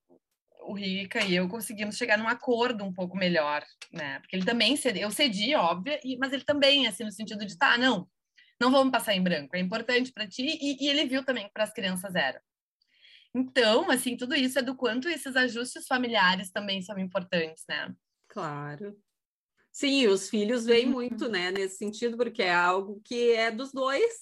o 0.63 0.75
Rica 0.75 1.25
e 1.25 1.35
eu 1.35 1.49
conseguimos 1.49 1.97
chegar 1.97 2.19
num 2.19 2.29
acordo 2.29 2.85
um 2.85 2.93
pouco 2.93 3.17
melhor, 3.17 3.65
né? 3.93 4.19
Porque 4.21 4.37
ele 4.37 4.45
também 4.45 4.77
cedi, 4.77 5.01
eu 5.01 5.11
cedi, 5.11 5.55
óbvio, 5.55 5.99
mas 6.19 6.33
ele 6.33 6.45
também, 6.45 6.87
assim, 6.87 7.05
no 7.05 7.13
sentido 7.13 7.47
de, 7.47 7.57
tá, 7.57 7.79
não, 7.79 8.09
não 8.61 8.71
vamos 8.71 8.93
passar 8.93 9.15
em 9.15 9.23
branco, 9.23 9.57
é 9.57 9.61
importante 9.61 10.13
para 10.13 10.29
ti, 10.29 10.43
e, 10.61 10.85
e, 10.85 10.89
ele 10.89 11.07
viu 11.07 11.25
também 11.25 11.47
que 11.47 11.53
para 11.53 11.65
as 11.65 11.73
crianças 11.73 12.15
era. 12.15 12.43
Então, 13.35 13.91
assim, 13.91 14.17
tudo 14.17 14.35
isso 14.35 14.59
é 14.59 14.63
do 14.63 14.75
quanto 14.75 15.09
esses 15.09 15.37
ajustes 15.37 15.87
familiares 15.87 16.51
também 16.51 16.83
são 16.83 16.99
importantes, 16.99 17.65
né? 17.69 17.95
Claro. 18.29 18.97
Sim, 19.73 20.09
os 20.09 20.29
filhos 20.29 20.67
veem 20.67 20.87
uhum. 20.87 20.93
muito, 20.93 21.29
né, 21.29 21.53
nesse 21.53 21.77
sentido, 21.77 22.17
porque 22.17 22.43
é 22.43 22.53
algo 22.53 23.01
que 23.05 23.31
é 23.33 23.53
dos 23.53 23.73
dois, 23.73 24.13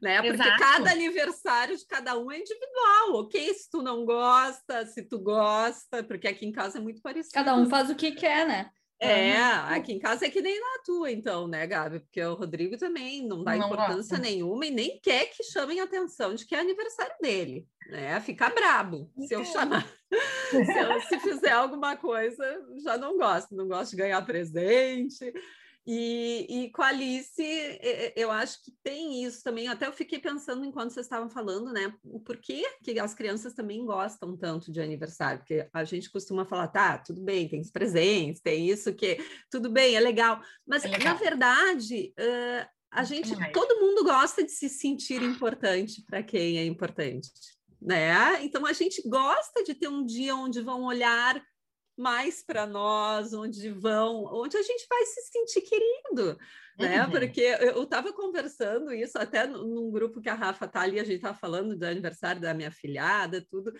né? 0.00 0.22
Porque 0.22 0.42
Exato. 0.42 0.58
cada 0.58 0.90
aniversário 0.90 1.76
de 1.76 1.86
cada 1.86 2.18
um 2.18 2.32
é 2.32 2.38
individual, 2.38 3.14
ok? 3.16 3.54
Se 3.54 3.70
tu 3.70 3.82
não 3.82 4.04
gosta, 4.06 4.86
se 4.86 5.02
tu 5.02 5.18
gosta, 5.18 6.02
porque 6.02 6.26
aqui 6.26 6.46
em 6.46 6.52
casa 6.52 6.78
é 6.78 6.80
muito 6.80 7.02
parecido. 7.02 7.34
Cada 7.34 7.54
um 7.54 7.68
faz 7.68 7.90
o 7.90 7.94
que 7.94 8.12
quer, 8.12 8.46
né? 8.46 8.70
É, 9.00 9.36
aqui 9.36 9.92
em 9.92 9.98
casa 9.98 10.24
é 10.24 10.30
que 10.30 10.40
nem 10.40 10.58
na 10.58 10.82
tua, 10.84 11.10
então, 11.10 11.46
né, 11.46 11.66
Gabi? 11.66 12.00
Porque 12.00 12.22
o 12.22 12.34
Rodrigo 12.34 12.76
também 12.78 13.26
não 13.26 13.42
dá 13.42 13.56
não 13.56 13.66
importância 13.66 14.16
gosta. 14.16 14.18
nenhuma 14.18 14.66
e 14.66 14.70
nem 14.70 15.00
quer 15.00 15.26
que 15.26 15.42
chamem 15.42 15.80
atenção 15.80 16.34
de 16.34 16.46
que 16.46 16.54
é 16.54 16.60
aniversário 16.60 17.14
dele, 17.20 17.66
né? 17.88 18.18
Fica 18.20 18.48
brabo 18.50 19.10
se 19.26 19.34
eu 19.34 19.44
chamar. 19.44 19.86
se, 20.50 20.78
eu, 20.78 21.00
se 21.02 21.18
fizer 21.20 21.52
alguma 21.52 21.96
coisa, 21.96 22.44
já 22.82 22.96
não 22.96 23.18
gosto, 23.18 23.54
não 23.54 23.68
gosto 23.68 23.90
de 23.90 23.96
ganhar 23.96 24.22
presente. 24.22 25.32
E, 25.86 26.46
e, 26.48 26.70
com 26.70 26.80
a 26.80 26.86
Alice, 26.86 27.42
eu 28.16 28.30
acho 28.30 28.64
que 28.64 28.72
tem 28.82 29.22
isso 29.22 29.44
também. 29.44 29.68
Até 29.68 29.86
eu 29.86 29.92
fiquei 29.92 30.18
pensando 30.18 30.64
enquanto 30.64 30.92
vocês 30.92 31.04
estavam 31.04 31.28
falando, 31.28 31.72
né? 31.72 31.92
O 32.02 32.18
porquê 32.20 32.64
que 32.82 32.98
as 32.98 33.12
crianças 33.12 33.52
também 33.52 33.84
gostam 33.84 34.34
tanto 34.34 34.72
de 34.72 34.80
aniversário, 34.80 35.40
porque 35.40 35.68
a 35.72 35.84
gente 35.84 36.10
costuma 36.10 36.46
falar, 36.46 36.68
tá, 36.68 36.96
tudo 36.96 37.20
bem, 37.20 37.48
tem 37.48 37.60
os 37.60 37.70
presentes, 37.70 38.40
tem 38.40 38.68
isso 38.68 38.94
que 38.94 39.18
tudo 39.50 39.70
bem, 39.70 39.94
é 39.94 40.00
legal. 40.00 40.40
Mas, 40.66 40.84
é 40.84 40.88
legal. 40.88 41.12
na 41.12 41.14
verdade, 41.14 42.14
uh, 42.18 42.66
a 42.90 43.04
gente, 43.04 43.30
todo 43.52 43.80
mundo 43.80 44.04
gosta 44.04 44.42
de 44.42 44.52
se 44.52 44.70
sentir 44.70 45.22
importante 45.22 46.02
para 46.02 46.22
quem 46.22 46.58
é 46.58 46.64
importante. 46.64 47.30
Né? 47.82 48.42
Então 48.42 48.64
a 48.64 48.72
gente 48.72 49.06
gosta 49.06 49.62
de 49.62 49.74
ter 49.74 49.88
um 49.88 50.06
dia 50.06 50.34
onde 50.34 50.62
vão 50.62 50.84
olhar 50.84 51.38
mais 51.96 52.42
para 52.42 52.66
nós, 52.66 53.32
onde 53.32 53.70
vão, 53.70 54.24
onde 54.32 54.56
a 54.56 54.62
gente 54.62 54.86
vai 54.88 55.04
se 55.06 55.22
sentir 55.22 55.60
querido, 55.60 56.38
né? 56.78 57.04
Uhum. 57.04 57.10
Porque 57.10 57.40
eu 57.40 57.82
estava 57.82 58.12
conversando 58.12 58.92
isso 58.92 59.16
até 59.18 59.46
num 59.46 59.90
grupo 59.90 60.20
que 60.20 60.28
a 60.28 60.34
Rafa 60.34 60.66
tá 60.66 60.80
ali, 60.80 60.98
a 60.98 61.04
gente 61.04 61.16
estava 61.16 61.36
falando 61.36 61.76
do 61.76 61.84
aniversário 61.84 62.40
da 62.40 62.52
minha 62.52 62.70
filhada, 62.70 63.40
tudo. 63.40 63.72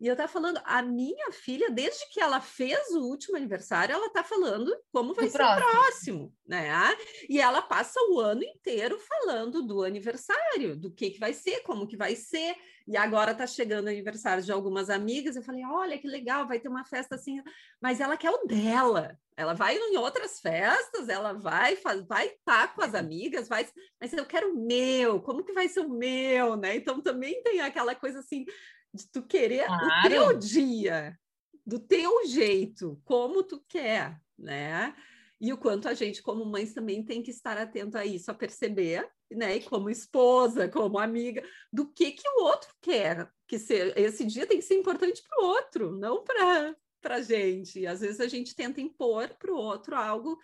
E 0.00 0.06
eu 0.06 0.12
estava 0.12 0.32
falando, 0.32 0.58
a 0.64 0.80
minha 0.80 1.30
filha, 1.30 1.70
desde 1.70 2.08
que 2.10 2.18
ela 2.18 2.40
fez 2.40 2.88
o 2.92 3.00
último 3.00 3.36
aniversário, 3.36 3.94
ela 3.94 4.06
está 4.06 4.24
falando 4.24 4.74
como 4.90 5.12
vai 5.12 5.28
ser 5.28 5.36
próximo. 5.36 5.68
o 5.68 5.70
próximo, 5.70 6.34
né? 6.48 6.96
E 7.28 7.38
ela 7.38 7.60
passa 7.60 8.00
o 8.08 8.18
ano 8.18 8.42
inteiro 8.42 8.98
falando 8.98 9.60
do 9.60 9.84
aniversário, 9.84 10.74
do 10.74 10.90
que, 10.90 11.10
que 11.10 11.20
vai 11.20 11.34
ser, 11.34 11.60
como 11.64 11.86
que 11.86 11.98
vai 11.98 12.16
ser. 12.16 12.56
E 12.88 12.96
agora 12.96 13.34
tá 13.34 13.46
chegando 13.46 13.86
o 13.86 13.90
aniversário 13.90 14.42
de 14.42 14.50
algumas 14.50 14.88
amigas. 14.88 15.36
Eu 15.36 15.42
falei: 15.42 15.62
olha 15.66 15.98
que 15.98 16.08
legal, 16.08 16.48
vai 16.48 16.58
ter 16.58 16.68
uma 16.68 16.84
festa 16.84 17.16
assim. 17.16 17.42
Mas 17.80 18.00
ela 18.00 18.16
quer 18.16 18.30
o 18.30 18.46
dela. 18.46 19.18
Ela 19.36 19.52
vai 19.52 19.76
em 19.76 19.96
outras 19.96 20.40
festas, 20.40 21.08
ela 21.08 21.34
vai 21.34 21.76
vai 21.76 22.26
estar 22.26 22.68
tá 22.68 22.68
com 22.68 22.82
as 22.82 22.94
amigas, 22.94 23.48
vai, 23.48 23.66
mas 24.00 24.12
eu 24.12 24.26
quero 24.26 24.52
o 24.52 24.66
meu. 24.66 25.20
Como 25.20 25.44
que 25.44 25.52
vai 25.52 25.68
ser 25.68 25.80
o 25.80 25.90
meu, 25.90 26.56
né? 26.56 26.76
Então 26.76 27.02
também 27.02 27.42
tem 27.42 27.60
aquela 27.60 27.94
coisa 27.94 28.18
assim 28.20 28.44
de 28.92 29.08
tu 29.10 29.22
querer 29.22 29.66
claro. 29.66 29.86
o 29.86 30.08
teu 30.08 30.38
dia, 30.38 31.18
do 31.64 31.78
teu 31.78 32.26
jeito, 32.26 33.00
como 33.04 33.42
tu 33.42 33.62
quer, 33.68 34.20
né? 34.38 34.94
E 35.40 35.52
o 35.52 35.58
quanto 35.58 35.88
a 35.88 35.94
gente, 35.94 36.22
como 36.22 36.44
mães, 36.44 36.74
também 36.74 37.02
tem 37.02 37.22
que 37.22 37.30
estar 37.30 37.56
atento 37.56 37.96
a 37.96 38.04
isso, 38.04 38.30
a 38.30 38.34
perceber, 38.34 39.08
né? 39.30 39.56
E 39.56 39.62
como 39.62 39.88
esposa, 39.88 40.68
como 40.68 40.98
amiga, 40.98 41.42
do 41.72 41.90
que 41.90 42.12
que 42.12 42.28
o 42.28 42.42
outro 42.42 42.68
quer 42.80 43.30
que 43.46 43.58
ser. 43.58 43.96
Esse 43.98 44.24
dia 44.24 44.46
tem 44.46 44.58
que 44.58 44.64
ser 44.64 44.74
importante 44.74 45.22
para 45.22 45.42
o 45.42 45.46
outro, 45.46 45.92
não 45.92 46.22
para 46.22 46.76
para 47.00 47.22
gente. 47.22 47.80
E 47.80 47.86
às 47.86 48.00
vezes 48.00 48.20
a 48.20 48.28
gente 48.28 48.54
tenta 48.54 48.80
impor 48.80 49.28
para 49.38 49.50
o 49.50 49.56
outro 49.56 49.96
algo 49.96 50.38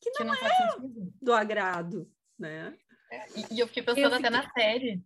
que 0.00 0.10
não, 0.10 0.16
que 0.16 0.24
não 0.24 0.34
é 0.34 0.76
do 1.20 1.32
agrado, 1.32 2.10
né? 2.38 2.74
É, 3.10 3.26
e, 3.52 3.60
eu 3.60 3.66
fiquei 3.66 3.82
pensando 3.82 4.04
eu 4.04 4.10
fiquei... 4.12 4.26
até 4.26 4.30
na 4.30 4.50
série. 4.52 5.02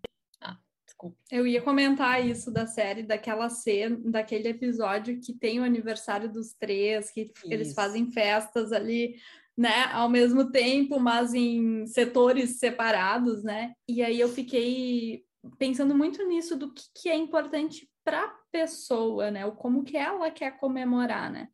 Eu 1.30 1.46
ia 1.46 1.62
comentar 1.62 2.24
isso 2.24 2.50
da 2.50 2.66
série, 2.66 3.02
daquela 3.02 3.48
cena, 3.48 3.98
daquele 4.04 4.48
episódio 4.48 5.20
que 5.20 5.32
tem 5.32 5.60
o 5.60 5.64
aniversário 5.64 6.30
dos 6.30 6.52
três, 6.52 7.10
que 7.10 7.30
isso. 7.34 7.52
eles 7.52 7.74
fazem 7.74 8.10
festas 8.10 8.72
ali 8.72 9.16
né, 9.56 9.84
ao 9.92 10.08
mesmo 10.08 10.50
tempo, 10.50 10.98
mas 10.98 11.34
em 11.34 11.86
setores 11.86 12.58
separados, 12.58 13.42
né? 13.42 13.74
E 13.86 14.02
aí 14.02 14.18
eu 14.18 14.28
fiquei 14.28 15.24
pensando 15.58 15.94
muito 15.94 16.26
nisso 16.26 16.56
do 16.56 16.72
que, 16.72 16.82
que 16.94 17.08
é 17.08 17.16
importante 17.16 17.88
para 18.04 18.24
a 18.24 18.34
pessoa, 18.50 19.30
né? 19.30 19.44
O 19.44 19.52
como 19.52 19.84
que 19.84 19.96
ela 19.96 20.30
quer 20.30 20.58
comemorar, 20.58 21.30
né? 21.30 21.48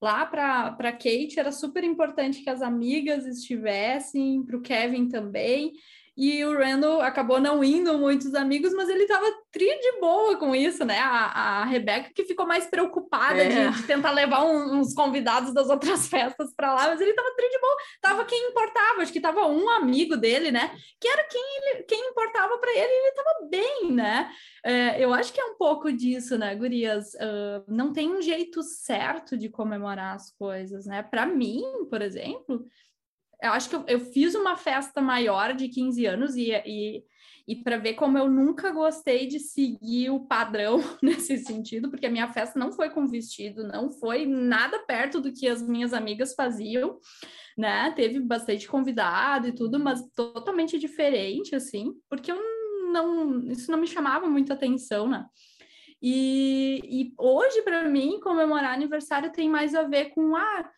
Lá 0.00 0.24
para 0.24 0.92
Kate 0.92 1.38
era 1.38 1.52
super 1.52 1.84
importante 1.84 2.42
que 2.42 2.48
as 2.48 2.62
amigas 2.62 3.26
estivessem, 3.26 4.42
para 4.44 4.56
o 4.56 4.62
Kevin 4.62 5.08
também, 5.08 5.72
e 6.20 6.44
o 6.44 6.54
Randall 6.54 7.00
acabou 7.00 7.40
não 7.40 7.64
indo 7.64 7.96
muitos 7.96 8.34
amigos, 8.34 8.74
mas 8.74 8.90
ele 8.90 9.04
estava 9.04 9.24
tri 9.50 9.64
de 9.64 9.98
boa 9.98 10.36
com 10.36 10.54
isso, 10.54 10.84
né? 10.84 10.98
A, 10.98 11.62
a 11.62 11.64
Rebeca 11.64 12.10
que 12.14 12.26
ficou 12.26 12.46
mais 12.46 12.66
preocupada 12.66 13.42
é. 13.42 13.48
de, 13.48 13.76
de, 13.78 13.86
tentar 13.86 14.10
levar 14.10 14.44
um, 14.44 14.78
uns 14.78 14.92
convidados 14.92 15.54
das 15.54 15.70
outras 15.70 16.08
festas 16.12 16.52
para 16.54 16.74
lá, 16.74 16.88
mas 16.88 17.00
ele 17.00 17.12
estava 17.12 17.34
tri 17.34 17.48
de 17.48 17.58
boa. 17.58 17.76
Tava 18.02 18.24
quem 18.26 18.50
importava, 18.50 19.00
acho 19.00 19.14
que 19.14 19.20
tava 19.20 19.46
um 19.46 19.70
amigo 19.70 20.14
dele, 20.14 20.50
né? 20.50 20.70
Que 21.00 21.08
era 21.08 21.24
quem, 21.24 21.42
ele, 21.42 21.84
quem 21.84 22.10
importava 22.10 22.58
para 22.58 22.70
ele, 22.70 22.92
e 22.92 22.98
ele 22.98 23.08
estava 23.08 23.48
bem, 23.50 23.90
né? 23.90 24.30
É, 24.62 25.02
eu 25.02 25.14
acho 25.14 25.32
que 25.32 25.40
é 25.40 25.44
um 25.46 25.56
pouco 25.56 25.90
disso, 25.90 26.36
né, 26.36 26.54
Gurias? 26.54 27.14
Uh, 27.14 27.64
não 27.66 27.94
tem 27.94 28.10
um 28.10 28.20
jeito 28.20 28.62
certo 28.62 29.38
de 29.38 29.48
comemorar 29.48 30.16
as 30.16 30.30
coisas, 30.32 30.84
né? 30.84 31.02
Para 31.02 31.24
mim, 31.24 31.62
por 31.88 32.02
exemplo, 32.02 32.66
eu 33.42 33.52
acho 33.52 33.68
que 33.68 33.76
eu, 33.76 33.84
eu, 33.86 34.00
fiz 34.00 34.34
uma 34.34 34.56
festa 34.56 35.00
maior 35.00 35.54
de 35.54 35.68
15 35.68 36.06
anos 36.06 36.36
e, 36.36 36.50
e, 36.66 37.02
e 37.48 37.56
para 37.56 37.78
ver 37.78 37.94
como 37.94 38.18
eu 38.18 38.28
nunca 38.28 38.70
gostei 38.70 39.26
de 39.26 39.38
seguir 39.38 40.10
o 40.10 40.26
padrão 40.26 40.78
nesse 41.02 41.38
sentido, 41.38 41.90
porque 41.90 42.06
a 42.06 42.10
minha 42.10 42.28
festa 42.32 42.58
não 42.58 42.70
foi 42.72 42.90
com 42.90 43.06
vestido, 43.06 43.66
não 43.66 43.90
foi 43.90 44.26
nada 44.26 44.78
perto 44.80 45.20
do 45.20 45.32
que 45.32 45.48
as 45.48 45.62
minhas 45.62 45.92
amigas 45.92 46.34
faziam, 46.34 46.98
né? 47.56 47.92
Teve 47.96 48.20
bastante 48.20 48.68
convidado 48.68 49.48
e 49.48 49.52
tudo, 49.52 49.78
mas 49.78 50.02
totalmente 50.14 50.78
diferente, 50.78 51.54
assim, 51.54 51.92
porque 52.08 52.30
eu 52.30 52.38
não, 52.92 53.40
isso 53.50 53.70
não 53.70 53.78
me 53.78 53.86
chamava 53.86 54.28
muita 54.28 54.54
atenção, 54.54 55.08
né? 55.08 55.24
E, 56.02 56.80
e 56.84 57.14
hoje, 57.18 57.60
para 57.62 57.86
mim, 57.88 58.20
comemorar 58.20 58.72
aniversário 58.72 59.32
tem 59.32 59.48
mais 59.48 59.74
a 59.74 59.82
ver 59.82 60.06
com, 60.10 60.34
ah, 60.34 60.70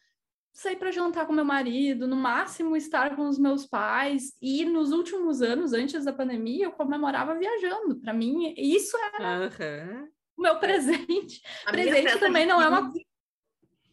sair 0.52 0.76
para 0.76 0.90
jantar 0.90 1.26
com 1.26 1.32
meu 1.32 1.44
marido, 1.44 2.06
no 2.06 2.16
máximo 2.16 2.76
estar 2.76 3.16
com 3.16 3.28
os 3.28 3.38
meus 3.38 3.66
pais. 3.66 4.36
E 4.40 4.64
nos 4.64 4.92
últimos 4.92 5.40
anos, 5.40 5.72
antes 5.72 6.04
da 6.04 6.12
pandemia, 6.12 6.66
eu 6.66 6.72
comemorava 6.72 7.38
viajando. 7.38 7.98
Para 8.00 8.12
mim, 8.12 8.54
isso 8.56 8.96
era 8.96 9.48
uhum. 9.48 10.08
o 10.36 10.42
meu 10.42 10.58
presente. 10.58 11.42
A 11.66 11.70
presente 11.70 12.18
também 12.18 12.46
não 12.46 12.60
é 12.60 12.68
uma. 12.68 12.92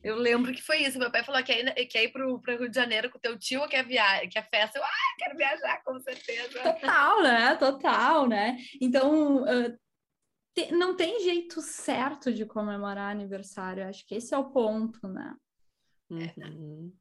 Eu 0.04 0.15
lembro 0.15 0.54
que 0.54 0.62
foi 0.62 0.84
isso. 0.84 1.00
Meu 1.00 1.12
pai 1.12 1.24
falou 1.24 1.43
que 1.43 1.54
quer 1.54 1.78
ir, 1.78 1.86
quer 1.88 2.04
ir 2.04 2.12
para 2.12 2.28
o 2.28 2.38
Rio 2.38 2.69
de 2.69 2.76
Janeiro 2.76 3.10
com 3.10 3.17
o 3.17 3.22
teu 3.22 3.38
tio 3.38 3.62
ou 3.62 3.67
quer, 3.67 3.86
via... 3.86 4.28
quer 4.30 4.48
festa. 4.50 4.80
Eu, 4.80 4.84
ah, 4.84 5.15
quero 5.17 5.38
viajar, 5.38 5.82
com 5.84 6.00
certeza. 6.00 6.62
Total, 6.62 7.24
né? 7.24 7.56
Total, 7.56 8.28
né? 8.28 8.58
Então, 8.80 9.43
uh, 9.43 9.78
te... 10.54 10.72
não 10.72 10.95
tem 10.95 11.22
jeito 11.22 11.62
certo 11.62 12.32
de 12.32 12.45
comemorar 12.45 13.12
aniversário. 13.12 13.88
Acho 13.88 14.06
que 14.06 14.15
esse 14.15 14.34
é 14.34 14.38
o 14.38 14.52
ponto, 14.52 15.06
né? 15.06 15.36
Uhum. 16.10 16.93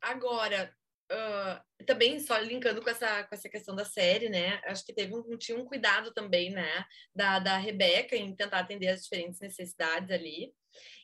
Agora, 0.00 0.74
uh, 1.12 1.84
também 1.84 2.20
só 2.20 2.38
linkando 2.38 2.82
com 2.82 2.90
essa, 2.90 3.24
com 3.24 3.34
essa 3.34 3.48
questão 3.48 3.74
da 3.74 3.84
série, 3.84 4.28
né? 4.28 4.60
Acho 4.64 4.84
que 4.84 4.92
teve 4.92 5.14
um, 5.14 5.36
tinha 5.36 5.58
um 5.58 5.64
cuidado 5.64 6.12
também, 6.12 6.50
né? 6.50 6.84
Da, 7.14 7.38
da 7.38 7.56
Rebeca 7.56 8.16
em 8.16 8.34
tentar 8.34 8.60
atender 8.60 8.88
as 8.88 9.02
diferentes 9.02 9.40
necessidades 9.40 10.10
ali. 10.10 10.52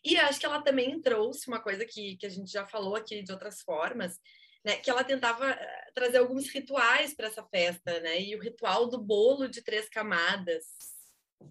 E 0.04 0.16
acho 0.16 0.38
que 0.38 0.46
ela 0.46 0.62
também 0.62 1.00
trouxe 1.00 1.48
uma 1.48 1.60
coisa 1.60 1.84
que, 1.84 2.16
que 2.16 2.26
a 2.26 2.28
gente 2.28 2.50
já 2.50 2.66
falou 2.66 2.94
aqui 2.94 3.22
de 3.22 3.32
outras 3.32 3.62
formas, 3.62 4.20
né, 4.64 4.76
que 4.76 4.88
ela 4.90 5.04
tentava 5.04 5.50
eh, 5.50 5.90
trazer 5.94 6.18
alguns 6.18 6.48
rituais 6.48 7.14
para 7.14 7.26
essa 7.26 7.42
festa, 7.44 8.00
né? 8.00 8.20
E 8.20 8.34
o 8.34 8.40
ritual 8.40 8.88
do 8.88 8.98
bolo 8.98 9.48
de 9.48 9.62
três 9.62 9.88
camadas 9.88 10.64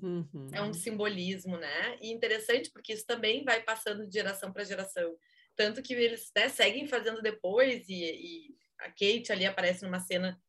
uhum. 0.02 0.50
é 0.52 0.62
um 0.62 0.74
simbolismo, 0.74 1.58
né? 1.58 1.98
E 2.02 2.12
interessante 2.12 2.72
porque 2.72 2.94
isso 2.94 3.06
também 3.06 3.44
vai 3.44 3.62
passando 3.62 4.08
de 4.08 4.14
geração 4.14 4.52
para 4.52 4.64
geração. 4.64 5.16
Tanto 5.56 5.82
que 5.82 5.94
eles 5.94 6.32
né, 6.36 6.50
seguem 6.50 6.88
fazendo 6.88 7.22
depois, 7.22 7.88
e, 7.88 8.04
e, 8.04 8.56
a 8.80 8.90
Kate 8.90 9.32
ali 9.32 9.46
aparece 9.46 9.84
numa 9.84 10.00
cena 10.00 10.40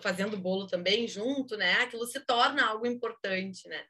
fazendo 0.00 0.36
bolo 0.36 0.66
também 0.66 1.06
junto, 1.06 1.56
né? 1.56 1.74
Aquilo 1.74 2.06
se 2.06 2.20
torna 2.20 2.66
algo 2.66 2.86
importante, 2.86 3.68
né? 3.68 3.84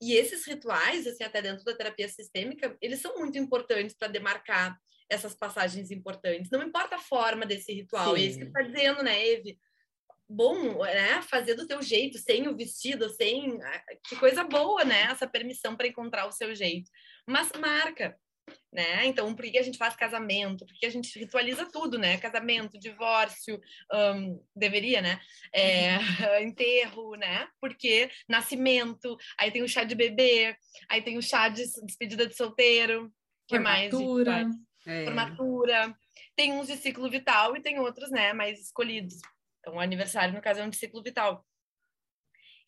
E 0.00 0.14
esses 0.14 0.46
rituais, 0.46 1.06
assim, 1.06 1.24
até 1.24 1.40
dentro 1.40 1.64
da 1.64 1.76
terapia 1.76 2.08
sistêmica, 2.08 2.76
eles 2.80 3.00
são 3.00 3.18
muito 3.18 3.38
importantes 3.38 3.94
para 3.96 4.08
demarcar 4.08 4.78
essas 5.08 5.34
passagens 5.34 5.90
importantes. 5.90 6.50
Não 6.50 6.62
importa 6.62 6.96
a 6.96 7.00
forma 7.00 7.46
desse 7.46 7.72
ritual, 7.72 8.14
Sim. 8.16 8.22
é 8.22 8.24
isso 8.26 8.38
que 8.38 8.44
está 8.44 8.62
dizendo, 8.62 9.02
né, 9.02 9.26
Eve? 9.26 9.58
Bom, 10.28 10.82
né? 10.84 11.20
Fazer 11.22 11.54
do 11.54 11.66
teu 11.66 11.82
jeito, 11.82 12.18
sem 12.18 12.48
o 12.48 12.56
vestido, 12.56 13.08
sem. 13.10 13.62
Ah, 13.62 13.82
que 14.08 14.16
coisa 14.16 14.42
boa, 14.42 14.82
né? 14.84 15.02
Essa 15.02 15.28
permissão 15.28 15.76
para 15.76 15.86
encontrar 15.86 16.26
o 16.26 16.32
seu 16.32 16.54
jeito. 16.54 16.90
Mas 17.26 17.52
marca, 17.60 18.18
né? 18.74 19.06
Então, 19.06 19.32
por 19.34 19.44
que 19.44 19.56
a 19.56 19.62
gente 19.62 19.78
faz 19.78 19.94
casamento? 19.94 20.66
Porque 20.66 20.84
a 20.84 20.90
gente 20.90 21.16
ritualiza 21.16 21.64
tudo, 21.70 21.96
né? 21.96 22.18
Casamento, 22.18 22.78
divórcio, 22.78 23.60
um, 23.92 24.44
deveria, 24.54 25.00
né? 25.00 25.20
É, 25.52 25.96
enterro, 26.42 27.14
né? 27.14 27.46
Porque 27.60 28.10
nascimento, 28.28 29.16
aí 29.38 29.52
tem 29.52 29.62
o 29.62 29.68
chá 29.68 29.84
de 29.84 29.94
bebê, 29.94 30.56
aí 30.88 31.00
tem 31.00 31.16
o 31.16 31.22
chá 31.22 31.48
de 31.48 31.62
despedida 31.84 32.26
de 32.26 32.34
solteiro, 32.34 33.12
que 33.46 33.56
Formatura. 33.56 34.30
mais? 34.30 34.54
É. 34.86 35.04
Formatura. 35.04 35.96
Tem 36.34 36.52
uns 36.52 36.66
de 36.66 36.76
ciclo 36.76 37.08
vital 37.08 37.56
e 37.56 37.62
tem 37.62 37.78
outros, 37.78 38.10
né, 38.10 38.32
mais 38.32 38.60
escolhidos. 38.60 39.14
Então, 39.60 39.76
o 39.76 39.80
aniversário, 39.80 40.34
no 40.34 40.42
caso, 40.42 40.60
é 40.60 40.64
um 40.64 40.70
de 40.70 40.76
ciclo 40.76 41.02
vital. 41.02 41.46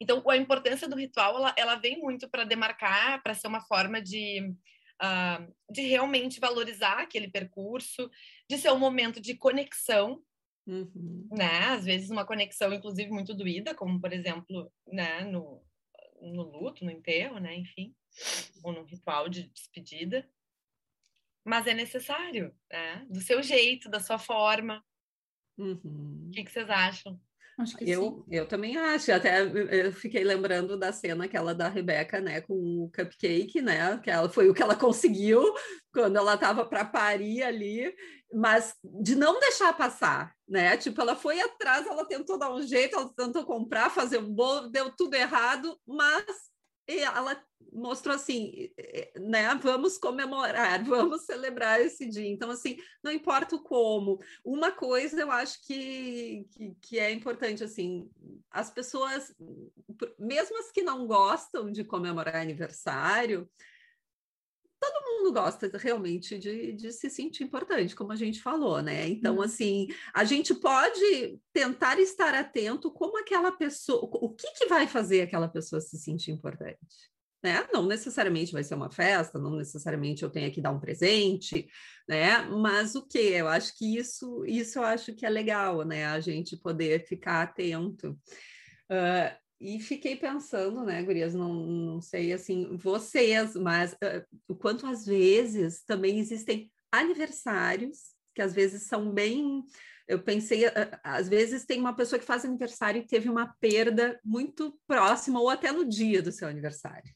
Então, 0.01 0.23
a 0.29 0.37
importância 0.37 0.89
do 0.89 0.97
ritual, 0.97 1.37
ela, 1.37 1.55
ela 1.57 1.75
vem 1.77 1.99
muito 1.99 2.29
para 2.29 2.45
demarcar, 2.45 3.23
para 3.23 3.35
ser 3.35 3.49
uma 3.49 3.61
forma 3.61 4.01
de 4.01 4.55
uh, 5.03 5.55
de 5.71 5.83
realmente 5.83 6.41
valorizar 6.41 7.01
aquele 7.01 7.29
percurso, 7.29 8.11
de 8.49 8.59
ser 8.59 8.73
um 8.73 8.79
momento 8.79 9.21
de 9.21 9.37
conexão, 9.37 10.23
uhum. 10.67 11.29
né? 11.31 11.65
Às 11.69 11.85
vezes 11.85 12.11
uma 12.11 12.27
conexão, 12.27 12.73
inclusive, 12.73 13.11
muito 13.11 13.35
doída, 13.35 13.75
como, 13.75 14.01
por 14.01 14.13
exemplo, 14.13 14.73
né, 14.87 15.25
no, 15.25 15.63
no 16.21 16.43
luto, 16.43 16.85
no 16.85 16.91
enterro, 16.91 17.39
né? 17.39 17.55
Enfim, 17.55 17.95
ou 18.63 18.73
no 18.73 18.85
ritual 18.85 19.29
de 19.29 19.49
despedida. 19.49 20.29
Mas 21.45 21.67
é 21.67 21.75
necessário, 21.75 22.55
né? 22.71 23.07
Do 23.09 23.21
seu 23.21 23.43
jeito, 23.43 23.89
da 23.89 24.01
sua 24.01 24.19
forma. 24.19 24.85
Uhum. 25.57 26.27
O 26.29 26.31
que, 26.33 26.45
que 26.45 26.51
vocês 26.51 26.69
acham? 26.69 27.21
Acho 27.59 27.77
que 27.77 27.91
eu, 27.91 28.25
sim. 28.29 28.37
eu 28.37 28.47
também 28.47 28.77
acho. 28.77 29.11
Até 29.13 29.43
eu 29.43 29.93
fiquei 29.93 30.23
lembrando 30.23 30.77
da 30.79 30.93
cena 30.93 31.25
aquela 31.25 31.55
da 31.55 31.69
Rebeca, 31.69 32.21
né, 32.21 32.43
com 32.43 32.55
o 32.55 32.91
cupcake, 32.95 33.63
né? 33.63 33.99
Que 33.99 34.11
ela 34.11 34.29
foi 34.29 34.51
o 34.51 34.55
que 34.55 34.63
ela 34.63 34.77
conseguiu 34.77 35.43
quando 35.93 36.17
ela 36.17 36.35
estava 36.35 36.67
para 36.67 36.85
parir 36.85 37.43
ali, 37.43 37.95
mas 38.33 38.75
de 38.85 39.15
não 39.15 39.41
deixar 39.41 39.73
passar, 39.73 40.35
né? 40.47 40.77
Tipo, 40.77 41.01
ela 41.01 41.17
foi 41.17 41.41
atrás, 41.41 41.87
ela 41.87 42.07
tentou 42.07 42.39
dar 42.39 42.53
um 42.53 42.61
jeito, 42.61 42.95
ela 42.95 43.11
tentou 43.17 43.45
comprar, 43.47 43.91
fazer 43.91 44.19
um 44.19 44.35
bolo, 44.35 44.69
deu 44.69 44.95
tudo 44.95 45.15
errado, 45.15 45.79
mas 45.87 46.25
e 46.89 46.99
ela 47.01 47.41
mostrou 47.73 48.15
assim, 48.15 48.71
né? 49.19 49.55
Vamos 49.57 49.99
comemorar, 49.99 50.83
vamos 50.85 51.23
celebrar 51.23 51.81
esse 51.81 52.07
dia. 52.07 52.27
Então, 52.27 52.51
assim, 52.51 52.77
não 53.03 53.13
importa 53.13 53.57
o 53.57 53.63
como. 53.63 54.19
Uma 54.45 54.73
coisa 54.73 55.21
eu 55.21 55.31
acho 55.31 55.61
que, 55.67 56.47
que, 56.53 56.77
que, 56.81 56.99
é 56.99 57.11
importante, 57.11 57.63
assim, 57.63 58.09
as 58.51 58.71
pessoas, 58.71 59.35
mesmo 60.19 60.59
as 60.59 60.71
que 60.71 60.83
não 60.83 61.07
gostam 61.07 61.71
de 61.71 61.85
comemorar 61.85 62.37
aniversário, 62.37 63.49
todo 64.81 65.05
mundo 65.05 65.33
gosta 65.33 65.71
realmente 65.79 66.39
de, 66.39 66.73
de 66.73 66.93
se 66.93 67.09
sentir 67.11 67.45
importante, 67.45 67.95
como 67.95 68.13
a 68.13 68.17
gente 68.17 68.41
falou, 68.41 68.83
né? 68.83 69.09
Então, 69.09 69.39
hum. 69.39 69.43
assim, 69.43 69.89
a 70.15 70.25
gente 70.25 70.55
pode 70.55 71.39
tentar 71.53 71.99
estar 71.99 72.35
atento 72.35 72.91
como 72.91 73.19
aquela 73.19 73.53
pessoa, 73.53 74.09
o 74.13 74.31
que, 74.31 74.47
que 74.53 74.67
vai 74.67 74.87
fazer 74.87 75.23
aquela 75.23 75.49
pessoa 75.49 75.81
se 75.81 75.99
sentir 75.99 76.31
importante. 76.31 76.79
Né? 77.43 77.67
Não 77.73 77.87
necessariamente 77.87 78.53
vai 78.53 78.65
ser 78.65 78.75
uma 78.75 78.91
festa, 78.91 79.39
não 79.39 79.57
necessariamente 79.57 80.23
eu 80.23 80.31
tenho 80.31 80.51
que 80.51 80.61
dar 80.61 80.73
um 80.73 80.81
presente, 80.81 81.69
né? 82.09 82.43
Mas 82.43 82.97
o 82.97 83.07
que? 83.07 83.19
Eu 83.19 83.47
acho 83.47 83.77
que 83.77 83.97
isso, 83.97 84.45
isso 84.47 84.79
eu 84.79 84.83
acho 84.83 85.15
que 85.15 85.25
é 85.25 85.31
legal, 85.31 85.85
né? 85.85 86.07
A 86.07 86.19
gente 86.19 86.57
poder 86.57 87.07
ficar 87.07 87.43
atento. 87.43 88.19
Uh, 88.91 89.46
e 89.61 89.81
fiquei 89.81 90.17
pensando, 90.17 90.85
né, 90.85 91.03
Gurias, 91.03 91.35
não, 91.35 91.55
não 91.55 92.01
sei, 92.01 92.33
assim, 92.33 92.77
vocês, 92.77 93.55
mas 93.55 93.93
uh, 93.95 94.25
o 94.47 94.55
quanto 94.55 94.87
às 94.87 95.07
vezes 95.07 95.83
também 95.83 96.19
existem 96.19 96.71
aniversários 96.93 98.17
que 98.37 98.43
às 98.43 98.53
vezes 98.53 98.83
são 98.83 99.11
bem. 99.11 99.65
Eu 100.07 100.23
pensei, 100.23 100.65
às 101.03 101.29
vezes 101.29 101.65
tem 101.65 101.81
uma 101.81 101.97
pessoa 101.97 102.19
que 102.19 102.25
faz 102.25 102.45
aniversário 102.45 103.01
e 103.01 103.07
teve 103.07 103.31
uma 103.31 103.57
perda 103.59 104.21
muito 104.23 104.79
próxima 104.87 105.41
ou 105.41 105.49
até 105.49 105.73
no 105.73 105.89
dia 105.89 106.23
do 106.23 106.31
seu 106.31 106.47
aniversário. 106.47 107.13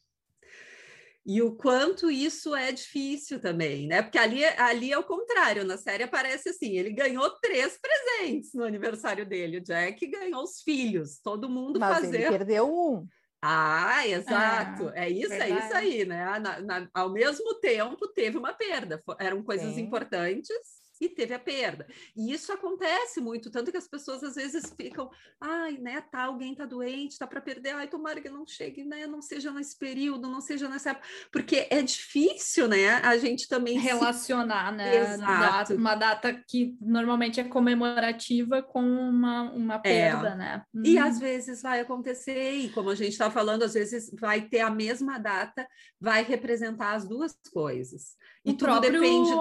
E 1.25 1.41
o 1.41 1.55
quanto 1.55 2.09
isso 2.09 2.55
é 2.55 2.71
difícil 2.71 3.39
também, 3.39 3.87
né? 3.87 4.01
Porque 4.01 4.17
ali, 4.17 4.43
ali 4.43 4.91
é 4.91 4.97
o 4.97 5.03
contrário, 5.03 5.63
na 5.63 5.77
série 5.77 6.03
aparece 6.03 6.49
assim: 6.49 6.77
ele 6.77 6.91
ganhou 6.91 7.29
três 7.39 7.79
presentes 7.79 8.53
no 8.53 8.63
aniversário 8.63 9.25
dele. 9.25 9.57
O 9.57 9.63
Jack 9.63 10.05
ganhou 10.07 10.43
os 10.43 10.61
filhos, 10.61 11.19
todo 11.19 11.49
mundo 11.49 11.79
Mas 11.79 11.95
fazer. 11.95 12.21
Ele 12.21 12.29
perdeu 12.29 12.67
um. 12.67 13.07
Ah, 13.39 14.07
exato. 14.07 14.89
Ah, 14.89 14.93
é 14.95 15.09
isso, 15.09 15.29
verdade. 15.29 15.51
é 15.51 15.59
isso 15.59 15.73
aí, 15.75 16.05
né? 16.05 16.39
Na, 16.39 16.61
na, 16.61 16.89
ao 16.93 17.11
mesmo 17.11 17.59
tempo, 17.59 18.07
teve 18.07 18.37
uma 18.37 18.53
perda. 18.53 19.01
Eram 19.19 19.43
coisas 19.43 19.75
Sim. 19.75 19.81
importantes 19.81 20.80
e 21.01 21.09
teve 21.09 21.33
a 21.33 21.39
perda. 21.39 21.87
E 22.15 22.31
isso 22.31 22.53
acontece 22.53 23.19
muito, 23.19 23.49
tanto 23.49 23.71
que 23.71 23.77
as 23.77 23.87
pessoas 23.87 24.23
às 24.23 24.35
vezes 24.35 24.71
ficam, 24.79 25.09
ai, 25.41 25.77
né, 25.79 25.99
tá, 25.99 26.25
alguém 26.25 26.53
tá 26.53 26.63
doente, 26.63 27.17
tá 27.17 27.25
para 27.25 27.41
perder, 27.41 27.71
ai, 27.71 27.87
tomara 27.87 28.21
que 28.21 28.29
não 28.29 28.45
chegue, 28.45 28.83
né, 28.83 29.07
não 29.07 29.21
seja 29.21 29.51
nesse 29.51 29.77
período, 29.77 30.29
não 30.29 30.39
seja 30.39 30.69
nessa 30.69 30.91
época, 30.91 31.07
porque 31.31 31.67
é 31.71 31.81
difícil, 31.81 32.67
né, 32.67 32.97
a 32.97 33.17
gente 33.17 33.47
também 33.47 33.79
relacionar, 33.79 34.69
se... 34.69 34.77
né, 34.77 35.13
Exato. 35.13 35.73
uma 35.73 35.95
data 35.95 36.31
que 36.47 36.77
normalmente 36.79 37.39
é 37.39 37.43
comemorativa 37.43 38.61
com 38.61 38.83
uma, 38.83 39.51
uma 39.51 39.75
é. 39.75 39.79
perda, 39.79 40.29
é. 40.29 40.35
né? 40.35 40.65
E 40.85 40.99
às 40.99 41.15
uhum. 41.15 41.21
vezes 41.21 41.61
vai 41.63 41.79
acontecer, 41.79 42.51
e 42.51 42.69
como 42.69 42.91
a 42.91 42.95
gente 42.95 43.13
está 43.13 43.31
falando, 43.31 43.63
às 43.63 43.73
vezes 43.73 44.11
vai 44.19 44.41
ter 44.41 44.59
a 44.59 44.69
mesma 44.69 45.17
data, 45.17 45.67
vai 45.99 46.23
representar 46.23 46.93
as 46.93 47.07
duas 47.07 47.35
coisas. 47.51 48.15
E 48.45 48.51
o 48.51 48.53
tudo 48.53 48.65
próprio... 48.65 48.91
depende 48.91 49.31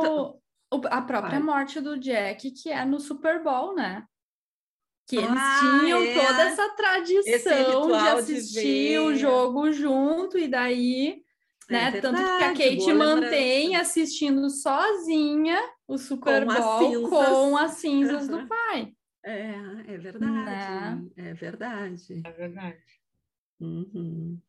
a 0.70 1.02
própria 1.02 1.38
Vai. 1.38 1.42
morte 1.42 1.80
do 1.80 1.98
Jack, 1.98 2.50
que 2.50 2.70
é 2.70 2.84
no 2.84 3.00
Super 3.00 3.42
Bowl, 3.42 3.74
né? 3.74 4.04
Que 5.06 5.16
eles 5.16 5.30
ah, 5.30 5.80
tinham 5.80 6.02
é. 6.02 6.14
toda 6.14 6.42
essa 6.42 6.68
tradição 6.70 7.88
de 7.88 8.08
assistir 8.08 8.90
de 8.90 8.98
o 8.98 9.14
jogo 9.14 9.72
junto, 9.72 10.38
e 10.38 10.46
daí, 10.46 11.24
é 11.68 11.72
né? 11.72 11.90
Verdade, 11.90 12.00
tanto 12.00 12.38
que 12.38 12.44
a 12.44 12.70
Kate 12.70 12.92
mantém 12.92 13.74
assistindo 13.74 14.48
sozinha 14.48 15.60
o 15.88 15.98
Super 15.98 16.46
com 16.46 16.54
Bowl 16.54 17.04
as 17.04 17.10
com 17.10 17.56
as 17.56 17.70
cinzas 17.72 18.28
do 18.28 18.46
pai. 18.46 18.94
É, 19.24 19.50
é 19.88 19.98
verdade. 19.98 20.32
Né? 20.32 21.10
É 21.16 21.34
verdade. 21.34 22.22
É 22.24 22.30
verdade. 22.30 23.00
Uhum. 23.60 24.40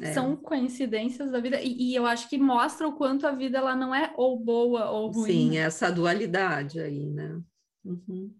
É. 0.00 0.12
São 0.12 0.36
coincidências 0.36 1.30
da 1.30 1.40
vida 1.40 1.60
e, 1.60 1.90
e, 1.90 1.94
eu 1.94 2.06
acho 2.06 2.28
que 2.28 2.38
mostra 2.38 2.86
o 2.86 2.92
quanto 2.92 3.26
a 3.26 3.32
vida 3.32 3.58
ela 3.58 3.74
não 3.74 3.94
é 3.94 4.12
ou 4.16 4.38
boa 4.38 4.90
ou 4.90 5.10
ruim. 5.10 5.26
Sim, 5.26 5.58
essa 5.58 5.90
dualidade 5.90 6.80
aí, 6.80 7.06
né? 7.06 7.40
Uhum. 7.84 8.34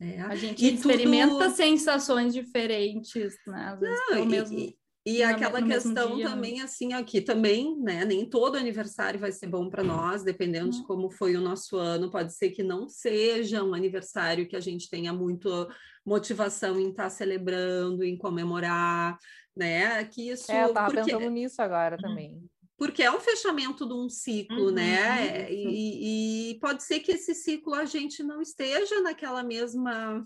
É. 0.00 0.20
A 0.22 0.34
gente 0.34 0.64
e 0.64 0.74
experimenta 0.74 1.44
tudo... 1.44 1.54
sensações 1.54 2.34
diferentes, 2.34 3.34
né? 3.46 3.68
Às 3.72 3.80
vezes, 3.80 4.00
não, 4.10 4.26
mesmo... 4.26 4.58
e, 4.58 4.76
e 5.06 5.22
aquela 5.22 5.62
questão 5.62 6.16
dia, 6.16 6.30
também, 6.30 6.60
assim, 6.60 6.92
aqui 6.92 7.20
também, 7.20 7.78
né? 7.78 8.04
Nem 8.04 8.28
todo 8.28 8.56
aniversário 8.56 9.20
vai 9.20 9.30
ser 9.30 9.46
bom 9.46 9.68
para 9.68 9.84
nós, 9.84 10.24
dependendo 10.24 10.70
de 10.70 10.82
como 10.84 11.10
foi 11.10 11.36
o 11.36 11.40
nosso 11.40 11.76
ano. 11.76 12.10
Pode 12.10 12.34
ser 12.34 12.50
que 12.50 12.62
não 12.62 12.88
seja 12.88 13.62
um 13.62 13.74
aniversário 13.74 14.48
que 14.48 14.56
a 14.56 14.60
gente 14.60 14.88
tenha 14.88 15.12
muito 15.12 15.68
motivação 16.04 16.78
em 16.78 16.90
estar 16.90 17.04
tá 17.04 17.10
celebrando, 17.10 18.02
em 18.02 18.16
comemorar 18.16 19.18
né? 19.56 20.04
Que 20.04 20.30
isso. 20.30 20.50
É, 20.50 20.64
eu 20.64 20.68
estava 20.68 20.86
porque... 20.90 21.10
pensando 21.10 21.30
nisso 21.30 21.62
agora 21.62 21.96
também. 21.96 22.42
Porque 22.76 23.02
é 23.02 23.10
um 23.10 23.20
fechamento 23.20 23.86
de 23.86 23.94
um 23.94 24.08
ciclo, 24.08 24.66
uhum, 24.66 24.72
né? 24.72 25.50
E, 25.50 26.50
e, 26.50 26.58
pode 26.58 26.82
ser 26.82 27.00
que 27.00 27.12
esse 27.12 27.34
ciclo 27.34 27.74
a 27.74 27.84
gente 27.84 28.22
não 28.22 28.42
esteja 28.42 29.00
naquela 29.00 29.44
mesma 29.44 30.20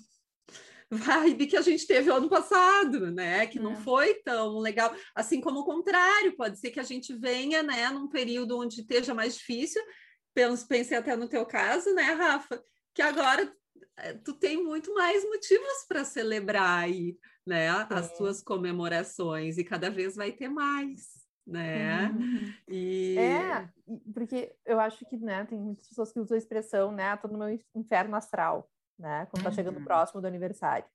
vibe 0.91 1.47
que 1.47 1.57
a 1.57 1.61
gente 1.61 1.87
teve 1.87 2.11
ano 2.11 2.29
passado, 2.29 3.11
né? 3.11 3.47
Que 3.47 3.59
não 3.59 3.73
é. 3.73 3.77
foi 3.77 4.15
tão 4.25 4.59
legal. 4.59 4.95
Assim 5.15 5.43
como 5.43 5.61
o 5.61 5.65
contrário, 5.65 6.37
pode 6.37 6.59
ser 6.59 6.71
que 6.71 6.81
a 6.81 6.85
gente 6.85 7.15
venha, 7.15 7.63
né, 7.63 7.91
num 7.91 8.09
período 8.09 8.59
onde 8.59 8.81
esteja 8.81 9.13
mais 9.15 9.35
difícil. 9.35 9.83
Pensei 10.69 10.97
até 10.97 11.17
no 11.17 11.29
teu 11.29 11.45
caso, 11.45 11.93
né, 11.95 12.13
Rafa? 12.13 12.63
Que 12.95 13.03
agora 13.03 13.53
eh, 13.99 14.15
tu 14.25 14.33
tem 14.33 14.63
muito 14.63 14.95
mais 14.95 15.23
motivos 15.25 15.85
para 15.87 16.05
celebrar 16.05 16.85
aí, 16.85 17.17
né? 17.49 17.69
As 17.89 18.13
tuas 18.13 18.43
comemorações 18.43 19.57
e 19.57 19.65
cada 19.65 19.91
vez 19.91 20.15
vai 20.15 20.31
ter 20.31 20.49
mais, 20.49 21.27
né? 21.47 22.11
Uhum. 22.11 22.55
E... 22.69 23.17
É, 23.19 23.69
porque 24.13 24.55
eu 24.67 24.79
acho 24.79 25.07
que, 25.07 25.17
né, 25.17 25.47
tem 25.47 25.59
muitas 25.59 25.89
pessoas 25.89 26.13
que 26.13 26.21
usam 26.21 26.35
a 26.35 26.39
expressão, 26.39 26.93
né, 26.93 27.17
tô 27.17 27.27
no 27.27 27.39
meu 27.39 27.59
inferno 27.75 28.15
astral, 28.15 28.71
né, 28.99 29.27
quando 29.31 29.45
tá 29.45 29.51
chegando 29.51 29.79
uhum. 29.79 29.85
próximo 29.85 30.21
do 30.21 30.27
aniversário. 30.27 30.87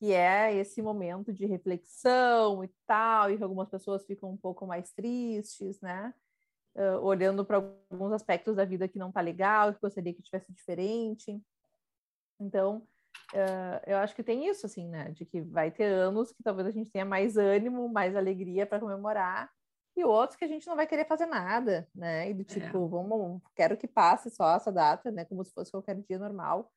Que 0.00 0.12
é 0.12 0.56
esse 0.56 0.82
momento 0.82 1.32
de 1.32 1.46
reflexão 1.46 2.64
e 2.64 2.70
tal, 2.84 3.30
e 3.30 3.36
que 3.36 3.42
algumas 3.42 3.68
pessoas 3.68 4.04
ficam 4.04 4.30
um 4.30 4.36
pouco 4.36 4.66
mais 4.66 4.90
tristes, 4.92 5.80
né? 5.80 6.12
Uh, 6.74 6.98
olhando 7.02 7.44
para 7.44 7.58
alguns 7.90 8.12
aspectos 8.12 8.56
da 8.56 8.64
vida 8.64 8.88
que 8.88 8.98
não 8.98 9.12
tá 9.12 9.20
legal, 9.20 9.74
que 9.74 9.80
gostaria 9.80 10.14
que 10.14 10.22
tivesse 10.22 10.50
diferente. 10.52 11.38
Então, 12.40 12.86
uh, 13.34 13.80
eu 13.86 13.96
acho 13.98 14.14
que 14.14 14.22
tem 14.22 14.48
isso, 14.48 14.66
assim, 14.66 14.88
né? 14.88 15.10
De 15.10 15.24
que 15.24 15.40
vai 15.40 15.70
ter 15.70 15.84
anos 15.84 16.32
que 16.32 16.42
talvez 16.42 16.66
a 16.68 16.70
gente 16.70 16.90
tenha 16.90 17.04
mais 17.04 17.36
ânimo, 17.36 17.88
mais 17.88 18.16
alegria 18.16 18.66
para 18.66 18.80
comemorar, 18.80 19.50
e 19.96 20.04
outros 20.04 20.38
que 20.38 20.44
a 20.44 20.48
gente 20.48 20.66
não 20.66 20.76
vai 20.76 20.86
querer 20.86 21.04
fazer 21.06 21.26
nada, 21.26 21.88
né? 21.94 22.30
E 22.30 22.34
do 22.34 22.42
é. 22.42 22.44
tipo, 22.44 22.86
é. 22.86 22.88
vamos, 22.88 23.42
quero 23.54 23.76
que 23.76 23.88
passe 23.88 24.30
só 24.30 24.56
essa 24.56 24.70
data, 24.72 25.10
né? 25.10 25.24
Como 25.24 25.44
se 25.44 25.52
fosse 25.52 25.70
qualquer 25.70 25.96
dia 25.96 26.18
normal. 26.18 26.70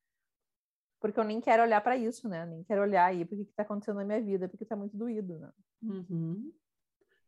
Porque 0.99 1.19
eu 1.19 1.23
nem 1.23 1.41
quero 1.41 1.63
olhar 1.63 1.81
para 1.81 1.97
isso, 1.97 2.29
né? 2.29 2.45
Nem 2.45 2.63
quero 2.63 2.81
olhar 2.81 3.05
aí 3.05 3.25
porque 3.25 3.43
que 3.43 3.51
está 3.51 3.63
acontecendo 3.63 3.97
na 3.97 4.05
minha 4.05 4.21
vida, 4.21 4.47
porque 4.47 4.63
está 4.63 4.75
muito 4.75 4.95
doído, 4.95 5.37
né? 5.37 5.51
Uhum 5.81 6.53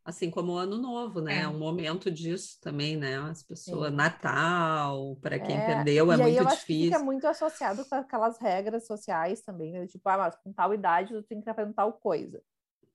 assim 0.06 0.30
como 0.30 0.52
o 0.52 0.56
Ano 0.56 0.78
Novo, 0.78 1.20
né? 1.20 1.42
É 1.42 1.48
um 1.48 1.58
momento 1.58 2.10
disso 2.10 2.58
também, 2.62 2.96
né? 2.96 3.18
As 3.18 3.42
pessoas, 3.42 3.90
Sim. 3.90 3.96
Natal, 3.96 5.16
para 5.20 5.38
quem 5.38 5.56
é. 5.56 5.66
perdeu, 5.66 6.12
é 6.12 6.14
e 6.14 6.18
muito 6.18 6.32
difícil. 6.32 6.46
Acho 6.46 6.66
que 6.66 6.84
fica 6.84 6.98
muito 7.00 7.26
associado 7.26 7.84
com 7.84 7.94
aquelas 7.96 8.38
regras 8.38 8.86
sociais 8.86 9.42
também, 9.42 9.72
né? 9.72 9.86
Tipo, 9.88 10.08
ah, 10.08 10.18
mas 10.18 10.36
com 10.36 10.52
tal 10.52 10.72
idade 10.72 11.12
tu 11.12 11.22
tem 11.24 11.40
que 11.40 11.50
aprender 11.50 11.74
tal 11.74 11.92
coisa, 11.92 12.40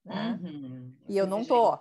né? 0.05 0.39
Uhum. 0.41 0.95
E 1.09 1.17
eu 1.17 1.27
não 1.27 1.43
tô, 1.43 1.77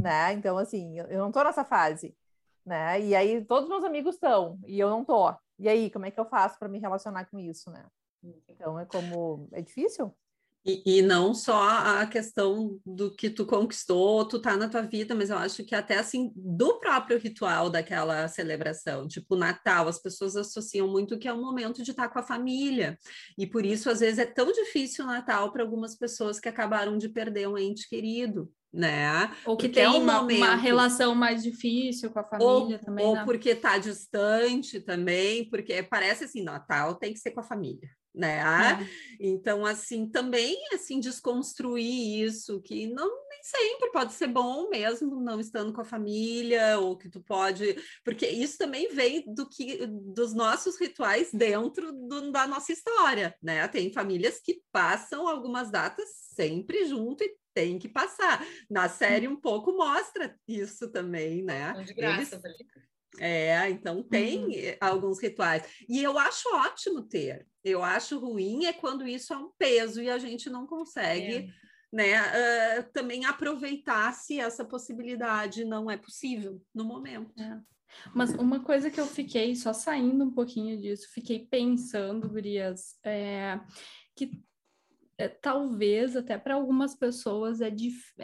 né? 0.00 0.32
Então, 0.32 0.56
assim, 0.56 0.98
eu 0.98 1.18
não 1.18 1.30
tô 1.30 1.44
nessa 1.44 1.64
fase, 1.64 2.16
né? 2.64 3.00
E 3.00 3.14
aí 3.14 3.44
todos 3.44 3.68
meus 3.68 3.84
amigos 3.84 4.14
estão, 4.14 4.58
e 4.66 4.80
eu 4.80 4.88
não 4.88 5.04
tô. 5.04 5.30
E 5.58 5.68
aí, 5.68 5.90
como 5.90 6.06
é 6.06 6.10
que 6.10 6.18
eu 6.18 6.24
faço 6.24 6.58
para 6.58 6.68
me 6.68 6.78
relacionar 6.78 7.26
com 7.26 7.38
isso, 7.38 7.70
né? 7.70 7.84
Então, 8.48 8.78
é 8.78 8.86
como... 8.86 9.48
É 9.52 9.60
difícil? 9.60 10.14
E, 10.66 10.98
e, 10.98 11.02
não 11.02 11.32
só 11.32 11.62
a 11.62 12.06
questão 12.06 12.78
do 12.84 13.10
que 13.10 13.30
tu 13.30 13.46
conquistou, 13.46 14.24
tu 14.26 14.38
tá 14.38 14.56
na 14.56 14.68
tua 14.68 14.82
vida, 14.82 15.14
mas 15.14 15.30
eu 15.30 15.38
acho 15.38 15.64
que 15.64 15.74
até 15.74 15.96
assim, 15.96 16.32
do 16.34 16.78
próprio 16.78 17.18
ritual 17.18 17.70
daquela 17.70 18.26
celebração, 18.28 19.06
tipo 19.06 19.36
Natal, 19.36 19.88
as 19.88 20.00
pessoas 20.00 20.36
associam 20.36 20.88
muito 20.88 21.18
que 21.18 21.28
é 21.28 21.32
um 21.32 21.40
momento 21.40 21.82
de 21.82 21.92
estar 21.92 22.08
com 22.08 22.18
a 22.18 22.22
família, 22.22 22.98
e 23.38 23.46
por 23.46 23.64
isso 23.64 23.88
às 23.88 24.00
vezes 24.00 24.18
é 24.18 24.26
tão 24.26 24.52
difícil 24.52 25.04
o 25.04 25.08
Natal 25.08 25.52
para 25.52 25.62
algumas 25.62 25.96
pessoas 25.96 26.38
que 26.40 26.48
acabaram 26.48 26.98
de 26.98 27.08
perder 27.08 27.48
um 27.48 27.56
ente 27.56 27.88
querido, 27.88 28.50
né? 28.72 29.30
Ou 29.46 29.56
que 29.56 29.68
tem 29.68 29.84
é 29.84 29.90
um 29.90 30.02
uma, 30.02 30.20
momento... 30.20 30.38
uma, 30.38 30.56
relação 30.56 31.14
mais 31.14 31.42
difícil 31.42 32.10
com 32.10 32.18
a 32.18 32.24
família 32.24 32.76
ou, 32.76 32.78
também. 32.78 33.06
Ou 33.06 33.14
né? 33.14 33.24
porque 33.24 33.54
tá 33.54 33.78
distante 33.78 34.80
também, 34.80 35.48
porque 35.48 35.82
parece 35.82 36.24
assim, 36.24 36.42
Natal 36.42 36.96
tem 36.96 37.14
que 37.14 37.20
ser 37.20 37.30
com 37.30 37.40
a 37.40 37.44
família 37.44 37.88
né? 38.18 38.82
É. 38.82 39.08
Então, 39.20 39.64
assim, 39.64 40.08
também, 40.08 40.58
assim, 40.74 40.98
desconstruir 40.98 42.24
isso, 42.24 42.60
que 42.60 42.86
não 42.88 43.08
nem 43.28 43.42
sempre 43.42 43.90
pode 43.92 44.12
ser 44.12 44.26
bom 44.26 44.68
mesmo, 44.68 45.20
não 45.20 45.38
estando 45.38 45.72
com 45.72 45.80
a 45.80 45.84
família, 45.84 46.78
ou 46.78 46.96
que 46.96 47.08
tu 47.08 47.20
pode, 47.20 47.76
porque 48.04 48.26
isso 48.26 48.58
também 48.58 48.88
vem 48.88 49.24
do 49.32 49.48
que 49.48 49.86
dos 49.86 50.34
nossos 50.34 50.78
rituais 50.78 51.30
dentro 51.32 51.92
do, 51.92 52.32
da 52.32 52.46
nossa 52.46 52.72
história, 52.72 53.34
né? 53.40 53.66
Tem 53.68 53.92
famílias 53.92 54.40
que 54.40 54.60
passam 54.72 55.28
algumas 55.28 55.70
datas 55.70 56.08
sempre 56.34 56.86
junto 56.86 57.22
e 57.22 57.36
tem 57.54 57.78
que 57.78 57.88
passar. 57.88 58.44
Na 58.68 58.88
série 58.88 59.28
um 59.28 59.36
pouco 59.36 59.72
mostra 59.72 60.36
isso 60.46 60.90
também, 60.90 61.42
né? 61.42 61.72
De 61.84 61.94
graça, 61.94 62.40
Eles... 62.44 62.68
É, 63.18 63.70
então 63.70 64.02
tem 64.02 64.44
uhum. 64.44 64.76
alguns 64.80 65.20
rituais. 65.20 65.62
E 65.88 66.02
eu 66.02 66.18
acho 66.18 66.48
ótimo 66.54 67.02
ter. 67.02 67.46
Eu 67.64 67.82
acho 67.82 68.18
ruim 68.18 68.66
é 68.66 68.72
quando 68.72 69.06
isso 69.06 69.32
é 69.32 69.36
um 69.36 69.50
peso 69.58 70.02
e 70.02 70.10
a 70.10 70.18
gente 70.18 70.50
não 70.50 70.66
consegue, 70.66 71.34
é. 71.34 71.48
né, 71.92 72.20
uh, 72.80 72.92
também 72.92 73.24
aproveitar 73.24 74.12
se 74.12 74.38
essa 74.38 74.64
possibilidade 74.64 75.64
não 75.64 75.90
é 75.90 75.96
possível 75.96 76.62
no 76.74 76.84
momento. 76.84 77.32
É. 77.40 77.60
Mas 78.14 78.30
uma 78.34 78.60
coisa 78.60 78.90
que 78.90 79.00
eu 79.00 79.06
fiquei, 79.06 79.56
só 79.56 79.72
saindo 79.72 80.24
um 80.24 80.30
pouquinho 80.30 80.78
disso, 80.78 81.08
fiquei 81.12 81.46
pensando, 81.46 82.28
Gurias, 82.28 82.98
é, 83.02 83.58
que 84.14 84.30
é, 85.16 85.28
talvez 85.28 86.14
até 86.14 86.38
para 86.38 86.54
algumas 86.54 86.94
pessoas 86.94 87.60
é, 87.60 87.70
dif... 87.70 88.14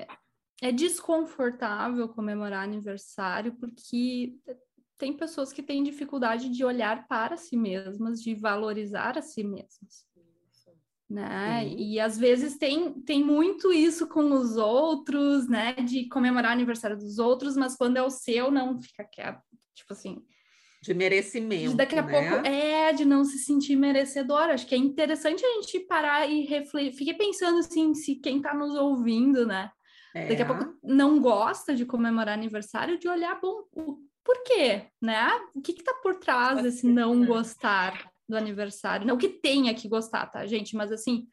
é 0.62 0.70
desconfortável 0.70 2.08
comemorar 2.08 2.62
aniversário, 2.62 3.54
porque 3.56 4.34
tem 4.98 5.12
pessoas 5.12 5.52
que 5.52 5.62
têm 5.62 5.82
dificuldade 5.82 6.48
de 6.48 6.64
olhar 6.64 7.06
para 7.08 7.36
si 7.36 7.56
mesmas, 7.56 8.20
de 8.22 8.34
valorizar 8.34 9.18
a 9.18 9.22
si 9.22 9.42
mesmas. 9.42 10.06
Né? 11.08 11.68
E 11.76 12.00
às 12.00 12.18
vezes 12.18 12.56
tem, 12.56 12.92
tem 13.02 13.22
muito 13.22 13.72
isso 13.72 14.08
com 14.08 14.32
os 14.32 14.56
outros, 14.56 15.48
né? 15.48 15.74
De 15.74 16.08
comemorar 16.08 16.50
o 16.50 16.54
aniversário 16.54 16.96
dos 16.96 17.18
outros, 17.18 17.56
mas 17.56 17.76
quando 17.76 17.98
é 17.98 18.02
o 18.02 18.10
seu, 18.10 18.50
não 18.50 18.80
fica 18.80 19.04
quieto. 19.04 19.42
Tipo 19.74 19.92
assim. 19.92 20.24
De 20.82 20.94
merecimento. 20.94 21.70
De 21.70 21.76
daqui 21.76 21.98
a 21.98 22.02
né? 22.02 22.10
pouco 22.10 22.46
é 22.46 22.92
de 22.92 23.04
não 23.04 23.24
se 23.24 23.38
sentir 23.38 23.76
merecedor. 23.76 24.50
Acho 24.50 24.66
que 24.66 24.74
é 24.74 24.78
interessante 24.78 25.44
a 25.44 25.48
gente 25.54 25.80
parar 25.80 26.28
e 26.28 26.46
refletir. 26.46 26.96
Fiquei 26.96 27.14
pensando 27.14 27.58
assim, 27.58 27.94
se 27.94 28.16
quem 28.16 28.38
está 28.38 28.54
nos 28.54 28.74
ouvindo, 28.74 29.46
né? 29.46 29.70
É. 30.14 30.28
Daqui 30.28 30.42
a 30.42 30.46
pouco 30.46 30.78
não 30.82 31.20
gosta 31.20 31.74
de 31.74 31.84
comemorar 31.84 32.34
aniversário, 32.34 32.98
de 32.98 33.08
olhar, 33.08 33.38
bom, 33.40 33.64
o 33.72 33.98
por 34.24 34.42
quê, 34.42 34.86
né? 35.00 35.28
O 35.54 35.60
que 35.60 35.72
está 35.72 35.92
por 36.02 36.16
trás 36.16 36.62
desse 36.62 36.86
não 36.86 37.24
gostar 37.26 38.10
do 38.28 38.36
aniversário? 38.36 39.06
Não 39.06 39.18
que 39.18 39.28
tenha 39.28 39.74
que 39.74 39.86
gostar, 39.86 40.26
tá, 40.26 40.46
gente? 40.46 40.74
Mas 40.74 40.90
assim, 40.90 41.28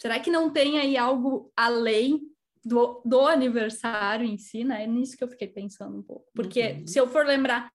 será 0.00 0.20
que 0.20 0.30
não 0.30 0.50
tem 0.50 0.78
aí 0.78 0.96
algo 0.96 1.52
além 1.56 2.20
do, 2.64 3.02
do 3.04 3.26
aniversário 3.26 4.24
em 4.24 4.38
si, 4.38 4.62
né? 4.62 4.84
É 4.84 4.86
nisso 4.86 5.16
que 5.16 5.24
eu 5.24 5.28
fiquei 5.28 5.48
pensando 5.48 5.98
um 5.98 6.02
pouco. 6.02 6.26
Porque 6.32 6.62
uhum. 6.62 6.86
se 6.86 6.98
eu 6.98 7.08
for 7.08 7.26
lembrar 7.26 7.70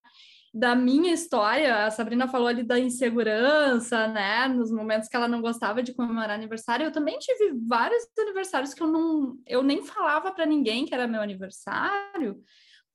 da 0.53 0.73
minha 0.73 1.13
história, 1.13 1.85
a 1.85 1.91
Sabrina 1.91 2.27
falou 2.27 2.47
ali 2.47 2.63
da 2.63 2.79
insegurança, 2.79 4.07
né? 4.07 4.47
Nos 4.47 4.71
momentos 4.71 5.09
que 5.09 5.15
ela 5.15 5.27
não 5.27 5.41
gostava 5.41 5.83
de 5.83 5.93
comemorar 5.93 6.31
aniversário, 6.31 6.85
eu 6.85 6.91
também 6.91 7.19
tive 7.19 7.53
vários 7.67 8.03
aniversários 8.17 8.73
que 8.73 8.81
eu 8.81 8.87
não, 8.87 9.37
eu 9.45 9.61
nem 9.61 9.83
falava 9.83 10.31
para 10.31 10.45
ninguém 10.45 10.85
que 10.85 10.93
era 10.93 11.05
meu 11.05 11.21
aniversário 11.21 12.41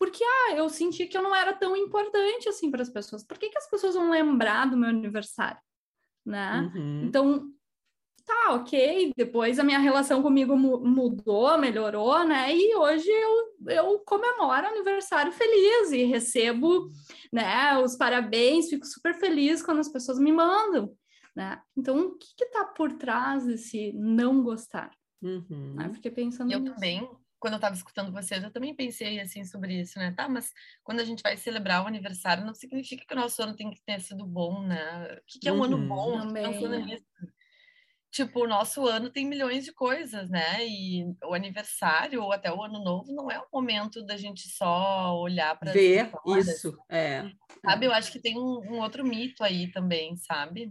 porque 0.02 0.24
ah, 0.24 0.56
eu 0.56 0.68
senti 0.68 1.06
que 1.06 1.16
eu 1.16 1.22
não 1.22 1.32
era 1.32 1.52
tão 1.52 1.76
importante 1.76 2.48
assim 2.48 2.72
para 2.72 2.82
as 2.82 2.90
pessoas. 2.90 3.22
Por 3.22 3.38
que, 3.38 3.48
que 3.48 3.56
as 3.56 3.70
pessoas 3.70 3.94
vão 3.94 4.10
lembrar 4.10 4.68
do 4.68 4.76
meu 4.76 4.88
aniversário? 4.88 5.60
Né? 6.26 6.72
Uhum. 6.74 7.04
Então, 7.04 7.48
tá, 8.26 8.54
ok. 8.54 9.12
Depois 9.16 9.60
a 9.60 9.62
minha 9.62 9.78
relação 9.78 10.20
comigo 10.20 10.56
mudou, 10.56 11.56
melhorou, 11.56 12.24
né? 12.24 12.52
E 12.52 12.74
hoje 12.74 13.08
eu, 13.08 13.70
eu 13.70 13.98
comemoro 14.00 14.66
aniversário 14.66 15.30
feliz 15.30 15.92
e 15.92 16.02
recebo 16.02 16.90
né, 17.32 17.78
os 17.78 17.94
parabéns, 17.94 18.70
fico 18.70 18.84
super 18.84 19.14
feliz 19.14 19.62
quando 19.62 19.78
as 19.78 19.88
pessoas 19.88 20.18
me 20.18 20.32
mandam. 20.32 20.92
Né? 21.36 21.62
Então, 21.76 22.08
o 22.08 22.18
que 22.18 22.42
está 22.42 22.64
por 22.64 22.90
trás 22.94 23.46
desse 23.46 23.92
não 23.92 24.42
gostar? 24.42 24.90
Uhum. 25.22 25.74
Né? 25.76 25.92
Fiquei 25.94 26.10
pensando 26.10 26.50
eu 26.50 26.58
nisso. 26.58 26.74
também 26.74 27.08
quando 27.42 27.54
eu 27.54 27.56
estava 27.56 27.74
escutando 27.74 28.12
vocês, 28.12 28.44
eu 28.44 28.52
também 28.52 28.72
pensei 28.72 29.18
assim 29.20 29.44
sobre 29.44 29.80
isso, 29.80 29.98
né? 29.98 30.14
Tá, 30.16 30.28
mas 30.28 30.52
quando 30.84 31.00
a 31.00 31.04
gente 31.04 31.24
vai 31.24 31.36
celebrar 31.36 31.82
o 31.82 31.88
aniversário, 31.88 32.46
não 32.46 32.54
significa 32.54 33.04
que 33.04 33.12
o 33.12 33.16
nosso 33.16 33.42
ano 33.42 33.56
tem 33.56 33.68
que 33.68 33.82
ter 33.84 34.00
sido 34.00 34.24
bom, 34.24 34.62
né? 34.62 35.18
O 35.20 35.22
que, 35.26 35.40
que 35.40 35.48
é 35.48 35.52
um 35.52 35.56
uhum. 35.56 35.64
ano 35.64 35.88
bom? 35.88 36.20
Também. 36.20 36.52
Pensando 36.52 36.78
nisso. 36.78 37.04
Tipo, 38.12 38.44
o 38.44 38.46
nosso 38.46 38.86
ano 38.86 39.10
tem 39.10 39.26
milhões 39.26 39.64
de 39.64 39.72
coisas, 39.72 40.30
né? 40.30 40.64
E 40.64 41.04
o 41.24 41.34
aniversário 41.34 42.22
ou 42.22 42.30
até 42.30 42.52
o 42.52 42.62
ano 42.62 42.78
novo 42.78 43.12
não 43.12 43.28
é 43.28 43.40
o 43.40 43.48
momento 43.52 44.06
da 44.06 44.16
gente 44.16 44.48
só 44.48 45.18
olhar 45.18 45.58
para 45.58 45.72
ver 45.72 46.12
isso, 46.38 46.78
é. 46.88 47.28
Sabe? 47.64 47.86
Eu 47.86 47.92
acho 47.92 48.12
que 48.12 48.20
tem 48.20 48.38
um, 48.38 48.60
um 48.70 48.78
outro 48.78 49.04
mito 49.04 49.42
aí 49.42 49.68
também, 49.72 50.16
sabe? 50.16 50.70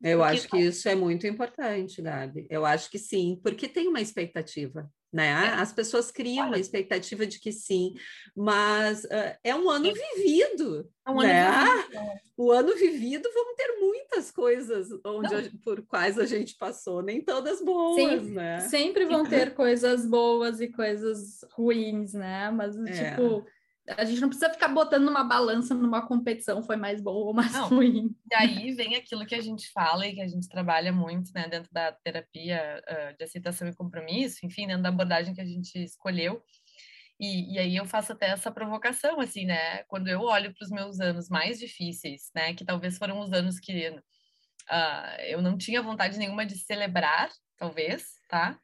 Eu 0.00 0.18
porque 0.18 0.34
acho 0.36 0.48
que 0.48 0.58
isso 0.58 0.88
é 0.88 0.94
muito 0.94 1.26
importante, 1.26 2.00
Gabi. 2.00 2.46
Eu 2.48 2.64
acho 2.64 2.88
que 2.88 2.98
sim, 2.98 3.40
porque 3.42 3.66
tem 3.66 3.88
uma 3.88 4.00
expectativa 4.00 4.88
né? 5.12 5.28
É. 5.28 5.60
As 5.60 5.72
pessoas 5.72 6.10
criam 6.10 6.46
Olha. 6.46 6.56
a 6.56 6.60
expectativa 6.60 7.26
de 7.26 7.38
que 7.38 7.52
sim, 7.52 7.94
mas 8.34 9.04
uh, 9.04 9.36
é 9.44 9.54
um 9.54 9.68
ano 9.68 9.92
vivido, 9.92 10.88
é 11.06 11.10
um 11.10 11.18
né? 11.18 11.46
Ano 11.46 11.82
vivido. 11.82 11.98
É. 11.98 12.20
O 12.36 12.50
ano 12.50 12.74
vivido 12.74 13.28
vão 13.32 13.54
ter 13.54 13.76
muitas 13.78 14.30
coisas 14.30 14.88
onde 15.04 15.34
a, 15.34 15.42
por 15.62 15.82
quais 15.82 16.18
a 16.18 16.24
gente 16.24 16.56
passou, 16.56 17.02
nem 17.02 17.20
todas 17.20 17.62
boas, 17.62 18.22
sim, 18.22 18.30
né? 18.32 18.60
Sempre 18.60 19.04
vão 19.04 19.24
ter 19.24 19.54
coisas 19.54 20.06
boas 20.06 20.60
e 20.60 20.68
coisas 20.68 21.44
ruins, 21.52 22.14
né? 22.14 22.50
Mas 22.50 22.76
é. 22.76 23.10
tipo 23.10 23.44
a 23.88 24.04
gente 24.04 24.20
não 24.20 24.28
precisa 24.28 24.52
ficar 24.52 24.68
botando 24.68 25.04
numa 25.04 25.24
balança 25.24 25.74
numa 25.74 26.06
competição, 26.06 26.62
foi 26.62 26.76
mais 26.76 27.02
bom 27.02 27.14
ou 27.14 27.34
mais 27.34 27.52
não. 27.52 27.68
ruim. 27.68 28.14
E 28.30 28.34
aí 28.34 28.72
vem 28.72 28.94
aquilo 28.94 29.26
que 29.26 29.34
a 29.34 29.40
gente 29.40 29.70
fala 29.72 30.06
e 30.06 30.14
que 30.14 30.20
a 30.20 30.28
gente 30.28 30.48
trabalha 30.48 30.92
muito, 30.92 31.32
né, 31.34 31.48
dentro 31.48 31.70
da 31.72 31.90
terapia 31.92 32.82
uh, 32.88 33.16
de 33.16 33.24
aceitação 33.24 33.68
e 33.68 33.74
compromisso, 33.74 34.46
enfim, 34.46 34.66
dentro 34.66 34.82
da 34.82 34.88
abordagem 34.88 35.34
que 35.34 35.40
a 35.40 35.46
gente 35.46 35.82
escolheu. 35.82 36.42
E, 37.18 37.54
e 37.54 37.58
aí 37.58 37.76
eu 37.76 37.84
faço 37.84 38.12
até 38.12 38.30
essa 38.30 38.50
provocação, 38.50 39.20
assim, 39.20 39.44
né, 39.44 39.82
quando 39.84 40.08
eu 40.08 40.20
olho 40.20 40.54
para 40.54 40.64
os 40.64 40.70
meus 40.70 41.00
anos 41.00 41.28
mais 41.28 41.58
difíceis, 41.58 42.30
né, 42.34 42.54
que 42.54 42.64
talvez 42.64 42.98
foram 42.98 43.18
os 43.20 43.32
anos 43.32 43.58
que 43.58 43.88
uh, 43.90 45.20
eu 45.26 45.42
não 45.42 45.58
tinha 45.58 45.82
vontade 45.82 46.18
nenhuma 46.18 46.46
de 46.46 46.56
celebrar, 46.56 47.30
talvez, 47.56 48.04
tá? 48.28 48.58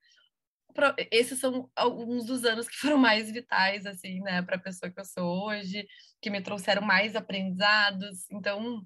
Esses 1.11 1.39
são 1.39 1.71
alguns 1.75 2.27
dos 2.27 2.45
anos 2.45 2.69
que 2.69 2.77
foram 2.77 2.99
mais 2.99 3.31
vitais, 3.31 3.87
assim, 3.87 4.21
né, 4.21 4.43
para 4.43 4.57
a 4.57 4.61
pessoa 4.61 4.91
que 4.91 5.01
eu 5.01 5.05
sou 5.05 5.47
hoje, 5.47 5.87
que 6.21 6.31
me 6.31 6.41
trouxeram 6.41 6.83
mais 6.83 7.17
aprendizados. 7.17 8.31
Então, 8.31 8.83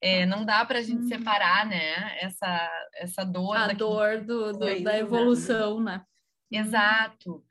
é, 0.00 0.24
não 0.26 0.44
dá 0.44 0.64
para 0.64 0.78
a 0.78 0.82
gente 0.82 1.04
hum. 1.04 1.08
separar, 1.08 1.66
né, 1.66 2.18
essa, 2.20 2.88
essa 2.94 3.24
dor. 3.24 3.56
A 3.56 3.72
dor 3.72 4.20
do, 4.20 4.52
do 4.52 4.58
da 4.58 4.92
né? 4.92 4.98
evolução, 5.00 5.80
né? 5.80 6.04
Exato. 6.50 7.44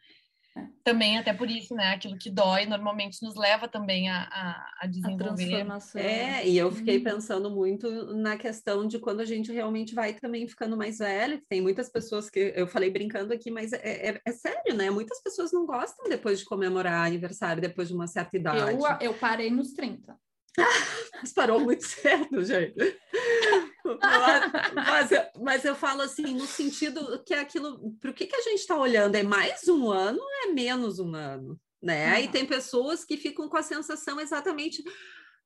Também, 0.84 1.18
até 1.18 1.34
por 1.34 1.50
isso, 1.50 1.76
né? 1.76 1.94
Aquilo 1.94 2.18
que 2.18 2.30
dói 2.30 2.66
normalmente 2.66 3.22
nos 3.22 3.36
leva 3.36 3.68
também 3.68 4.10
a, 4.10 4.24
a, 4.24 4.72
a 4.82 4.88
desenvolver. 4.88 5.66
A 5.70 6.00
é, 6.00 6.48
e 6.48 6.58
eu 6.58 6.72
fiquei 6.72 6.98
uhum. 6.98 7.04
pensando 7.04 7.50
muito 7.50 8.14
na 8.16 8.38
questão 8.38 8.88
de 8.88 9.00
quando 9.00 9.20
a 9.20 9.26
gente 9.26 9.52
realmente 9.52 9.94
vai 9.94 10.14
também 10.14 10.48
ficando 10.48 10.76
mais 10.76 10.98
velho. 10.98 11.42
Tem 11.48 11.62
muitas 11.62 11.90
pessoas 11.90 12.30
que 12.30 12.54
eu 12.56 12.68
falei 12.68 12.90
brincando 12.90 13.34
aqui, 13.34 13.52
mas 13.52 13.74
é, 13.74 14.10
é, 14.10 14.22
é 14.26 14.32
sério, 14.32 14.76
né? 14.76 14.90
Muitas 14.90 15.22
pessoas 15.22 15.52
não 15.52 15.66
gostam 15.66 16.10
depois 16.10 16.40
de 16.40 16.46
comemorar 16.46 17.06
aniversário, 17.06 17.62
depois 17.62 17.88
de 17.88 17.94
uma 17.94 18.08
certa 18.08 18.38
idade. 18.38 18.82
Eu, 18.82 19.12
eu 19.12 19.14
parei 19.14 19.50
nos 19.50 19.74
30. 19.74 20.18
mas 21.22 21.34
parou 21.34 21.60
muito 21.60 21.86
cedo, 21.86 22.44
gente. 22.44 22.76
mas, 24.76 25.12
eu, 25.12 25.22
mas 25.42 25.66
eu 25.66 25.76
falo 25.76 26.02
assim, 26.02 26.34
no 26.34 26.46
sentido 26.46 27.22
que 27.24 27.34
é 27.34 27.40
aquilo, 27.40 27.94
para 28.00 28.12
o 28.12 28.14
que, 28.14 28.28
que 28.28 28.36
a 28.36 28.42
gente 28.42 28.60
está 28.60 28.78
olhando? 28.78 29.16
É 29.16 29.24
mais 29.24 29.68
um 29.68 29.90
ano 29.90 30.20
ou 30.20 30.50
é 30.50 30.54
menos 30.54 31.00
um 31.00 31.16
ano? 31.16 31.60
Né? 31.82 32.14
Uhum. 32.14 32.24
E 32.24 32.28
tem 32.28 32.46
pessoas 32.46 33.06
que 33.06 33.18
ficam 33.18 33.48
com 33.48 33.58
a 33.58 33.64
sensação 33.64 34.20
exatamente 34.20 34.84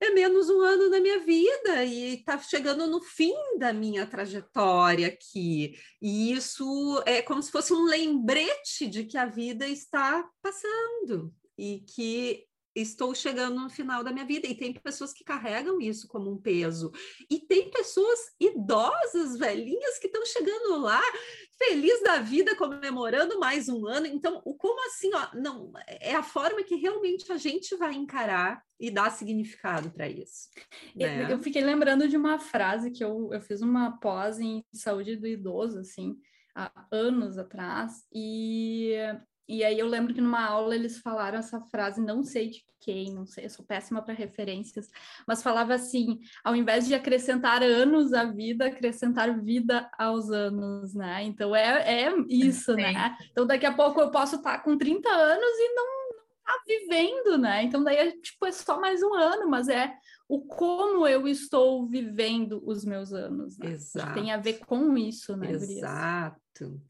é 0.03 0.09
menos 0.09 0.49
um 0.49 0.59
ano 0.61 0.89
na 0.89 0.99
minha 0.99 1.19
vida 1.19 1.83
e 1.85 2.15
está 2.15 2.37
chegando 2.37 2.87
no 2.87 3.01
fim 3.01 3.33
da 3.57 3.71
minha 3.71 4.05
trajetória 4.05 5.07
aqui. 5.07 5.77
E 6.01 6.33
isso 6.33 7.01
é 7.05 7.21
como 7.21 7.41
se 7.41 7.51
fosse 7.51 7.73
um 7.73 7.85
lembrete 7.85 8.87
de 8.87 9.05
que 9.05 9.17
a 9.17 9.25
vida 9.25 9.67
está 9.67 10.27
passando 10.41 11.33
e 11.57 11.85
que 11.87 12.45
estou 12.75 13.13
chegando 13.13 13.59
no 13.59 13.69
final 13.69 14.03
da 14.03 14.11
minha 14.11 14.25
vida. 14.25 14.47
E 14.47 14.55
tem 14.55 14.73
pessoas 14.73 15.13
que 15.13 15.23
carregam 15.23 15.79
isso 15.79 16.07
como 16.07 16.31
um 16.31 16.37
peso. 16.37 16.91
E 17.29 17.39
tem 17.39 17.69
pessoas 17.69 18.19
idosas, 18.39 19.37
velhinhas, 19.37 19.99
que 19.99 20.07
estão 20.07 20.25
chegando 20.25 20.79
lá, 20.79 21.01
feliz 21.57 22.01
da 22.03 22.19
vida, 22.19 22.55
comemorando 22.55 23.39
mais 23.39 23.69
um 23.69 23.87
ano. 23.87 24.07
Então, 24.07 24.41
o 24.45 24.55
como 24.55 24.85
assim, 24.87 25.11
ó, 25.13 25.27
não, 25.35 25.71
é 25.87 26.15
a 26.15 26.23
forma 26.23 26.63
que 26.63 26.75
realmente 26.75 27.31
a 27.31 27.37
gente 27.37 27.75
vai 27.75 27.93
encarar 27.93 28.63
e 28.79 28.89
dar 28.89 29.11
significado 29.11 29.91
para 29.91 30.09
isso. 30.09 30.49
Né? 30.95 31.31
Eu, 31.31 31.39
fiquei 31.39 31.61
lembrando 31.61 32.07
de 32.07 32.17
uma 32.17 32.39
frase 32.39 32.91
que 32.91 33.03
eu, 33.03 33.29
eu 33.31 33.41
fiz 33.41 33.61
uma 33.61 33.97
pós 33.99 34.39
em 34.39 34.65
saúde 34.73 35.15
do 35.15 35.27
idoso, 35.27 35.79
assim, 35.79 36.17
há 36.55 36.85
anos 36.91 37.37
atrás, 37.37 38.03
e 38.13 38.93
e 39.47 39.63
aí 39.63 39.77
eu 39.77 39.87
lembro 39.87 40.13
que 40.13 40.21
numa 40.21 40.45
aula 40.45 40.75
eles 40.75 40.99
falaram 40.99 41.39
essa 41.39 41.59
frase, 41.61 42.01
não 42.01 42.23
sei 42.23 42.49
de 42.49 42.65
quem, 42.79 43.13
não 43.13 43.25
sei, 43.25 43.45
eu 43.45 43.49
sou 43.49 43.65
péssima 43.65 44.01
para 44.01 44.13
referências, 44.13 44.89
mas 45.27 45.43
falava 45.43 45.73
assim, 45.73 46.19
ao 46.43 46.55
invés 46.55 46.85
de 46.87 46.93
acrescentar 46.93 47.63
anos 47.63 48.13
à 48.13 48.25
vida, 48.25 48.65
acrescentar 48.65 49.41
vida 49.41 49.89
aos 49.97 50.29
anos, 50.29 50.93
né? 50.93 51.23
Então 51.23 51.55
é, 51.55 52.05
é 52.05 52.13
isso, 52.29 52.73
né? 52.75 53.17
Então 53.31 53.45
daqui 53.45 53.65
a 53.65 53.73
pouco 53.73 54.01
eu 54.01 54.11
posso 54.11 54.35
estar 54.35 54.57
tá 54.57 54.63
com 54.63 54.77
30 54.77 55.09
anos 55.09 55.59
e 55.59 55.73
não, 55.73 55.93
tá 56.43 56.61
vivendo, 56.67 57.37
né? 57.37 57.63
Então 57.63 57.83
daí 57.83 57.97
é, 57.97 58.11
tipo, 58.11 58.45
é 58.45 58.51
só 58.51 58.79
mais 58.79 59.01
um 59.01 59.13
ano, 59.13 59.49
mas 59.49 59.67
é 59.69 59.93
o 60.27 60.41
como 60.41 61.07
eu 61.07 61.27
estou 61.27 61.87
vivendo 61.87 62.61
os 62.65 62.83
meus 62.83 63.13
anos, 63.13 63.57
né? 63.57 63.71
Exato. 63.71 64.13
Tem 64.13 64.31
a 64.31 64.37
ver 64.37 64.59
com 64.65 64.97
isso, 64.97 65.35
né, 65.37 65.51
Exato. 65.51 66.41
Gurias? 66.59 66.83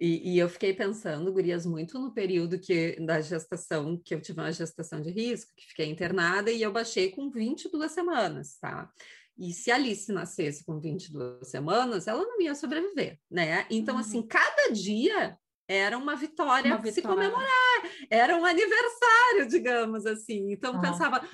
E, 0.00 0.34
e, 0.34 0.38
eu 0.38 0.48
fiquei 0.48 0.72
pensando, 0.72 1.32
gurias, 1.32 1.66
muito 1.66 1.98
no 1.98 2.12
período 2.12 2.58
que, 2.58 2.96
da 3.00 3.20
gestação, 3.20 4.00
que 4.04 4.14
eu 4.14 4.20
tive 4.20 4.40
uma 4.40 4.52
gestação 4.52 5.00
de 5.00 5.10
risco, 5.10 5.50
que 5.56 5.66
fiquei 5.66 5.86
internada, 5.86 6.52
e 6.52 6.62
eu 6.62 6.72
baixei 6.72 7.10
com 7.10 7.28
22 7.28 7.90
semanas, 7.90 8.56
tá? 8.60 8.88
E 9.36 9.52
se 9.52 9.70
Alice 9.70 10.12
nascesse 10.12 10.64
com 10.64 10.78
22 10.78 11.48
semanas, 11.48 12.06
ela 12.06 12.22
não 12.22 12.40
ia 12.40 12.54
sobreviver, 12.54 13.18
né? 13.30 13.66
Então, 13.70 13.94
uhum. 13.94 14.00
assim, 14.00 14.22
cada 14.22 14.72
dia 14.72 15.36
era 15.68 15.98
uma 15.98 16.16
vitória, 16.16 16.70
uma 16.70 16.78
vitória. 16.78 16.92
se 16.92 17.02
comemorar, 17.02 17.82
era 18.08 18.36
um 18.36 18.44
aniversário, 18.44 19.48
digamos 19.48 20.06
assim. 20.06 20.52
Então, 20.52 20.74
uhum. 20.74 20.80
pensava 20.80 21.28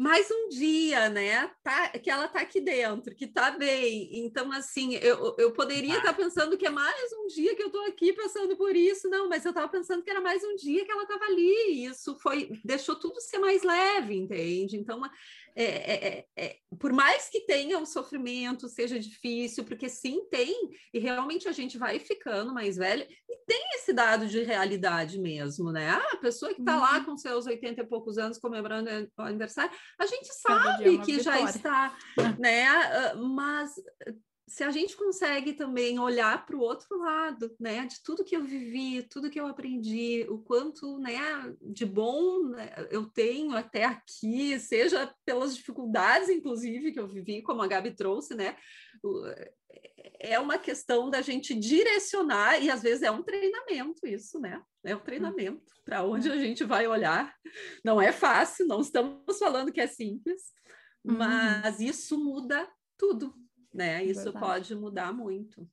mais 0.00 0.30
um 0.30 0.48
dia, 0.48 1.10
né? 1.10 1.50
Tá, 1.62 1.90
que 1.90 2.08
ela 2.08 2.26
tá 2.26 2.40
aqui 2.40 2.58
dentro, 2.58 3.14
que 3.14 3.26
tá 3.26 3.50
bem. 3.50 4.08
Então, 4.24 4.50
assim, 4.50 4.94
eu, 4.94 5.34
eu 5.36 5.52
poderia 5.52 5.98
estar 5.98 6.14
tá 6.14 6.14
pensando 6.14 6.56
que 6.56 6.66
é 6.66 6.70
mais 6.70 7.12
um 7.12 7.26
dia 7.26 7.54
que 7.54 7.62
eu 7.62 7.68
tô 7.68 7.78
aqui 7.80 8.10
passando 8.14 8.56
por 8.56 8.74
isso, 8.74 9.10
não, 9.10 9.28
mas 9.28 9.44
eu 9.44 9.50
estava 9.50 9.68
pensando 9.68 10.02
que 10.02 10.08
era 10.08 10.22
mais 10.22 10.42
um 10.42 10.56
dia 10.56 10.86
que 10.86 10.90
ela 10.90 11.02
estava 11.02 11.26
ali. 11.26 11.84
Isso 11.84 12.16
foi, 12.18 12.50
deixou 12.64 12.96
tudo 12.96 13.20
ser 13.20 13.36
mais 13.40 13.62
leve, 13.62 14.16
entende? 14.16 14.78
Então, 14.78 15.02
é, 15.62 15.64
é, 15.64 16.26
é, 16.36 16.46
é, 16.46 16.56
por 16.78 16.92
mais 16.92 17.28
que 17.28 17.40
tenha 17.40 17.78
um 17.78 17.86
sofrimento, 17.86 18.68
seja 18.68 18.98
difícil, 18.98 19.64
porque 19.64 19.88
sim, 19.88 20.26
tem, 20.30 20.70
e 20.92 20.98
realmente 20.98 21.48
a 21.48 21.52
gente 21.52 21.76
vai 21.76 21.98
ficando 21.98 22.54
mais 22.54 22.76
velha, 22.76 23.06
e 23.28 23.36
tem 23.46 23.62
esse 23.74 23.92
dado 23.92 24.26
de 24.26 24.42
realidade 24.42 25.20
mesmo, 25.20 25.70
né? 25.70 25.90
Ah, 25.90 26.14
a 26.14 26.16
pessoa 26.16 26.54
que 26.54 26.60
está 26.60 26.74
uhum. 26.74 26.80
lá 26.80 27.04
com 27.04 27.16
seus 27.16 27.46
80 27.46 27.82
e 27.82 27.86
poucos 27.86 28.16
anos 28.16 28.38
comemorando 28.38 28.88
o 29.18 29.22
aniversário, 29.22 29.72
a 29.98 30.06
gente 30.06 30.32
sabe 30.34 30.96
é 30.96 31.04
que 31.04 31.16
vitória. 31.16 31.22
já 31.22 31.40
está, 31.40 31.98
né? 32.38 32.66
Ah, 32.66 33.14
mas 33.16 33.74
se 34.50 34.64
a 34.64 34.70
gente 34.72 34.96
consegue 34.96 35.52
também 35.52 36.00
olhar 36.00 36.44
para 36.44 36.56
o 36.56 36.60
outro 36.60 36.98
lado, 36.98 37.54
né, 37.58 37.86
de 37.86 38.02
tudo 38.02 38.24
que 38.24 38.36
eu 38.36 38.42
vivi, 38.42 39.00
tudo 39.04 39.30
que 39.30 39.38
eu 39.38 39.46
aprendi, 39.46 40.26
o 40.28 40.38
quanto, 40.38 40.98
né, 40.98 41.16
de 41.62 41.86
bom 41.86 42.48
né, 42.48 42.74
eu 42.90 43.06
tenho 43.06 43.54
até 43.54 43.84
aqui, 43.84 44.58
seja 44.58 45.14
pelas 45.24 45.56
dificuldades, 45.56 46.28
inclusive, 46.28 46.90
que 46.90 46.98
eu 46.98 47.06
vivi, 47.06 47.42
como 47.42 47.62
a 47.62 47.68
Gabi 47.68 47.94
trouxe, 47.94 48.34
né, 48.34 48.56
é 50.18 50.36
uma 50.40 50.58
questão 50.58 51.08
da 51.08 51.22
gente 51.22 51.54
direcionar, 51.54 52.60
e 52.60 52.68
às 52.68 52.82
vezes 52.82 53.02
é 53.02 53.10
um 53.10 53.22
treinamento 53.22 54.04
isso, 54.04 54.40
né, 54.40 54.60
é 54.84 54.96
um 54.96 55.00
treinamento 55.00 55.72
para 55.84 56.02
onde 56.02 56.28
a 56.28 56.36
gente 56.36 56.64
vai 56.64 56.88
olhar. 56.88 57.32
Não 57.84 58.02
é 58.02 58.10
fácil, 58.10 58.66
não 58.66 58.80
estamos 58.80 59.38
falando 59.38 59.72
que 59.72 59.80
é 59.80 59.86
simples, 59.86 60.42
uhum. 61.04 61.18
mas 61.18 61.78
isso 61.78 62.18
muda 62.18 62.68
tudo, 62.98 63.32
né? 63.72 64.04
Isso 64.04 64.24
Verdade. 64.24 64.46
pode 64.46 64.74
mudar 64.74 65.12
muito. 65.12 65.68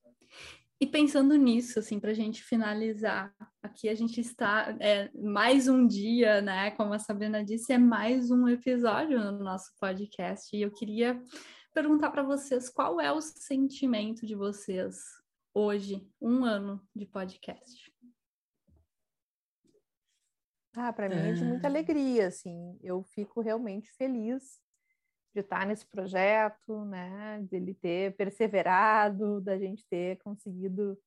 E 0.79 0.85
pensando 0.85 1.35
nisso, 1.35 1.79
assim, 1.79 1.99
para 1.99 2.11
a 2.11 2.13
gente 2.13 2.43
finalizar, 2.43 3.33
aqui 3.63 3.89
a 3.89 3.95
gente 3.95 4.21
está 4.21 4.77
é, 4.79 5.09
mais 5.15 5.67
um 5.67 5.87
dia, 5.87 6.39
né? 6.39 6.69
Como 6.71 6.93
a 6.93 6.99
Sabrina 6.99 7.43
disse, 7.43 7.73
é 7.73 7.79
mais 7.79 8.29
um 8.29 8.47
episódio 8.47 9.19
no 9.19 9.39
nosso 9.39 9.71
podcast. 9.79 10.55
E 10.55 10.61
eu 10.61 10.71
queria 10.71 11.19
perguntar 11.73 12.11
para 12.11 12.21
vocês 12.21 12.69
qual 12.69 13.01
é 13.01 13.11
o 13.11 13.19
sentimento 13.19 14.25
de 14.25 14.35
vocês 14.35 14.99
hoje, 15.51 16.07
um 16.21 16.45
ano 16.45 16.79
de 16.95 17.07
podcast. 17.07 17.91
Ah, 20.75 20.93
para 20.93 21.09
mim 21.09 21.15
é 21.15 21.33
de 21.33 21.43
muita 21.43 21.65
ah. 21.65 21.71
alegria, 21.71 22.27
assim. 22.27 22.77
Eu 22.83 23.01
fico 23.01 23.41
realmente 23.41 23.91
feliz 23.93 24.59
de 25.37 25.41
estar 25.41 25.67
nesse 25.67 25.85
projeto, 25.85 26.83
né, 26.85 27.45
dele 27.49 27.75
ter 27.75 28.15
perseverado, 28.15 29.39
da 29.39 29.55
gente 29.55 29.85
ter 29.87 30.17
conseguido 30.17 30.97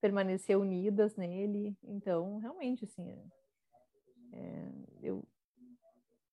permanecer 0.00 0.58
unidas 0.58 1.14
nele. 1.14 1.76
Então, 1.84 2.38
realmente, 2.38 2.84
assim, 2.84 3.16
é, 4.32 4.68
eu, 5.00 5.24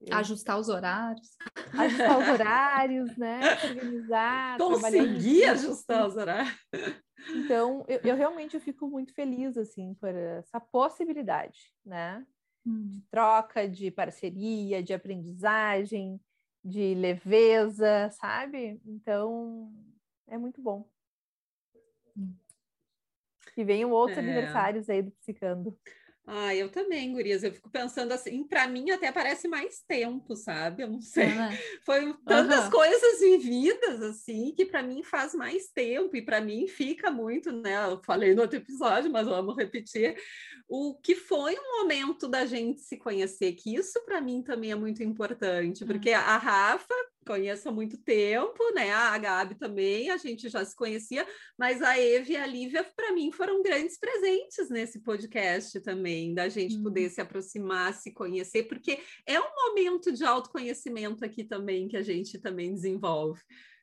eu, 0.01 0.17
Ajustar 0.17 0.59
os 0.59 0.67
horários. 0.67 1.37
Ajustar 1.77 2.19
os 2.19 2.27
horários, 2.27 3.15
né? 3.17 3.39
Organizar. 3.69 4.57
Conseguir 4.57 5.45
ajustar 5.45 6.07
os 6.07 6.15
horários. 6.15 6.57
Então, 7.35 7.85
eu, 7.87 7.99
eu, 8.03 8.15
realmente 8.15 8.59
fico 8.59 8.89
muito 8.89 9.13
feliz, 9.13 9.55
assim, 9.57 9.93
por 9.93 10.09
essa 10.09 10.59
possibilidade, 10.59 11.71
né? 11.85 12.25
Hum. 12.65 12.93
De 12.93 13.01
troca, 13.11 13.69
de 13.69 13.91
parceria, 13.91 14.81
de 14.81 14.93
aprendizagem, 14.93 16.19
de 16.63 16.95
leveza, 16.95 18.09
sabe? 18.11 18.79
Então, 18.85 19.71
é 20.27 20.37
muito 20.37 20.61
bom. 20.61 20.87
Hum. 22.17 22.33
E 23.57 23.63
venham 23.63 23.91
outros 23.91 24.17
é. 24.17 24.21
aniversários 24.21 24.89
aí 24.89 25.01
do 25.01 25.11
Psicando. 25.11 25.77
Ah, 26.25 26.55
eu 26.55 26.69
também, 26.69 27.11
Gurias. 27.11 27.43
Eu 27.43 27.51
fico 27.51 27.69
pensando 27.69 28.13
assim, 28.13 28.43
para 28.45 28.65
mim 28.67 28.91
até 28.91 29.11
parece 29.11 29.47
mais 29.47 29.81
tempo, 29.81 30.35
sabe? 30.35 30.83
Eu 30.83 30.89
não 30.89 31.01
sei. 31.01 31.27
Uhum. 31.27 31.49
Foi 31.85 32.13
tantas 32.25 32.65
uhum. 32.65 32.71
coisas 32.71 33.19
vividas 33.19 34.01
assim 34.01 34.53
que 34.55 34.65
para 34.65 34.81
mim 34.81 35.03
faz 35.03 35.33
mais 35.33 35.67
tempo 35.69 36.15
e 36.15 36.21
para 36.21 36.39
mim 36.39 36.67
fica 36.67 37.11
muito, 37.11 37.51
né? 37.51 37.91
Eu 37.91 38.01
falei 38.03 38.33
no 38.33 38.43
outro 38.43 38.57
episódio, 38.57 39.11
mas 39.11 39.27
vamos 39.27 39.57
repetir. 39.57 40.15
O 40.67 40.95
que 40.95 41.13
foi 41.13 41.55
um 41.55 41.81
momento 41.81 42.27
da 42.27 42.45
gente 42.45 42.81
se 42.81 42.97
conhecer, 42.97 43.51
que 43.53 43.75
isso 43.75 44.03
para 44.05 44.21
mim 44.21 44.41
também 44.41 44.71
é 44.71 44.75
muito 44.75 45.03
importante, 45.03 45.85
porque 45.85 46.11
a 46.11 46.37
Rafa 46.37 46.95
conheço 47.23 47.69
há 47.69 47.71
muito 47.71 47.97
tempo, 47.97 48.57
né? 48.73 48.91
A 48.91 49.17
Gabi 49.17 49.55
também, 49.55 50.09
a 50.09 50.17
gente 50.17 50.49
já 50.49 50.63
se 50.63 50.75
conhecia, 50.75 51.25
mas 51.57 51.81
a 51.81 51.99
Eve 51.99 52.33
e 52.33 52.37
a 52.37 52.45
Lívia, 52.45 52.83
para 52.95 53.13
mim, 53.13 53.31
foram 53.31 53.61
grandes 53.63 53.97
presentes 53.97 54.69
nesse 54.69 54.99
podcast 54.99 55.79
também, 55.81 56.33
da 56.33 56.49
gente 56.49 56.77
hum. 56.77 56.83
poder 56.83 57.09
se 57.09 57.21
aproximar, 57.21 57.93
se 57.93 58.11
conhecer, 58.13 58.63
porque 58.63 58.99
é 59.25 59.39
um 59.39 59.55
momento 59.55 60.11
de 60.11 60.23
autoconhecimento 60.23 61.23
aqui 61.23 61.43
também 61.43 61.87
que 61.87 61.97
a 61.97 62.03
gente 62.03 62.39
também 62.39 62.73
desenvolve. 62.73 63.41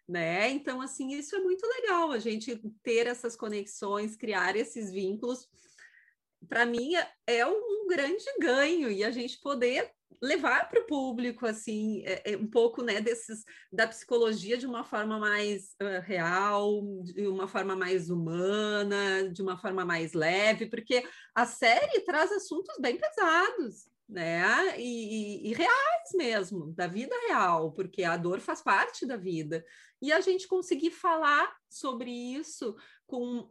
Né? 0.08 0.50
Então, 0.50 0.80
assim, 0.80 1.12
isso 1.12 1.36
é 1.36 1.38
muito 1.38 1.64
legal, 1.66 2.10
a 2.10 2.18
gente 2.18 2.60
ter 2.82 3.06
essas 3.06 3.36
conexões, 3.36 4.16
criar 4.16 4.56
esses 4.56 4.90
vínculos. 4.90 5.46
Para 6.48 6.66
mim, 6.66 6.94
é 7.26 7.46
um 7.46 7.86
grande 7.86 8.24
ganho 8.40 8.90
e 8.90 9.04
a 9.04 9.10
gente 9.12 9.38
poder 9.40 9.88
levar 10.20 10.68
para 10.68 10.80
o 10.80 10.86
público 10.86 11.46
assim 11.46 12.02
é, 12.04 12.32
é, 12.32 12.36
um 12.36 12.46
pouco 12.46 12.82
né 12.82 13.00
desses 13.00 13.44
da 13.72 13.86
psicologia 13.86 14.56
de 14.56 14.66
uma 14.66 14.84
forma 14.84 15.18
mais 15.18 15.76
uh, 15.82 16.00
real 16.02 16.82
de 17.02 17.26
uma 17.26 17.48
forma 17.48 17.74
mais 17.74 18.10
humana 18.10 19.28
de 19.30 19.40
uma 19.42 19.56
forma 19.56 19.84
mais 19.84 20.12
leve 20.12 20.66
porque 20.66 21.02
a 21.34 21.46
série 21.46 22.00
traz 22.00 22.30
assuntos 22.32 22.76
bem 22.80 22.98
pesados 22.98 23.88
né 24.08 24.78
e, 24.78 25.46
e, 25.46 25.50
e 25.50 25.54
reais 25.54 26.10
mesmo 26.14 26.72
da 26.72 26.86
vida 26.86 27.14
real 27.28 27.72
porque 27.72 28.02
a 28.02 28.16
dor 28.16 28.40
faz 28.40 28.60
parte 28.60 29.06
da 29.06 29.16
vida. 29.16 29.64
E 30.02 30.12
a 30.12 30.20
gente 30.20 30.48
conseguir 30.48 30.90
falar 30.90 31.54
sobre 31.68 32.10
isso 32.10 32.74
com 33.06 33.48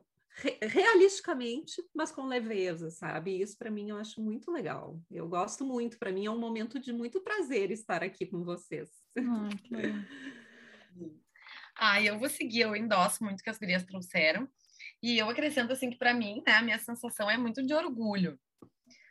realisticamente, 0.62 1.84
mas 1.94 2.12
com 2.12 2.26
leveza, 2.26 2.90
sabe? 2.90 3.42
Isso 3.42 3.58
para 3.58 3.72
mim 3.72 3.90
eu 3.90 3.98
acho 3.98 4.22
muito 4.22 4.52
legal. 4.52 5.02
Eu 5.12 5.28
gosto 5.28 5.66
muito, 5.66 5.98
para 5.98 6.12
mim 6.12 6.26
é 6.26 6.32
um 6.32 6.40
momento 6.40 6.80
de 6.80 6.94
muito 6.94 7.22
prazer 7.22 7.72
estar 7.72 8.04
aqui 8.04 8.26
com 8.26 8.44
vocês. 8.44 8.90
Ah, 9.18 9.50
ah 11.76 12.02
eu 12.02 12.18
vou 12.18 12.30
seguir, 12.30 12.62
eu 12.62 12.76
endosso 12.76 13.24
muito 13.24 13.42
o 13.42 13.44
que 13.44 13.50
as 13.50 13.60
gurias 13.60 13.84
trouxeram. 13.84 14.48
E 15.02 15.18
eu 15.18 15.30
acrescento 15.30 15.72
assim 15.72 15.90
que 15.90 15.98
para 15.98 16.14
mim, 16.14 16.42
né, 16.46 16.54
a 16.54 16.62
minha 16.62 16.80
sensação 16.80 17.30
é 17.30 17.38
muito 17.38 17.66
de 17.66 17.74
orgulho. 17.74 18.40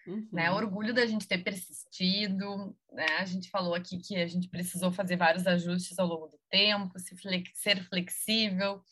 Uhum. 0.09 0.27
Né? 0.33 0.51
Orgulho 0.51 0.95
da 0.95 1.05
gente 1.05 1.29
ter 1.29 1.39
persistido, 1.39 2.75
né? 2.91 3.07
A 3.19 3.27
gente 3.27 3.51
falou 3.51 3.75
aqui 3.75 3.99
que 3.99 4.17
a 4.17 4.27
gente 4.27 4.49
precisou 4.49 4.91
fazer 4.91 5.17
vários 5.17 5.47
ajustes 5.47 5.99
ao 5.99 6.07
longo 6.07 6.29
do 6.29 6.39
tempo, 6.49 6.99
se 6.99 7.15
flex 7.15 7.51
ser 7.55 7.85
flexível, 7.85 8.83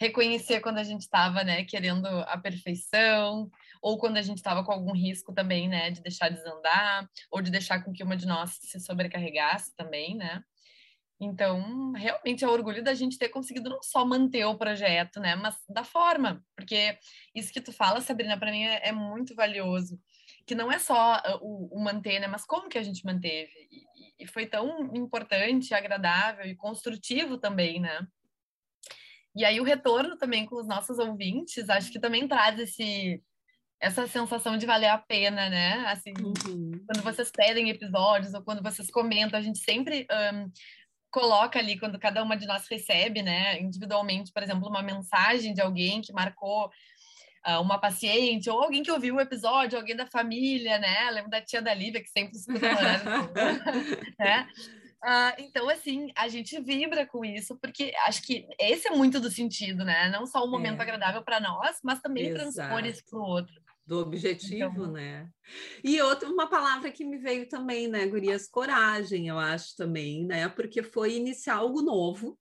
reconhecer 0.00 0.60
quando 0.60 0.78
a 0.78 0.82
gente 0.82 1.02
estava, 1.02 1.44
né, 1.44 1.64
querendo 1.64 2.06
a 2.06 2.36
perfeição, 2.36 3.48
ou 3.80 3.96
quando 3.98 4.16
a 4.16 4.22
gente 4.22 4.38
estava 4.38 4.64
com 4.64 4.72
algum 4.72 4.92
risco 4.92 5.32
também, 5.32 5.68
né, 5.68 5.92
de 5.92 6.02
deixar 6.02 6.28
desandar, 6.28 7.08
ou 7.30 7.40
de 7.40 7.52
deixar 7.52 7.84
com 7.84 7.92
que 7.92 8.02
uma 8.02 8.16
de 8.16 8.26
nós 8.26 8.58
se 8.60 8.80
sobrecarregasse 8.80 9.74
também, 9.76 10.16
né? 10.16 10.42
Então, 11.20 11.92
realmente 11.92 12.44
é 12.44 12.48
orgulho 12.48 12.82
da 12.82 12.92
gente 12.92 13.16
ter 13.16 13.28
conseguido 13.28 13.70
não 13.70 13.80
só 13.80 14.04
manter 14.04 14.44
o 14.44 14.58
projeto, 14.58 15.20
né, 15.20 15.36
mas 15.36 15.54
da 15.68 15.84
forma, 15.84 16.44
porque 16.56 16.98
isso 17.34 17.52
que 17.52 17.60
tu 17.60 17.72
fala, 17.72 18.00
Sabrina, 18.00 18.36
para 18.36 18.50
mim 18.50 18.64
é, 18.64 18.88
é, 18.88 18.92
muito 18.92 19.34
valioso, 19.34 19.98
que 20.46 20.54
não 20.54 20.70
é 20.70 20.78
só 20.78 21.14
ah, 21.14 21.38
o, 21.40 21.76
o, 21.76 21.82
manter, 21.82 22.20
né, 22.20 22.26
mas 22.26 22.44
como 22.44 22.68
que 22.68 22.78
a 22.78 22.82
gente 22.82 23.04
manteve. 23.04 23.52
E, 23.70 24.24
e 24.24 24.26
foi 24.26 24.46
tão 24.46 24.94
importante, 24.94 25.74
agradável 25.74 26.46
e 26.46 26.56
construtivo 26.56 27.38
também, 27.38 27.80
né? 27.80 28.06
E 29.36 29.44
aí 29.44 29.60
o 29.60 29.64
retorno 29.64 30.16
também 30.16 30.46
com 30.46 30.56
os 30.56 30.66
nossos 30.66 30.98
ouvintes, 30.98 31.68
acho 31.68 31.90
que 31.90 31.98
também 31.98 32.28
traz 32.28 32.58
esse 32.58 33.22
essa 33.80 34.06
sensação 34.06 34.56
de 34.56 34.64
valer 34.64 34.88
a 34.88 34.96
pena, 34.96 35.50
né? 35.50 35.84
Assim, 35.88 36.14
uhum. 36.18 36.70
quando 36.86 37.02
vocês 37.02 37.30
pedem 37.30 37.68
episódios 37.68 38.32
ou 38.32 38.42
quando 38.42 38.62
vocês 38.62 38.90
comentam, 38.90 39.38
a 39.38 39.42
gente 39.42 39.58
sempre 39.58 40.06
um, 40.10 40.50
coloca 41.10 41.58
ali 41.58 41.78
quando 41.78 41.98
cada 41.98 42.22
uma 42.22 42.36
de 42.36 42.46
nós 42.46 42.66
recebe, 42.66 43.22
né, 43.22 43.60
individualmente, 43.60 44.32
por 44.32 44.42
exemplo, 44.42 44.68
uma 44.68 44.82
mensagem 44.82 45.54
de 45.54 45.60
alguém 45.60 46.00
que 46.00 46.12
marcou 46.12 46.70
uma 47.60 47.78
paciente 47.78 48.48
ou 48.48 48.62
alguém 48.62 48.82
que 48.82 48.90
ouviu 48.90 49.16
o 49.16 49.20
episódio, 49.20 49.78
alguém 49.78 49.96
da 49.96 50.06
família, 50.06 50.78
né? 50.78 51.10
Lembro 51.10 51.30
da 51.30 51.40
tia 51.40 51.60
da 51.60 51.74
Lívia 51.74 52.02
que 52.02 52.10
sempre 52.10 52.36
escuta 52.36 52.66
horário, 52.66 53.04
né? 54.18 54.48
Uh, 55.04 55.34
então, 55.38 55.68
assim, 55.68 56.10
a 56.16 56.28
gente 56.28 56.58
vibra 56.62 57.06
com 57.06 57.22
isso, 57.22 57.58
porque 57.60 57.92
acho 58.06 58.22
que 58.22 58.46
esse 58.58 58.88
é 58.88 58.90
muito 58.90 59.20
do 59.20 59.30
sentido, 59.30 59.84
né? 59.84 60.08
Não 60.08 60.26
só 60.26 60.42
um 60.42 60.50
momento 60.50 60.78
é. 60.80 60.82
agradável 60.82 61.22
para 61.22 61.40
nós, 61.40 61.78
mas 61.82 62.00
também 62.00 62.28
Exato. 62.28 62.54
transpor 62.54 62.86
isso 62.86 63.04
para 63.04 63.18
o 63.18 63.22
outro 63.22 63.64
do 63.86 63.98
objetivo, 63.98 64.64
então... 64.64 64.92
né? 64.92 65.28
E 65.82 66.00
outra, 66.00 66.28
uma 66.28 66.48
palavra 66.48 66.90
que 66.90 67.04
me 67.04 67.18
veio 67.18 67.48
também, 67.48 67.86
né, 67.86 68.06
Gurias? 68.06 68.48
Coragem, 68.48 69.28
eu 69.28 69.38
acho 69.38 69.76
também, 69.76 70.24
né? 70.24 70.48
Porque 70.48 70.82
foi 70.82 71.14
iniciar 71.14 71.56
algo 71.56 71.82
novo 71.82 72.38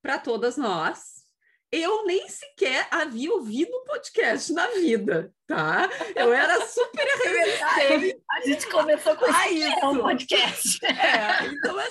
para 0.00 0.18
todas 0.18 0.56
nós. 0.56 1.17
Eu 1.70 2.04
nem 2.06 2.28
sequer 2.28 2.88
havia 2.90 3.32
ouvido 3.32 3.70
um 3.76 3.84
podcast 3.84 4.52
na 4.52 4.66
vida 4.68 5.32
tá? 5.48 5.88
Eu 6.14 6.32
era 6.32 6.64
super 6.66 7.08
resistente. 7.24 8.22
A 8.30 8.40
gente 8.46 8.66
começou 8.68 9.16
com 9.16 9.24
ah, 9.24 9.50
isso. 9.50 9.86
um 9.86 9.98
podcast. 9.98 10.84
É, 10.84 11.46
então, 11.46 11.78
assim, 11.78 11.87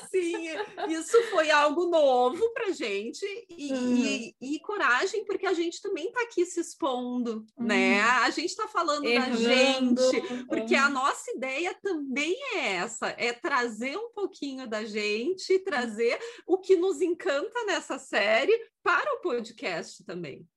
isso 0.91 1.21
foi 1.29 1.49
algo 1.51 1.85
novo 1.85 2.51
pra 2.53 2.71
gente 2.71 3.25
e, 3.49 3.71
uhum. 3.73 3.95
e, 3.97 4.35
e, 4.41 4.59
coragem, 4.59 5.25
porque 5.25 5.45
a 5.45 5.53
gente 5.53 5.81
também 5.81 6.11
tá 6.11 6.21
aqui 6.21 6.45
se 6.45 6.59
expondo, 6.59 7.45
uhum. 7.57 7.65
né? 7.65 8.01
A 8.01 8.29
gente 8.29 8.55
tá 8.55 8.67
falando 8.67 9.05
Errando. 9.05 9.43
da 9.43 9.53
gente, 9.53 10.45
porque 10.47 10.75
uhum. 10.75 10.81
a 10.81 10.89
nossa 10.89 11.31
ideia 11.31 11.77
também 11.81 12.35
é 12.55 12.75
essa, 12.75 13.07
é 13.17 13.33
trazer 13.33 13.97
um 13.97 14.11
pouquinho 14.11 14.67
da 14.67 14.83
gente, 14.83 15.59
trazer 15.59 16.19
o 16.45 16.57
que 16.57 16.75
nos 16.75 17.01
encanta 17.01 17.63
nessa 17.65 17.99
série 17.99 18.53
para 18.83 19.15
o 19.15 19.21
podcast 19.21 20.03
também 20.03 20.47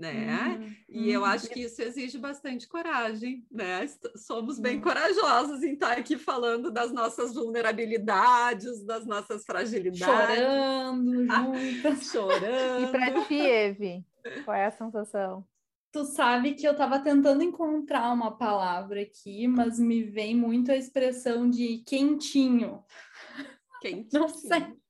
né? 0.00 0.58
Uhum, 0.58 0.74
e 0.88 1.10
eu 1.12 1.26
acho 1.26 1.50
que 1.50 1.60
isso 1.60 1.82
exige 1.82 2.16
bastante 2.16 2.66
coragem, 2.66 3.44
né? 3.50 3.86
Somos 4.16 4.58
bem 4.58 4.76
uhum. 4.76 4.82
corajosos 4.82 5.62
em 5.62 5.74
estar 5.74 5.92
aqui 5.92 6.16
falando 6.16 6.70
das 6.70 6.90
nossas 6.90 7.34
vulnerabilidades, 7.34 8.82
das 8.82 9.04
nossas 9.04 9.44
fragilidades. 9.44 10.38
Chorando 10.38 11.26
ah, 11.30 11.42
juntas. 11.42 12.04
chorando. 12.10 12.84
E 12.84 12.90
para 12.90 13.24
ti, 13.26 13.40
Eve, 13.40 14.04
qual 14.46 14.56
é 14.56 14.66
a 14.66 14.70
sensação? 14.70 15.46
Tu 15.92 16.04
sabe 16.04 16.54
que 16.54 16.66
eu 16.66 16.72
estava 16.72 16.98
tentando 17.00 17.42
encontrar 17.42 18.10
uma 18.14 18.30
palavra 18.38 19.02
aqui, 19.02 19.46
mas 19.46 19.78
me 19.78 20.02
vem 20.04 20.34
muito 20.34 20.72
a 20.72 20.76
expressão 20.76 21.50
de 21.50 21.82
quentinho. 21.86 22.82
Quentinho. 23.82 24.08
Não 24.14 24.28
sei. 24.28 24.80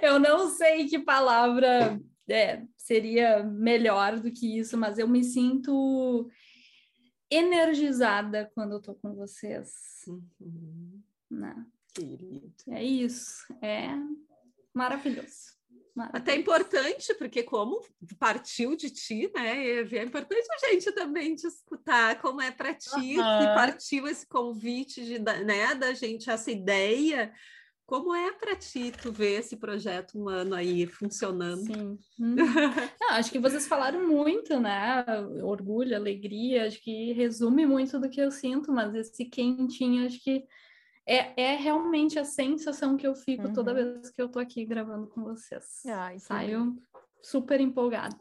Eu 0.00 0.20
não 0.20 0.48
sei 0.50 0.86
que 0.86 0.96
palavra 0.96 2.00
é, 2.28 2.62
seria 2.86 3.42
melhor 3.42 4.20
do 4.20 4.30
que 4.30 4.58
isso, 4.58 4.78
mas 4.78 4.96
eu 4.96 5.08
me 5.08 5.24
sinto 5.24 6.30
energizada 7.28 8.50
quando 8.54 8.74
eu 8.74 8.80
tô 8.80 8.94
com 8.94 9.12
vocês. 9.12 10.04
Uhum. 10.06 11.02
Né? 11.28 11.66
Querido. 11.92 12.54
É 12.70 12.84
isso, 12.84 13.44
é 13.60 13.88
maravilhoso. 14.72 15.56
Até 16.12 16.36
importante, 16.36 17.14
porque 17.14 17.42
como 17.42 17.82
partiu 18.18 18.76
de 18.76 18.90
ti, 18.90 19.32
né, 19.34 19.80
é 19.80 20.02
importante 20.04 20.46
a 20.52 20.68
gente 20.68 20.92
também 20.92 21.34
te 21.34 21.46
escutar 21.46 22.20
como 22.20 22.42
é 22.42 22.50
para 22.50 22.74
ti, 22.74 22.90
uhum. 22.94 23.38
que 23.38 23.46
partiu 23.54 24.06
esse 24.06 24.26
convite 24.28 25.02
de, 25.02 25.18
né, 25.18 25.74
da 25.74 25.94
gente, 25.94 26.28
essa 26.28 26.50
ideia 26.50 27.32
como 27.86 28.14
é 28.14 28.32
para 28.32 28.56
ti 28.56 28.92
tu 29.00 29.12
ver 29.12 29.38
esse 29.38 29.56
projeto 29.56 30.18
humano 30.18 30.54
aí 30.54 30.86
funcionando? 30.86 31.64
Sim. 31.64 31.98
Hum. 32.18 32.34
Não, 32.98 33.10
acho 33.10 33.30
que 33.30 33.38
vocês 33.38 33.68
falaram 33.68 34.08
muito, 34.08 34.58
né? 34.58 35.04
Orgulho, 35.42 35.94
alegria, 35.94 36.66
acho 36.66 36.82
que 36.82 37.12
resume 37.12 37.66
muito 37.66 38.00
do 38.00 38.08
que 38.08 38.18
eu 38.18 38.30
sinto, 38.30 38.72
mas 38.72 38.94
esse 38.94 39.26
quentinho, 39.26 40.06
acho 40.06 40.18
que 40.24 40.46
é, 41.06 41.38
é 41.40 41.56
realmente 41.56 42.18
a 42.18 42.24
sensação 42.24 42.96
que 42.96 43.06
eu 43.06 43.14
fico 43.14 43.48
uhum. 43.48 43.52
toda 43.52 43.74
vez 43.74 44.08
que 44.08 44.22
eu 44.22 44.30
tô 44.30 44.38
aqui 44.38 44.64
gravando 44.64 45.08
com 45.08 45.22
vocês. 45.24 45.82
Ai, 45.84 46.18
Saio 46.18 46.74
super 47.22 47.60
empolgada. 47.60 48.16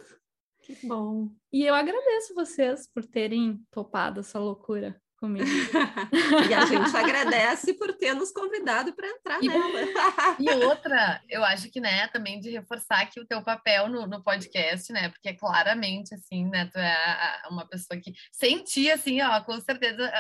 Que 0.62 0.76
bom. 0.86 1.30
E 1.54 1.64
eu 1.64 1.74
agradeço 1.74 2.34
vocês 2.36 2.86
por 2.92 3.06
terem 3.06 3.64
topado 3.72 4.20
essa 4.20 4.40
loucura 4.40 5.00
comigo. 5.18 5.46
e 6.50 6.54
a 6.54 6.66
gente 6.66 6.96
agradece 6.96 7.74
por 7.74 7.94
ter 7.94 8.14
nos 8.14 8.32
convidado 8.32 8.94
para 8.94 9.08
entrar 9.08 9.44
e, 9.44 9.48
nela. 9.48 9.82
e 10.40 10.50
outra, 10.66 11.22
eu 11.30 11.44
acho 11.44 11.70
que, 11.70 11.80
né, 11.80 12.08
também 12.08 12.40
de 12.40 12.52
reforçar 12.52 13.02
aqui 13.02 13.20
o 13.20 13.26
teu 13.26 13.42
papel 13.42 13.90
no, 13.90 14.08
no 14.08 14.24
podcast, 14.24 14.92
né, 14.92 15.10
porque 15.10 15.34
claramente, 15.34 16.14
assim, 16.14 16.48
né, 16.50 16.70
tu 16.72 16.78
é 16.78 17.44
uma 17.50 17.68
pessoa 17.68 18.00
que, 18.00 18.14
sem 18.32 18.64
ti, 18.64 18.92
assim, 18.92 19.22
ó, 19.22 19.42
com 19.42 19.60
certeza 19.60 20.12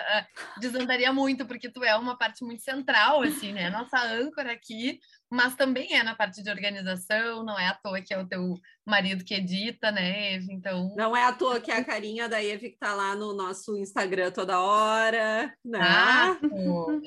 desandaria 0.59 1.11
muito, 1.13 1.45
porque 1.45 1.69
tu 1.69 1.83
é 1.83 1.95
uma 1.95 2.17
parte 2.17 2.43
muito 2.43 2.63
central, 2.63 3.21
assim, 3.21 3.53
né, 3.53 3.69
nossa 3.69 4.01
âncora 4.01 4.51
aqui, 4.51 4.99
mas 5.31 5.55
também 5.55 5.93
é 5.95 6.03
na 6.03 6.15
parte 6.15 6.43
de 6.43 6.49
organização, 6.49 7.43
não 7.43 7.57
é 7.57 7.67
à 7.67 7.73
toa 7.73 8.01
que 8.01 8.13
é 8.13 8.19
o 8.19 8.27
teu 8.27 8.55
marido 8.85 9.23
que 9.23 9.33
edita, 9.33 9.91
né, 9.91 10.35
Eve? 10.35 10.53
Então. 10.53 10.93
Não 10.95 11.15
é 11.15 11.23
à 11.23 11.33
toa 11.33 11.59
que 11.59 11.71
é 11.71 11.77
a 11.77 11.83
carinha 11.85 12.29
da 12.29 12.43
Eve 12.43 12.69
que 12.69 12.77
tá 12.77 12.93
lá 12.93 13.15
no 13.15 13.33
nosso 13.33 13.77
Instagram 13.77 14.31
toda 14.31 14.59
hora, 14.59 15.53
né? 15.63 15.79
Ah, 15.81 16.37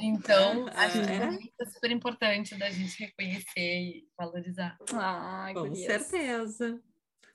então, 0.00 0.66
acho 0.74 0.98
é. 0.98 1.36
que 1.38 1.52
é 1.60 1.64
super 1.66 1.90
importante 1.90 2.58
da 2.58 2.70
gente 2.70 2.98
reconhecer 2.98 3.46
e 3.56 4.04
valorizar. 4.16 4.76
Ah, 4.92 5.50
Com 5.54 5.74
certeza. 5.74 6.80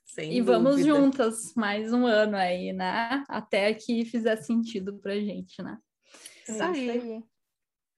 Sem 0.05 0.33
e 0.33 0.41
dúvida. 0.41 0.59
vamos 0.59 0.85
juntas 0.85 1.53
mais 1.55 1.91
um 1.93 2.05
ano 2.05 2.35
aí, 2.35 2.73
né? 2.73 3.23
Até 3.27 3.73
que 3.73 4.05
fizer 4.05 4.35
sentido 4.35 4.99
pra 4.99 5.15
gente, 5.15 5.61
né? 5.63 5.77
Isso 6.47 6.61
aí. 6.61 7.23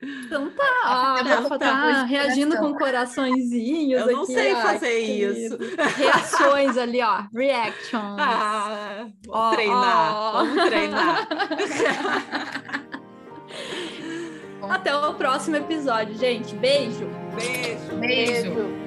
Então 0.01 0.49
tá, 0.51 0.81
a 0.83 1.21
Rafa 1.21 1.57
tá 1.57 2.03
reagindo 2.03 2.57
com 2.57 2.73
coraçõezinhos. 2.75 4.01
Eu 4.01 4.11
não 4.11 4.23
aqui, 4.23 4.33
sei 4.33 4.53
fazer 4.55 4.99
isso. 4.99 5.57
Reações 5.97 6.77
ali, 6.77 7.01
ó. 7.01 7.23
Reactions. 7.33 8.19
Ah, 8.19 9.07
vamos 9.25 9.51
oh, 9.51 9.51
treinar, 9.51 10.15
oh. 10.15 10.31
vamos 10.33 10.65
treinar. 10.65 11.27
Até 14.69 14.95
o 14.95 15.13
próximo 15.13 15.55
episódio, 15.57 16.15
gente. 16.17 16.55
Beijo. 16.55 17.07
Beijo. 17.35 17.95
Beijo. 17.97 18.53
Beijo. 18.53 18.84